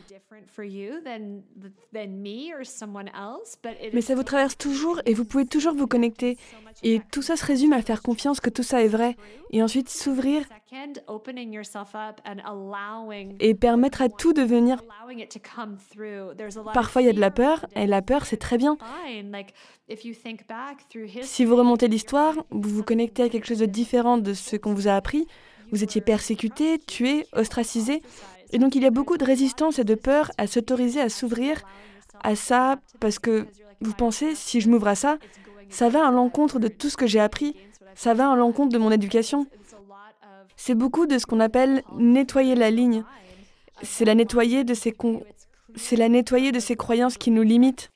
Mais 3.93 4.01
ça 4.01 4.15
vous 4.17 4.23
traverse 4.25 4.59
toujours 4.59 5.01
et 5.07 5.15
vous 5.15 5.25
pouvez 5.25 5.47
toujours 5.47 5.75
vous 5.75 5.87
connecter. 5.87 6.37
Et 6.83 7.01
tout 7.13 7.23
ça 7.23 7.37
se 7.37 7.47
résume 7.47 7.73
à 7.73 7.83
faire 7.83 8.03
confiance 8.03 8.41
que 8.41 8.51
tout 8.51 8.65
ça 8.65 8.83
est 8.83 8.89
vrai. 8.89 9.17
Et 9.53 9.63
ensuite 9.63 9.89
s'ouvrir 9.89 10.43
et 13.41 13.55
permettre 13.55 14.03
à 14.03 14.09
tout 14.09 14.33
de 14.33 14.43
venir. 14.43 14.83
Parfois, 16.73 17.03
il 17.03 17.05
y 17.05 17.09
a 17.09 17.13
de 17.13 17.21
la 17.21 17.31
peur, 17.31 17.67
et 17.77 17.87
la 17.87 18.03
peur, 18.03 18.27
c'est 18.27 18.37
très 18.37 18.59
bien. 18.59 18.77
Si 21.23 21.45
vous 21.45 21.57
remontez 21.57 21.89
l'histoire, 21.89 22.35
vous 22.51 22.71
vous 22.71 22.83
connectez 22.83 23.23
à 23.23 23.29
quelque 23.29 23.47
chose 23.47 23.59
de 23.59 23.67
différent 23.67 24.19
de 24.19 24.33
ce 24.35 24.57
qu'on 24.57 24.75
vous 24.75 24.89
a 24.89 24.95
appris. 24.95 25.04
Vous 25.73 25.83
étiez 25.83 26.01
persécuté, 26.01 26.79
tué, 26.79 27.27
ostracisé. 27.33 28.03
Et 28.53 28.59
donc 28.59 28.75
il 28.75 28.83
y 28.83 28.87
a 28.87 28.91
beaucoup 28.91 29.17
de 29.17 29.25
résistance 29.25 29.79
et 29.79 29.85
de 29.85 29.95
peur 29.95 30.31
à 30.39 30.47
s'autoriser 30.47 31.01
à 31.01 31.09
s'ouvrir 31.09 31.63
à 32.23 32.37
ça 32.37 32.77
parce 33.01 33.19
que 33.19 33.47
vous 33.81 33.93
pensez, 33.93 34.35
si 34.35 34.61
je 34.61 34.69
m'ouvre 34.69 34.89
à 34.89 34.95
ça, 34.95 35.19
ça 35.69 35.89
va 35.89 36.07
à 36.07 36.11
l'encontre 36.11 36.59
de 36.59 36.69
tout 36.69 36.89
ce 36.89 36.97
que 36.97 37.07
j'ai 37.07 37.21
appris, 37.21 37.55
ça 37.95 38.15
va 38.15 38.31
à 38.31 38.37
l'encontre 38.37 38.73
de 38.73 38.79
mon 38.79 38.91
éducation. 38.91 39.47
C'est 40.57 40.75
beaucoup 40.75 41.07
de 41.07 41.19
ce 41.19 41.27
qu'on 41.27 41.41
appelle 41.41 41.83
nettoyer 41.97 42.55
la 42.55 42.71
ligne. 42.71 43.05
C'est 43.83 44.05
la 44.05 44.15
nettoyer 44.15 44.65
de 44.65 44.75
ces 44.75 44.95
c'est 45.77 45.97
la 45.97 46.09
nettoyer 46.09 46.53
de 46.53 46.61
ces 46.61 46.77
croyances 46.77 47.19
qui 47.19 47.31
nous 47.31 47.43
limitent. 47.43 47.91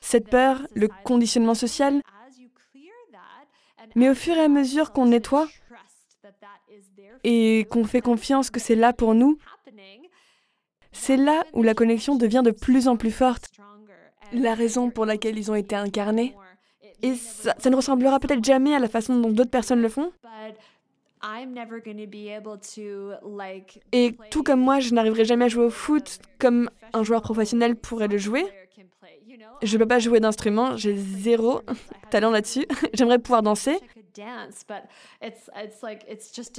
Cette 0.00 0.28
peur, 0.28 0.66
le 0.74 0.88
conditionnement 1.04 1.54
social. 1.54 2.00
Mais 3.96 4.08
au 4.08 4.14
fur 4.14 4.36
et 4.36 4.42
à 4.42 4.48
mesure 4.48 4.92
qu'on 4.92 5.06
nettoie 5.06 5.48
et 7.26 7.66
qu'on 7.68 7.84
fait 7.84 8.00
confiance 8.00 8.50
que 8.50 8.60
c'est 8.60 8.76
là 8.76 8.92
pour 8.92 9.14
nous, 9.14 9.36
c'est 10.92 11.16
là 11.16 11.44
où 11.52 11.62
la 11.64 11.74
connexion 11.74 12.14
devient 12.14 12.42
de 12.44 12.52
plus 12.52 12.86
en 12.86 12.96
plus 12.96 13.10
forte. 13.10 13.50
La 14.32 14.54
raison 14.54 14.90
pour 14.90 15.04
laquelle 15.04 15.36
ils 15.36 15.50
ont 15.50 15.56
été 15.56 15.74
incarnés. 15.74 16.34
Et 17.02 17.14
ça, 17.14 17.54
ne 17.68 17.76
ressemblera 17.76 18.20
peut-être 18.20 18.44
jamais 18.44 18.74
à 18.74 18.78
la 18.78 18.88
façon 18.88 19.18
dont 19.18 19.30
d'autres 19.30 19.50
personnes 19.50 19.82
le 19.82 19.88
font. 19.88 20.12
Et 23.92 24.16
tout 24.30 24.42
comme 24.44 24.60
moi, 24.60 24.78
je 24.78 24.94
n'arriverai 24.94 25.24
jamais 25.24 25.46
à 25.46 25.48
jouer 25.48 25.64
au 25.64 25.70
foot 25.70 26.20
comme 26.38 26.70
un 26.92 27.02
joueur 27.02 27.22
professionnel 27.22 27.74
pourrait 27.74 28.08
le 28.08 28.18
jouer. 28.18 28.46
Je 29.62 29.76
ne 29.76 29.82
peux 29.82 29.88
pas 29.88 29.98
jouer 29.98 30.20
d'instrument, 30.20 30.76
j'ai 30.76 30.96
zéro 30.96 31.62
talent 32.10 32.30
là-dessus. 32.30 32.66
J'aimerais 32.94 33.18
pouvoir 33.18 33.42
danser. 33.42 33.78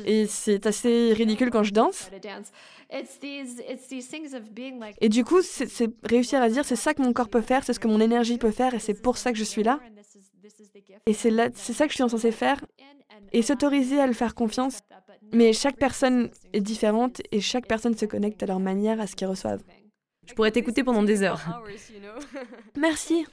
Et 0.05 0.27
c'est 0.27 0.65
assez 0.65 1.13
ridicule 1.13 1.49
quand 1.49 1.63
je 1.63 1.73
danse. 1.73 2.09
Et 5.01 5.09
du 5.09 5.23
coup, 5.23 5.41
c'est 5.41 5.89
réussir 6.03 6.41
à 6.41 6.49
dire 6.49 6.65
c'est 6.65 6.75
ça 6.75 6.93
que 6.93 7.01
mon 7.01 7.13
corps 7.13 7.29
peut 7.29 7.41
faire, 7.41 7.63
c'est 7.63 7.73
ce 7.73 7.79
que 7.79 7.87
mon 7.87 7.99
énergie 7.99 8.37
peut 8.37 8.51
faire, 8.51 8.73
et 8.73 8.79
c'est 8.79 9.01
pour 9.01 9.17
ça 9.17 9.31
que 9.31 9.37
je 9.37 9.43
suis 9.43 9.63
là. 9.63 9.79
Et 11.05 11.13
c'est 11.13 11.31
ça 11.31 11.85
que 11.85 11.91
je 11.91 11.95
suis 11.95 12.09
censée 12.09 12.31
faire. 12.31 12.63
Et 13.33 13.41
s'autoriser 13.41 13.99
à 13.99 14.07
le 14.07 14.13
faire 14.13 14.35
confiance. 14.35 14.79
Mais 15.33 15.51
chaque 15.51 15.77
personne 15.77 16.29
est 16.53 16.61
différente 16.61 17.21
et 17.31 17.41
chaque 17.41 17.67
personne 17.67 17.97
se 17.97 18.05
connecte 18.05 18.41
à 18.43 18.45
leur 18.45 18.59
manière 18.59 19.01
à 19.01 19.07
ce 19.07 19.15
qu'ils 19.15 19.27
reçoivent. 19.27 19.63
Je 20.25 20.33
pourrais 20.33 20.51
t'écouter 20.51 20.83
pendant 20.83 21.03
des 21.03 21.23
heures. 21.23 21.41
Merci. 22.77 23.25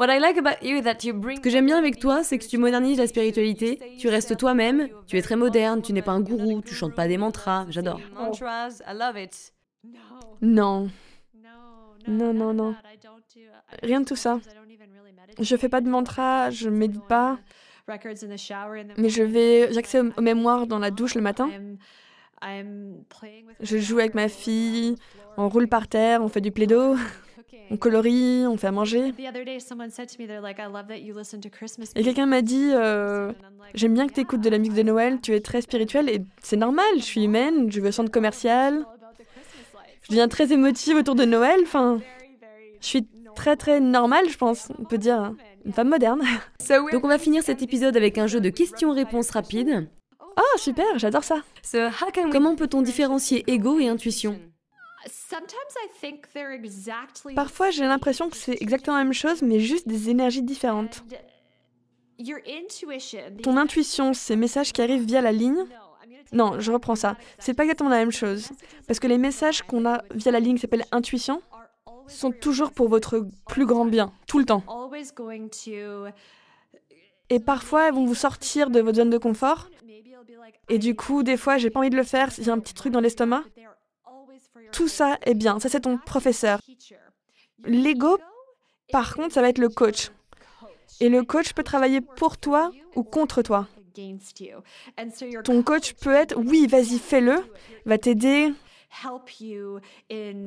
Ce 0.00 1.40
que 1.40 1.50
j'aime 1.50 1.66
bien 1.66 1.76
avec 1.76 1.98
toi, 1.98 2.22
c'est 2.22 2.38
que 2.38 2.46
tu 2.46 2.56
modernises 2.56 2.98
la 2.98 3.08
spiritualité, 3.08 3.80
tu 3.98 4.08
restes 4.08 4.36
toi-même, 4.36 4.88
tu 5.06 5.18
es 5.18 5.22
très 5.22 5.34
moderne, 5.34 5.82
tu 5.82 5.92
n'es 5.92 6.02
pas 6.02 6.12
un 6.12 6.20
gourou, 6.20 6.62
tu 6.62 6.74
chantes 6.74 6.94
pas 6.94 7.08
des 7.08 7.18
mantras, 7.18 7.66
j'adore. 7.68 8.00
Non. 10.40 10.88
Non, 12.06 12.32
non, 12.32 12.54
non. 12.54 12.74
Rien 13.82 14.00
de 14.00 14.06
tout 14.06 14.16
ça. 14.16 14.38
Je 15.40 15.56
fais 15.56 15.68
pas 15.68 15.80
de 15.80 15.88
mantra, 15.88 16.50
je 16.50 16.68
médite 16.68 17.06
pas. 17.08 17.38
Mais 18.96 19.08
je 19.08 19.22
vais, 19.22 19.72
j'accède 19.72 20.12
aux 20.16 20.22
mémoires 20.22 20.66
dans 20.66 20.78
la 20.78 20.90
douche 20.90 21.14
le 21.16 21.22
matin. 21.22 21.50
Je 23.60 23.78
joue 23.78 23.98
avec 23.98 24.14
ma 24.14 24.28
fille, 24.28 24.94
on 25.36 25.48
roule 25.48 25.68
par 25.68 25.88
terre, 25.88 26.22
on 26.22 26.28
fait 26.28 26.40
du 26.40 26.52
plaido, 26.52 26.94
on 27.70 27.76
colorie, 27.76 28.44
on 28.46 28.56
fait 28.56 28.66
à 28.66 28.72
manger. 28.72 29.12
Et 31.94 32.02
quelqu'un 32.02 32.26
m'a 32.26 32.42
dit 32.42 32.70
euh, 32.72 33.32
J'aime 33.74 33.94
bien 33.94 34.06
que 34.06 34.12
tu 34.12 34.20
écoutes 34.20 34.40
de 34.40 34.50
la 34.50 34.58
musique 34.58 34.74
de 34.74 34.82
Noël, 34.82 35.20
tu 35.20 35.34
es 35.34 35.40
très 35.40 35.60
spirituelle 35.60 36.08
et 36.08 36.22
c'est 36.42 36.56
normal, 36.56 36.86
je 36.96 37.02
suis 37.02 37.24
humaine, 37.24 37.70
je 37.70 37.80
veux 37.80 37.90
centre 37.90 38.10
commercial. 38.10 38.84
Je 40.02 40.08
deviens 40.08 40.28
très 40.28 40.52
émotive 40.52 40.96
autour 40.96 41.14
de 41.14 41.24
Noël, 41.24 41.60
enfin, 41.62 42.00
je 42.80 42.86
suis 42.86 43.06
très 43.34 43.56
très 43.56 43.80
normale, 43.80 44.28
je 44.28 44.38
pense, 44.38 44.68
on 44.78 44.84
peut 44.84 44.98
dire, 44.98 45.34
une 45.66 45.72
femme 45.72 45.88
moderne. 45.88 46.22
Donc 46.92 47.04
on 47.04 47.08
va 47.08 47.18
finir 47.18 47.42
cet 47.42 47.62
épisode 47.62 47.96
avec 47.96 48.16
un 48.16 48.26
jeu 48.26 48.40
de 48.40 48.48
questions-réponses 48.48 49.30
rapides. 49.30 49.88
Oh, 50.20 50.58
super, 50.58 50.86
j'adore 50.96 51.24
ça. 51.24 51.42
Comment 52.30 52.54
peut-on 52.54 52.80
différencier 52.80 53.44
ego 53.48 53.78
et 53.80 53.88
intuition? 53.88 54.38
Parfois, 57.34 57.70
j'ai 57.70 57.84
l'impression 57.84 58.28
que 58.28 58.36
c'est 58.36 58.56
exactement 58.60 58.96
la 58.96 59.04
même 59.04 59.12
chose, 59.12 59.42
mais 59.42 59.60
juste 59.60 59.86
des 59.88 60.10
énergies 60.10 60.42
différentes. 60.42 61.04
Ton 63.42 63.56
intuition, 63.56 64.12
ces 64.12 64.36
messages 64.36 64.72
qui 64.72 64.82
arrivent 64.82 65.04
via 65.04 65.20
la 65.20 65.32
ligne? 65.32 65.64
Non, 66.32 66.58
je 66.58 66.72
reprends 66.72 66.96
ça. 66.96 67.16
C'est 67.38 67.54
pas 67.54 67.62
exactement 67.62 67.90
la 67.90 67.98
même 67.98 68.10
chose. 68.10 68.50
Parce 68.86 68.98
que 68.98 69.06
les 69.06 69.18
messages 69.18 69.62
qu'on 69.62 69.86
a 69.86 70.02
via 70.14 70.32
la 70.32 70.40
ligne 70.40 70.56
qui 70.56 70.62
s'appelle 70.62 70.84
intuition 70.92 71.40
sont 72.06 72.32
toujours 72.32 72.72
pour 72.72 72.88
votre 72.88 73.26
plus 73.46 73.66
grand 73.66 73.84
bien, 73.84 74.12
tout 74.26 74.38
le 74.38 74.44
temps. 74.44 74.62
Et 77.30 77.40
parfois, 77.40 77.88
elles 77.88 77.94
vont 77.94 78.06
vous 78.06 78.14
sortir 78.14 78.70
de 78.70 78.80
votre 78.80 78.96
zone 78.96 79.10
de 79.10 79.18
confort. 79.18 79.68
Et 80.68 80.78
du 80.78 80.94
coup, 80.96 81.22
des 81.22 81.36
fois, 81.36 81.58
j'ai 81.58 81.70
pas 81.70 81.80
envie 81.80 81.90
de 81.90 81.96
le 81.96 82.02
faire, 82.02 82.30
j'ai 82.30 82.50
un 82.50 82.58
petit 82.58 82.74
truc 82.74 82.92
dans 82.92 83.00
l'estomac. 83.00 83.44
Tout 84.72 84.88
ça 84.88 85.18
est 85.22 85.34
bien, 85.34 85.58
ça 85.60 85.68
c'est 85.68 85.80
ton 85.80 85.98
professeur. 85.98 86.60
L'ego, 87.64 88.18
par 88.92 89.14
contre, 89.14 89.34
ça 89.34 89.42
va 89.42 89.48
être 89.48 89.58
le 89.58 89.68
coach. 89.68 90.10
Et 91.00 91.08
le 91.08 91.22
coach 91.22 91.52
peut 91.52 91.62
travailler 91.62 92.00
pour 92.00 92.38
toi 92.38 92.70
ou 92.96 93.02
contre 93.02 93.42
toi. 93.42 93.68
Ton 95.44 95.62
coach 95.62 95.94
peut 95.94 96.14
être, 96.14 96.36
oui, 96.36 96.66
vas-y, 96.66 96.98
fais-le, 96.98 97.42
va 97.84 97.98
t'aider, 97.98 98.52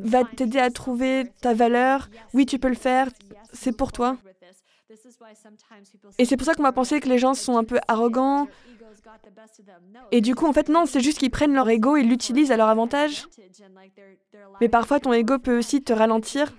va 0.04 0.24
t'aider 0.24 0.60
à 0.60 0.72
trouver 0.72 1.26
ta 1.42 1.54
valeur, 1.54 2.10
oui, 2.34 2.46
tu 2.46 2.60
peux 2.60 2.70
le 2.70 2.76
faire, 2.76 3.10
c'est 3.54 3.76
pour 3.76 3.92
toi. 3.92 4.18
Et 6.18 6.26
c'est 6.26 6.38
pour 6.38 6.46
ça 6.46 6.54
qu'on 6.54 6.64
va 6.64 6.72
penser 6.72 7.00
que 7.00 7.10
les 7.10 7.18
gens 7.18 7.34
sont 7.34 7.58
un 7.58 7.64
peu 7.64 7.80
arrogants. 7.88 8.48
Et 10.12 10.22
du 10.22 10.36
coup, 10.36 10.46
en 10.46 10.54
fait, 10.54 10.70
non, 10.70 10.86
c'est 10.86 11.00
juste 11.00 11.20
qu'ils 11.20 11.32
prennent 11.32 11.54
leur 11.54 11.70
ego 11.70 11.96
et 11.96 12.04
l'utilisent 12.04 12.52
à 12.52 12.58
leur 12.58 12.68
avantage. 12.68 13.28
Mais 14.60 14.70
parfois, 14.70 15.00
ton 15.00 15.14
ego 15.14 15.40
peut 15.40 15.58
aussi 15.58 15.82
te 15.84 15.94
ralentir, 15.94 16.54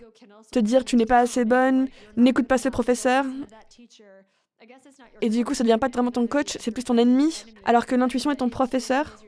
te 0.51 0.59
dire 0.59 0.85
tu 0.85 0.97
n'es 0.97 1.07
pas 1.07 1.18
assez 1.18 1.45
bonne, 1.45 1.89
n'écoute 2.16 2.47
pas 2.47 2.59
ce 2.59 2.68
professeur. 2.68 3.24
Et 5.20 5.28
du 5.28 5.45
coup, 5.45 5.55
ça 5.55 5.64
ne 5.64 5.68
devient 5.68 5.78
pas 5.78 5.89
vraiment 5.89 6.11
ton 6.11 6.26
coach, 6.26 6.57
c'est 6.59 6.70
plus 6.70 6.85
ton 6.85 6.97
ennemi. 6.97 7.45
Alors 7.64 7.87
que 7.87 7.95
l'intuition 7.95 8.30
est 8.30 8.37
ton 8.37 8.49
professeur, 8.49 9.18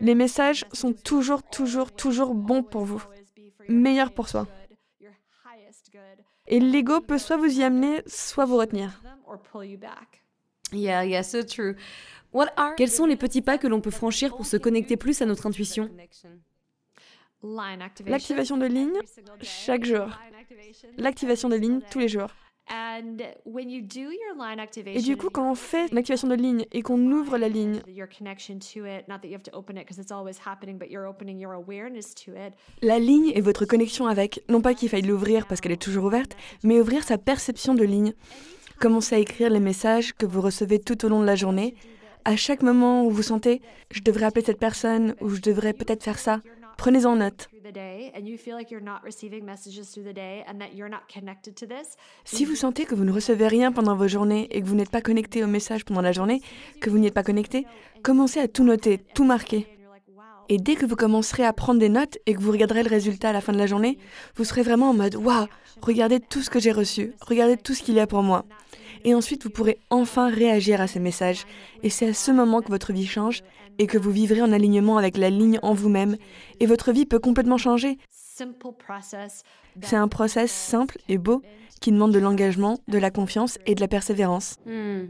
les 0.00 0.14
messages 0.14 0.64
sont 0.72 0.92
toujours, 0.92 1.42
toujours, 1.42 1.92
toujours 1.92 2.34
bons 2.34 2.62
pour 2.62 2.84
vous, 2.84 3.02
meilleurs 3.68 4.12
pour 4.12 4.28
soi. 4.28 4.46
Et 6.52 6.60
l'ego 6.60 7.00
peut 7.00 7.16
soit 7.16 7.38
vous 7.38 7.60
y 7.60 7.62
amener, 7.62 8.02
soit 8.06 8.44
vous 8.44 8.58
retenir. 8.58 9.00
Yeah, 10.70 11.06
yeah, 11.06 11.22
so 11.22 11.42
true. 11.42 11.76
Quels 12.76 12.90
sont 12.90 13.06
les 13.06 13.16
petits 13.16 13.40
pas 13.40 13.56
que 13.56 13.66
l'on 13.66 13.80
peut 13.80 13.90
franchir 13.90 14.36
pour 14.36 14.44
se 14.44 14.58
connecter 14.58 14.98
plus 14.98 15.22
à 15.22 15.24
notre 15.24 15.46
intuition? 15.46 15.88
L'activation 18.04 18.58
de 18.58 18.66
ligne 18.66 18.98
chaque 19.40 19.86
jour. 19.86 20.10
L'activation 20.98 21.48
de 21.48 21.56
ligne 21.56 21.80
tous 21.90 22.00
les 22.00 22.08
jours. 22.08 22.28
Et 24.98 25.02
du 25.02 25.16
coup, 25.16 25.30
quand 25.30 25.50
on 25.50 25.54
fait 25.54 25.92
l'activation 25.92 26.28
de 26.28 26.34
ligne 26.34 26.64
et 26.72 26.82
qu'on 26.82 27.00
ouvre 27.10 27.36
la 27.36 27.48
ligne, 27.48 27.80
la 32.82 32.98
ligne 32.98 33.32
est 33.34 33.40
votre 33.40 33.64
connexion 33.64 34.06
avec, 34.06 34.42
non 34.48 34.60
pas 34.60 34.74
qu'il 34.74 34.88
faille 34.88 35.02
l'ouvrir 35.02 35.46
parce 35.46 35.60
qu'elle 35.60 35.72
est 35.72 35.82
toujours 35.82 36.04
ouverte, 36.04 36.36
mais 36.62 36.80
ouvrir 36.80 37.02
sa 37.02 37.18
perception 37.18 37.74
de 37.74 37.84
ligne. 37.84 38.14
Commencez 38.78 39.14
à 39.14 39.18
écrire 39.18 39.50
les 39.50 39.60
messages 39.60 40.12
que 40.14 40.26
vous 40.26 40.40
recevez 40.40 40.80
tout 40.80 41.04
au 41.04 41.08
long 41.08 41.20
de 41.20 41.26
la 41.26 41.36
journée. 41.36 41.74
À 42.24 42.36
chaque 42.36 42.62
moment 42.62 43.04
où 43.04 43.10
vous 43.10 43.22
sentez, 43.22 43.60
je 43.90 44.00
devrais 44.00 44.26
appeler 44.26 44.44
cette 44.44 44.58
personne 44.58 45.14
ou 45.20 45.28
je 45.30 45.40
devrais 45.40 45.72
peut-être 45.72 46.04
faire 46.04 46.18
ça, 46.18 46.40
Prenez-en 46.76 47.16
note. 47.16 47.48
Si 52.24 52.44
vous 52.44 52.54
sentez 52.54 52.84
que 52.84 52.94
vous 52.94 53.04
ne 53.04 53.12
recevez 53.12 53.48
rien 53.48 53.72
pendant 53.72 53.96
vos 53.96 54.08
journées 54.08 54.48
et 54.50 54.60
que 54.60 54.66
vous 54.66 54.74
n'êtes 54.74 54.90
pas 54.90 55.00
connecté 55.00 55.44
aux 55.44 55.48
messages 55.48 55.84
pendant 55.84 56.00
la 56.00 56.12
journée, 56.12 56.40
que 56.80 56.90
vous 56.90 56.98
n'y 56.98 57.06
êtes 57.06 57.14
pas 57.14 57.22
connecté, 57.22 57.66
commencez 58.02 58.40
à 58.40 58.48
tout 58.48 58.64
noter, 58.64 58.98
tout 59.14 59.24
marquer. 59.24 59.66
Et 60.48 60.58
dès 60.58 60.74
que 60.74 60.86
vous 60.86 60.96
commencerez 60.96 61.44
à 61.44 61.52
prendre 61.52 61.80
des 61.80 61.88
notes 61.88 62.18
et 62.26 62.34
que 62.34 62.40
vous 62.40 62.52
regarderez 62.52 62.82
le 62.82 62.90
résultat 62.90 63.30
à 63.30 63.32
la 63.32 63.40
fin 63.40 63.52
de 63.52 63.58
la 63.58 63.66
journée, 63.66 63.98
vous 64.36 64.44
serez 64.44 64.62
vraiment 64.62 64.90
en 64.90 64.94
mode 64.94 65.14
Waouh, 65.14 65.46
regardez 65.80 66.20
tout 66.20 66.42
ce 66.42 66.50
que 66.50 66.60
j'ai 66.60 66.72
reçu, 66.72 67.14
regardez 67.20 67.56
tout 67.56 67.74
ce 67.74 67.82
qu'il 67.82 67.94
y 67.94 68.00
a 68.00 68.06
pour 68.06 68.22
moi. 68.22 68.44
Et 69.04 69.14
ensuite, 69.14 69.44
vous 69.44 69.50
pourrez 69.50 69.78
enfin 69.90 70.28
réagir 70.28 70.80
à 70.80 70.86
ces 70.86 71.00
messages. 71.00 71.44
Et 71.82 71.90
c'est 71.90 72.08
à 72.08 72.14
ce 72.14 72.30
moment 72.30 72.60
que 72.60 72.68
votre 72.68 72.92
vie 72.92 73.06
change 73.06 73.42
et 73.82 73.88
que 73.88 73.98
vous 73.98 74.12
vivrez 74.12 74.40
en 74.40 74.52
alignement 74.52 74.96
avec 74.96 75.16
la 75.16 75.28
ligne 75.28 75.58
en 75.62 75.74
vous-même. 75.74 76.16
Et 76.60 76.66
votre 76.66 76.92
vie 76.92 77.04
peut 77.04 77.18
complètement 77.18 77.58
changer. 77.58 77.98
C'est 79.82 79.96
un 79.96 80.06
process 80.06 80.52
simple 80.52 80.98
et 81.08 81.18
beau 81.18 81.42
qui 81.80 81.90
demande 81.90 82.12
de 82.12 82.20
l'engagement, 82.20 82.78
de 82.86 82.98
la 82.98 83.10
confiance 83.10 83.58
et 83.66 83.74
de 83.74 83.80
la 83.80 83.88
persévérance. 83.88 84.58
Hmm. 84.66 85.06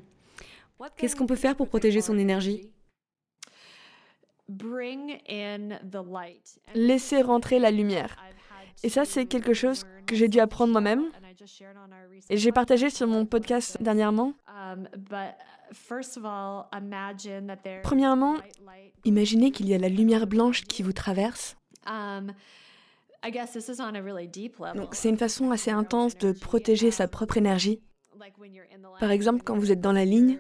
Qu'est-ce 0.97 1.17
qu'on 1.17 1.27
peut 1.27 1.37
faire 1.37 1.55
pour 1.55 1.69
protéger 1.69 2.01
son 2.01 2.17
énergie 2.17 2.71
Laissez 6.75 7.21
rentrer 7.21 7.59
la 7.59 7.71
lumière. 7.71 8.17
Et 8.83 8.89
ça, 8.89 9.05
c'est 9.05 9.27
quelque 9.27 9.53
chose 9.53 9.85
que 10.07 10.17
j'ai 10.17 10.29
dû 10.29 10.41
apprendre 10.41 10.73
moi-même. 10.73 11.05
Et 12.31 12.39
j'ai 12.39 12.53
partagé 12.53 12.89
sur 12.89 13.07
mon 13.07 13.27
podcast 13.27 13.77
dernièrement. 13.83 14.33
Premièrement, 17.83 18.37
imaginez 19.05 19.51
qu'il 19.51 19.69
y 19.69 19.75
a 19.75 19.79
la 19.79 19.89
lumière 19.89 20.27
blanche 20.27 20.63
qui 20.65 20.83
vous 20.83 20.93
traverse. 20.93 21.57
Donc 24.75 24.95
c'est 24.95 25.09
une 25.09 25.19
façon 25.19 25.51
assez 25.51 25.71
intense 25.71 26.17
de 26.19 26.33
protéger 26.33 26.91
sa 26.91 27.09
propre 27.09 27.37
énergie. 27.37 27.81
Par 29.01 29.11
exemple, 29.11 29.43
quand 29.45 29.57
vous 29.57 29.73
êtes 29.73 29.81
dans 29.81 29.93
la 29.93 30.05
ligne, 30.05 30.39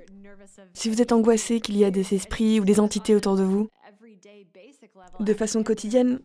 si 0.72 0.88
vous 0.88 1.00
êtes 1.00 1.12
angoissé 1.12 1.60
qu'il 1.60 1.76
y 1.76 1.84
a 1.84 1.90
des 1.90 2.14
esprits 2.14 2.60
ou 2.60 2.64
des 2.64 2.80
entités 2.80 3.14
autour 3.14 3.36
de 3.36 3.42
vous, 3.42 3.68
de 5.20 5.34
façon 5.34 5.62
quotidienne, 5.62 6.20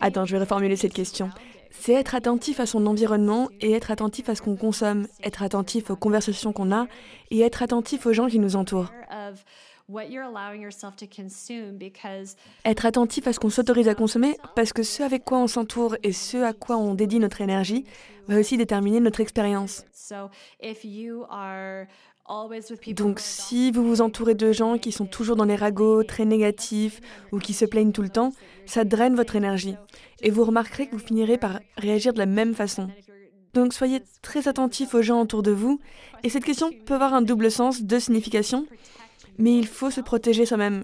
Attends, 0.00 0.24
je 0.24 0.32
vais 0.32 0.40
reformuler 0.40 0.76
cette 0.76 0.92
question. 0.92 1.30
C'est 1.70 1.94
être 1.94 2.14
attentif 2.14 2.60
à 2.60 2.66
son 2.66 2.86
environnement 2.86 3.48
et 3.60 3.72
être 3.72 3.90
attentif 3.90 4.28
à 4.28 4.34
ce 4.34 4.42
qu'on 4.42 4.56
consomme, 4.56 5.06
être 5.22 5.42
attentif 5.42 5.90
aux 5.90 5.96
conversations 5.96 6.52
qu'on 6.52 6.70
a 6.70 6.86
et 7.30 7.40
être 7.40 7.62
attentif 7.62 8.06
aux 8.06 8.12
gens 8.12 8.28
qui 8.28 8.38
nous 8.38 8.56
entourent. 8.56 8.92
Être 12.64 12.86
attentif 12.86 13.26
à 13.26 13.32
ce 13.32 13.40
qu'on 13.40 13.50
s'autorise 13.50 13.88
à 13.88 13.94
consommer 13.94 14.36
parce 14.54 14.72
que 14.72 14.82
ce 14.82 15.02
avec 15.02 15.24
quoi 15.24 15.38
on 15.38 15.46
s'entoure 15.46 15.96
et 16.02 16.12
ce 16.12 16.36
à 16.38 16.52
quoi 16.52 16.76
on 16.76 16.94
dédie 16.94 17.18
notre 17.18 17.40
énergie 17.40 17.84
va 18.28 18.38
aussi 18.38 18.56
déterminer 18.56 19.00
notre 19.00 19.20
expérience. 19.20 19.84
Donc 22.94 23.20
si 23.20 23.72
vous 23.72 23.86
vous 23.86 24.00
entourez 24.00 24.34
de 24.34 24.52
gens 24.52 24.78
qui 24.78 24.92
sont 24.92 25.06
toujours 25.06 25.36
dans 25.36 25.44
les 25.44 25.56
ragots, 25.56 26.04
très 26.04 26.24
négatifs 26.24 27.00
ou 27.32 27.38
qui 27.38 27.52
se 27.52 27.64
plaignent 27.64 27.92
tout 27.92 28.02
le 28.02 28.08
temps, 28.08 28.32
ça 28.64 28.84
draine 28.84 29.16
votre 29.16 29.36
énergie. 29.36 29.76
Et 30.22 30.30
vous 30.30 30.44
remarquerez 30.44 30.86
que 30.86 30.92
vous 30.92 31.04
finirez 31.04 31.36
par 31.36 31.60
réagir 31.76 32.12
de 32.12 32.18
la 32.18 32.26
même 32.26 32.54
façon. 32.54 32.88
Donc 33.54 33.74
soyez 33.74 34.02
très 34.22 34.48
attentif 34.48 34.94
aux 34.94 35.02
gens 35.02 35.20
autour 35.20 35.42
de 35.42 35.50
vous. 35.50 35.80
Et 36.22 36.30
cette 36.30 36.44
question 36.44 36.70
peut 36.86 36.94
avoir 36.94 37.12
un 37.12 37.22
double 37.22 37.50
sens, 37.50 37.82
deux 37.82 38.00
significations. 38.00 38.66
Mais 39.38 39.56
il 39.56 39.66
faut 39.66 39.90
se 39.90 40.00
protéger 40.00 40.46
soi-même. 40.46 40.82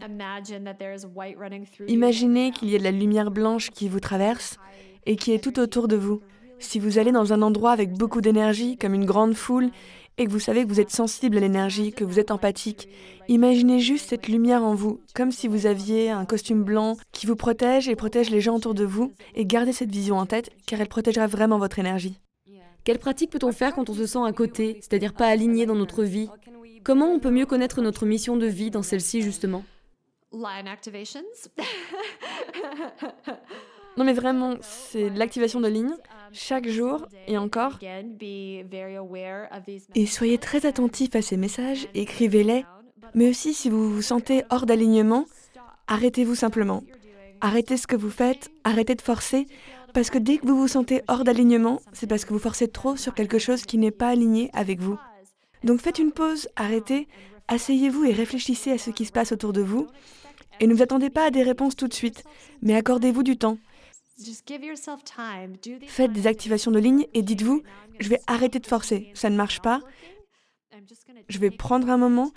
Imaginez 1.86 2.50
qu'il 2.50 2.70
y 2.70 2.74
ait 2.74 2.78
de 2.78 2.84
la 2.84 2.90
lumière 2.90 3.30
blanche 3.30 3.70
qui 3.70 3.88
vous 3.88 4.00
traverse 4.00 4.58
et 5.06 5.16
qui 5.16 5.32
est 5.32 5.42
tout 5.42 5.58
autour 5.60 5.86
de 5.88 5.96
vous. 5.96 6.20
Si 6.58 6.78
vous 6.80 6.98
allez 6.98 7.12
dans 7.12 7.32
un 7.32 7.42
endroit 7.42 7.70
avec 7.70 7.92
beaucoup 7.92 8.20
d'énergie, 8.20 8.76
comme 8.76 8.94
une 8.94 9.04
grande 9.04 9.34
foule, 9.34 9.70
et 10.18 10.26
que 10.26 10.30
vous 10.30 10.40
savez 10.40 10.64
que 10.64 10.68
vous 10.68 10.80
êtes 10.80 10.90
sensible 10.90 11.36
à 11.36 11.40
l'énergie, 11.40 11.92
que 11.92 12.04
vous 12.04 12.18
êtes 12.18 12.30
empathique, 12.30 12.88
imaginez 13.28 13.78
juste 13.78 14.10
cette 14.10 14.28
lumière 14.28 14.64
en 14.64 14.74
vous, 14.74 15.00
comme 15.14 15.30
si 15.30 15.48
vous 15.48 15.66
aviez 15.66 16.10
un 16.10 16.24
costume 16.24 16.64
blanc 16.64 16.96
qui 17.12 17.26
vous 17.26 17.36
protège 17.36 17.88
et 17.88 17.96
protège 17.96 18.30
les 18.30 18.40
gens 18.40 18.56
autour 18.56 18.74
de 18.74 18.84
vous, 18.84 19.12
et 19.34 19.46
gardez 19.46 19.72
cette 19.72 19.92
vision 19.92 20.18
en 20.18 20.26
tête, 20.26 20.50
car 20.66 20.80
elle 20.80 20.88
protégera 20.88 21.26
vraiment 21.26 21.58
votre 21.58 21.78
énergie. 21.78 22.18
Quelle 22.84 22.98
pratique 22.98 23.30
peut-on 23.30 23.52
faire 23.52 23.74
quand 23.74 23.90
on 23.90 23.94
se 23.94 24.06
sent 24.06 24.24
à 24.24 24.32
côté, 24.32 24.78
c'est-à-dire 24.80 25.14
pas 25.14 25.26
aligné 25.26 25.66
dans 25.66 25.74
notre 25.74 26.04
vie? 26.04 26.28
Comment 26.84 27.12
on 27.12 27.20
peut 27.20 27.30
mieux 27.30 27.46
connaître 27.46 27.80
notre 27.80 28.06
mission 28.06 28.36
de 28.36 28.46
vie 28.46 28.70
dans 28.70 28.82
celle-ci 28.82 29.22
justement? 29.22 29.64
Non 33.98 34.04
mais 34.04 34.12
vraiment, 34.12 34.54
c'est 34.60 35.10
l'activation 35.10 35.60
de 35.60 35.66
ligne 35.66 35.90
chaque 36.30 36.68
jour 36.68 37.08
et 37.26 37.36
encore. 37.36 37.80
Et 37.80 38.64
soyez 40.06 40.38
très 40.38 40.66
attentifs 40.66 41.16
à 41.16 41.22
ces 41.22 41.36
messages, 41.36 41.88
écrivez-les. 41.94 42.64
Mais 43.14 43.28
aussi 43.28 43.54
si 43.54 43.68
vous 43.68 43.92
vous 43.92 44.02
sentez 44.02 44.44
hors 44.50 44.66
d'alignement, 44.66 45.24
arrêtez-vous 45.88 46.36
simplement. 46.36 46.84
Arrêtez 47.40 47.76
ce 47.76 47.88
que 47.88 47.96
vous 47.96 48.10
faites, 48.10 48.50
arrêtez 48.62 48.94
de 48.94 49.02
forcer, 49.02 49.48
parce 49.94 50.10
que 50.10 50.18
dès 50.18 50.38
que 50.38 50.46
vous 50.46 50.56
vous 50.56 50.68
sentez 50.68 51.02
hors 51.08 51.24
d'alignement, 51.24 51.80
c'est 51.92 52.06
parce 52.06 52.24
que 52.24 52.32
vous 52.32 52.38
forcez 52.38 52.68
trop 52.68 52.94
sur 52.94 53.14
quelque 53.14 53.40
chose 53.40 53.64
qui 53.64 53.78
n'est 53.78 53.90
pas 53.90 54.10
aligné 54.10 54.48
avec 54.52 54.78
vous. 54.78 54.96
Donc 55.64 55.80
faites 55.80 55.98
une 55.98 56.12
pause, 56.12 56.48
arrêtez, 56.54 57.08
asseyez-vous 57.48 58.04
et 58.04 58.12
réfléchissez 58.12 58.70
à 58.70 58.78
ce 58.78 58.90
qui 58.90 59.06
se 59.06 59.12
passe 59.12 59.32
autour 59.32 59.52
de 59.52 59.62
vous. 59.62 59.88
Et 60.60 60.68
ne 60.68 60.74
vous 60.74 60.82
attendez 60.82 61.10
pas 61.10 61.26
à 61.26 61.30
des 61.30 61.42
réponses 61.42 61.74
tout 61.74 61.88
de 61.88 61.94
suite, 61.94 62.22
mais 62.62 62.76
accordez-vous 62.76 63.24
du 63.24 63.36
temps. 63.36 63.58
Faites 65.86 66.12
des 66.12 66.26
activations 66.26 66.70
de 66.70 66.78
ligne 66.78 67.06
et 67.14 67.22
dites-vous, 67.22 67.62
je 68.00 68.08
vais 68.08 68.20
arrêter 68.26 68.58
de 68.58 68.66
forcer, 68.66 69.10
ça 69.14 69.30
ne 69.30 69.36
marche 69.36 69.60
pas. 69.60 69.80
Je 71.28 71.38
vais 71.38 71.50
prendre 71.50 71.88
un 71.90 71.96
moment, 71.96 72.32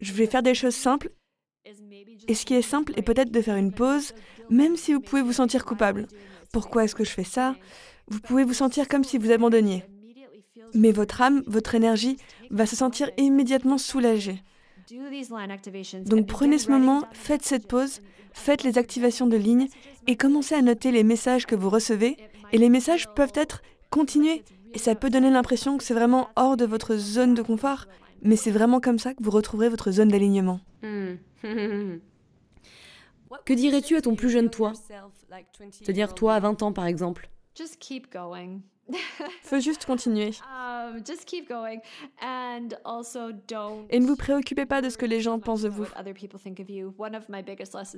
je 0.00 0.12
vais 0.12 0.26
faire 0.26 0.42
des 0.42 0.54
choses 0.54 0.74
simples. 0.74 1.10
Et 2.28 2.34
ce 2.34 2.46
qui 2.46 2.54
est 2.54 2.62
simple 2.62 2.92
est 2.96 3.02
peut-être 3.02 3.30
de 3.30 3.42
faire 3.42 3.56
une 3.56 3.72
pause, 3.72 4.14
même 4.50 4.76
si 4.76 4.94
vous 4.94 5.00
pouvez 5.00 5.22
vous 5.22 5.32
sentir 5.32 5.64
coupable. 5.64 6.06
Pourquoi 6.52 6.84
est-ce 6.84 6.94
que 6.94 7.04
je 7.04 7.10
fais 7.10 7.24
ça? 7.24 7.56
Vous 8.08 8.20
pouvez 8.20 8.44
vous 8.44 8.54
sentir 8.54 8.88
comme 8.88 9.04
si 9.04 9.18
vous 9.18 9.32
abandonniez. 9.32 9.84
Mais 10.74 10.92
votre 10.92 11.20
âme, 11.20 11.42
votre 11.46 11.74
énergie 11.74 12.16
va 12.50 12.66
se 12.66 12.76
sentir 12.76 13.10
immédiatement 13.16 13.78
soulagée. 13.78 14.42
Donc 16.04 16.26
prenez 16.26 16.58
ce 16.58 16.70
moment, 16.70 17.02
faites 17.12 17.44
cette 17.44 17.66
pause, 17.66 18.00
faites 18.32 18.62
les 18.62 18.78
activations 18.78 19.26
de 19.26 19.36
ligne 19.36 19.68
et 20.06 20.16
commencez 20.16 20.54
à 20.54 20.62
noter 20.62 20.92
les 20.92 21.02
messages 21.02 21.46
que 21.46 21.54
vous 21.54 21.70
recevez. 21.70 22.16
Et 22.52 22.58
les 22.58 22.68
messages 22.68 23.08
peuvent 23.14 23.32
être 23.34 23.62
continués. 23.90 24.44
Et 24.74 24.78
ça 24.78 24.94
peut 24.94 25.10
donner 25.10 25.30
l'impression 25.30 25.78
que 25.78 25.84
c'est 25.84 25.94
vraiment 25.94 26.28
hors 26.36 26.56
de 26.56 26.64
votre 26.64 26.96
zone 26.96 27.34
de 27.34 27.42
confort. 27.42 27.86
Mais 28.22 28.36
c'est 28.36 28.50
vraiment 28.50 28.80
comme 28.80 28.98
ça 28.98 29.14
que 29.14 29.22
vous 29.22 29.30
retrouverez 29.30 29.68
votre 29.68 29.90
zone 29.90 30.08
d'alignement. 30.08 30.60
Hmm. 30.82 31.14
que 33.44 33.52
dirais-tu 33.52 33.96
à 33.96 34.00
ton 34.00 34.14
plus 34.14 34.30
jeune 34.30 34.50
toi? 34.50 34.72
C'est-à-dire 35.70 36.14
toi 36.14 36.34
à 36.34 36.40
20 36.40 36.62
ans 36.62 36.72
par 36.72 36.86
exemple 36.86 37.28
Faut 39.42 39.58
juste 39.58 39.84
continuer. 39.84 40.30
Um, 40.42 41.00
Et 43.90 43.98
ne 43.98 44.06
vous 44.06 44.16
préoccupez 44.16 44.66
pas 44.66 44.80
de 44.80 44.88
ce 44.88 44.96
que 44.96 45.06
les 45.06 45.20
gens 45.20 45.38
pensent 45.38 45.62
de 45.62 45.68
vous. 45.68 45.86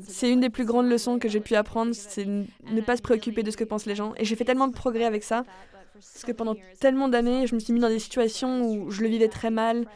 C'est 0.08 0.30
une 0.30 0.40
des 0.40 0.50
plus 0.50 0.64
grandes 0.64 0.88
leçons 0.88 1.18
que 1.18 1.28
j'ai 1.28 1.40
pu 1.40 1.54
apprendre, 1.54 1.94
c'est 1.94 2.26
ne 2.26 2.80
pas 2.80 2.96
se 2.96 3.02
préoccuper 3.02 3.42
de 3.42 3.50
ce 3.50 3.56
que 3.56 3.64
pensent 3.64 3.86
les 3.86 3.94
gens. 3.94 4.14
Et 4.16 4.24
j'ai 4.24 4.36
fait 4.36 4.44
tellement 4.44 4.68
de 4.68 4.74
progrès 4.74 5.04
avec 5.04 5.24
ça, 5.24 5.44
parce 5.94 6.24
que 6.24 6.32
pendant 6.32 6.54
tellement 6.80 7.08
d'années, 7.08 7.46
je 7.46 7.54
me 7.54 7.60
suis 7.60 7.72
mis 7.72 7.80
dans 7.80 7.88
des 7.88 7.98
situations 7.98 8.62
où 8.62 8.90
je 8.90 9.02
le 9.02 9.08
vivais 9.08 9.28
très 9.28 9.50
mal, 9.50 9.86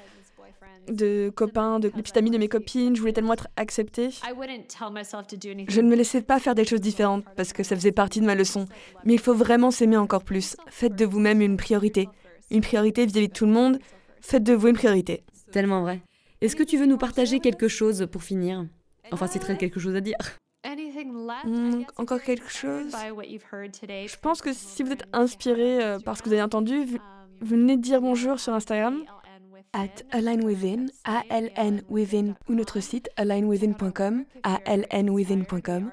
de 0.88 1.30
copains, 1.34 1.78
de 1.78 1.88
petits 1.88 2.18
amis 2.18 2.30
de 2.30 2.38
mes 2.38 2.48
copines. 2.48 2.94
Je 2.94 3.00
voulais 3.00 3.12
tellement 3.12 3.34
être 3.34 3.48
acceptée. 3.56 4.10
Je 4.10 5.80
ne 5.80 5.88
me 5.88 5.96
laissais 5.96 6.22
pas 6.22 6.38
faire 6.38 6.54
des 6.54 6.64
choses 6.64 6.80
différentes 6.80 7.24
parce 7.36 7.52
que 7.52 7.62
ça 7.62 7.76
faisait 7.76 7.92
partie 7.92 8.20
de 8.20 8.26
ma 8.26 8.34
leçon. 8.34 8.66
Mais 9.04 9.14
il 9.14 9.20
faut 9.20 9.34
vraiment 9.34 9.70
s'aimer 9.70 9.96
encore 9.96 10.24
plus. 10.24 10.56
Faites 10.68 10.94
de 10.96 11.04
vous-même 11.04 11.40
une 11.40 11.56
priorité. 11.56 12.08
Une 12.50 12.60
priorité 12.60 13.06
vis-à-vis 13.06 13.28
de 13.28 13.32
tout 13.32 13.46
le 13.46 13.52
monde. 13.52 13.78
Faites 14.20 14.42
de 14.42 14.54
vous 14.54 14.68
une 14.68 14.76
priorité. 14.76 15.24
Tellement 15.52 15.82
vrai. 15.82 16.00
Est-ce 16.40 16.56
que 16.56 16.62
tu 16.62 16.76
veux 16.76 16.86
nous 16.86 16.98
partager 16.98 17.40
quelque 17.40 17.68
chose 17.68 18.06
pour 18.10 18.22
finir? 18.22 18.66
Enfin, 19.12 19.26
c'est 19.26 19.38
très 19.38 19.56
quelque 19.56 19.78
chose 19.78 19.94
à 19.94 20.00
dire. 20.00 20.16
Hmm, 21.44 21.82
encore 21.96 22.22
quelque 22.22 22.50
chose? 22.50 22.92
Je 22.92 24.16
pense 24.20 24.42
que 24.42 24.52
si 24.52 24.82
vous 24.82 24.92
êtes 24.92 25.04
inspiré 25.12 25.82
euh, 25.82 25.98
par 25.98 26.16
ce 26.16 26.22
que 26.22 26.28
vous 26.28 26.34
avez 26.34 26.42
entendu, 26.42 26.86
venez 27.40 27.76
dire 27.76 28.00
bonjour 28.00 28.38
sur 28.38 28.54
Instagram 28.54 29.02
at 29.72 30.04
alignwithin, 30.10 30.86
A-L-N 31.04 31.82
within, 31.88 32.34
ou 32.48 32.54
notre 32.54 32.80
site 32.80 33.10
alignwithin.com, 33.16 34.24
A-L-N-within.com. 34.42 35.90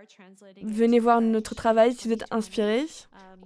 Venez 0.62 1.00
voir 1.00 1.22
notre 1.22 1.56
travail 1.56 1.94
si 1.94 2.08
vous 2.08 2.14
êtes 2.14 2.26
inspiré. 2.32 2.86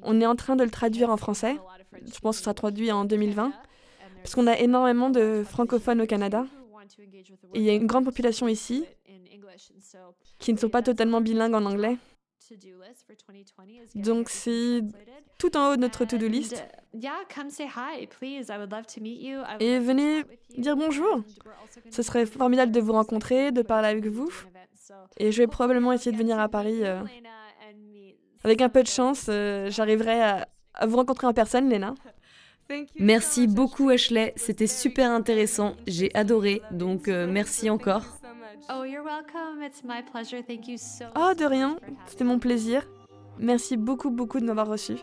On 0.01 0.19
est 0.21 0.25
en 0.25 0.35
train 0.35 0.55
de 0.55 0.63
le 0.63 0.69
traduire 0.69 1.09
en 1.09 1.17
français. 1.17 1.57
Je 2.05 2.19
pense 2.19 2.35
que 2.35 2.37
ce 2.37 2.43
sera 2.43 2.53
traduit 2.53 2.91
en 2.91 3.05
2020. 3.05 3.53
Parce 4.17 4.35
qu'on 4.35 4.47
a 4.47 4.57
énormément 4.57 5.09
de 5.09 5.43
francophones 5.45 6.01
au 6.01 6.05
Canada. 6.05 6.45
Et 7.53 7.59
il 7.59 7.63
y 7.63 7.69
a 7.69 7.73
une 7.73 7.87
grande 7.87 8.05
population 8.05 8.47
ici 8.47 8.85
qui 10.39 10.53
ne 10.53 10.57
sont 10.57 10.69
pas 10.69 10.81
totalement 10.81 11.21
bilingues 11.21 11.53
en 11.55 11.65
anglais. 11.65 11.97
Donc 13.95 14.29
c'est 14.29 14.81
tout 15.37 15.55
en 15.57 15.71
haut 15.71 15.75
de 15.75 15.81
notre 15.81 16.05
to-do 16.05 16.27
list. 16.27 16.63
Et 19.59 19.79
venez 19.79 20.23
dire 20.57 20.75
bonjour. 20.75 21.21
Ce 21.89 22.01
serait 22.03 22.25
formidable 22.25 22.71
de 22.71 22.79
vous 22.79 22.93
rencontrer, 22.93 23.51
de 23.51 23.61
parler 23.61 23.87
avec 23.89 24.05
vous. 24.07 24.29
Et 25.17 25.31
je 25.31 25.41
vais 25.41 25.47
probablement 25.47 25.91
essayer 25.91 26.11
de 26.11 26.17
venir 26.17 26.39
à 26.39 26.49
Paris. 26.49 26.83
euh, 26.83 27.01
Avec 28.43 28.61
un 28.61 28.69
peu 28.69 28.83
de 28.83 28.87
chance, 28.87 29.25
euh, 29.29 29.69
j'arriverai 29.71 30.21
à, 30.21 30.47
à 30.73 30.85
vous 30.85 30.97
rencontrer 30.97 31.27
en 31.27 31.33
personne, 31.33 31.69
Léna. 31.69 31.95
Merci 32.99 33.47
beaucoup 33.47 33.89
Ashley, 33.89 34.33
c'était 34.35 34.67
super 34.67 35.11
intéressant, 35.11 35.75
j'ai 35.85 36.09
adoré, 36.15 36.61
donc 36.71 37.07
euh, 37.09 37.27
merci 37.27 37.69
encore. 37.69 38.03
Oh, 38.69 38.83
you're 38.85 39.03
welcome. 39.03 39.61
It's 39.61 39.83
my 39.83 40.01
pleasure. 40.01 40.41
Thank 40.47 40.69
you 40.69 40.77
so 40.77 41.03
Oh, 41.17 41.33
de 41.37 41.43
rien, 41.45 41.77
c'était 42.07 42.23
mon 42.23 42.39
plaisir. 42.39 42.87
Merci 43.37 43.75
beaucoup, 43.75 44.09
beaucoup 44.11 44.39
de 44.39 44.45
m'avoir 44.45 44.67
reçu. 44.67 44.93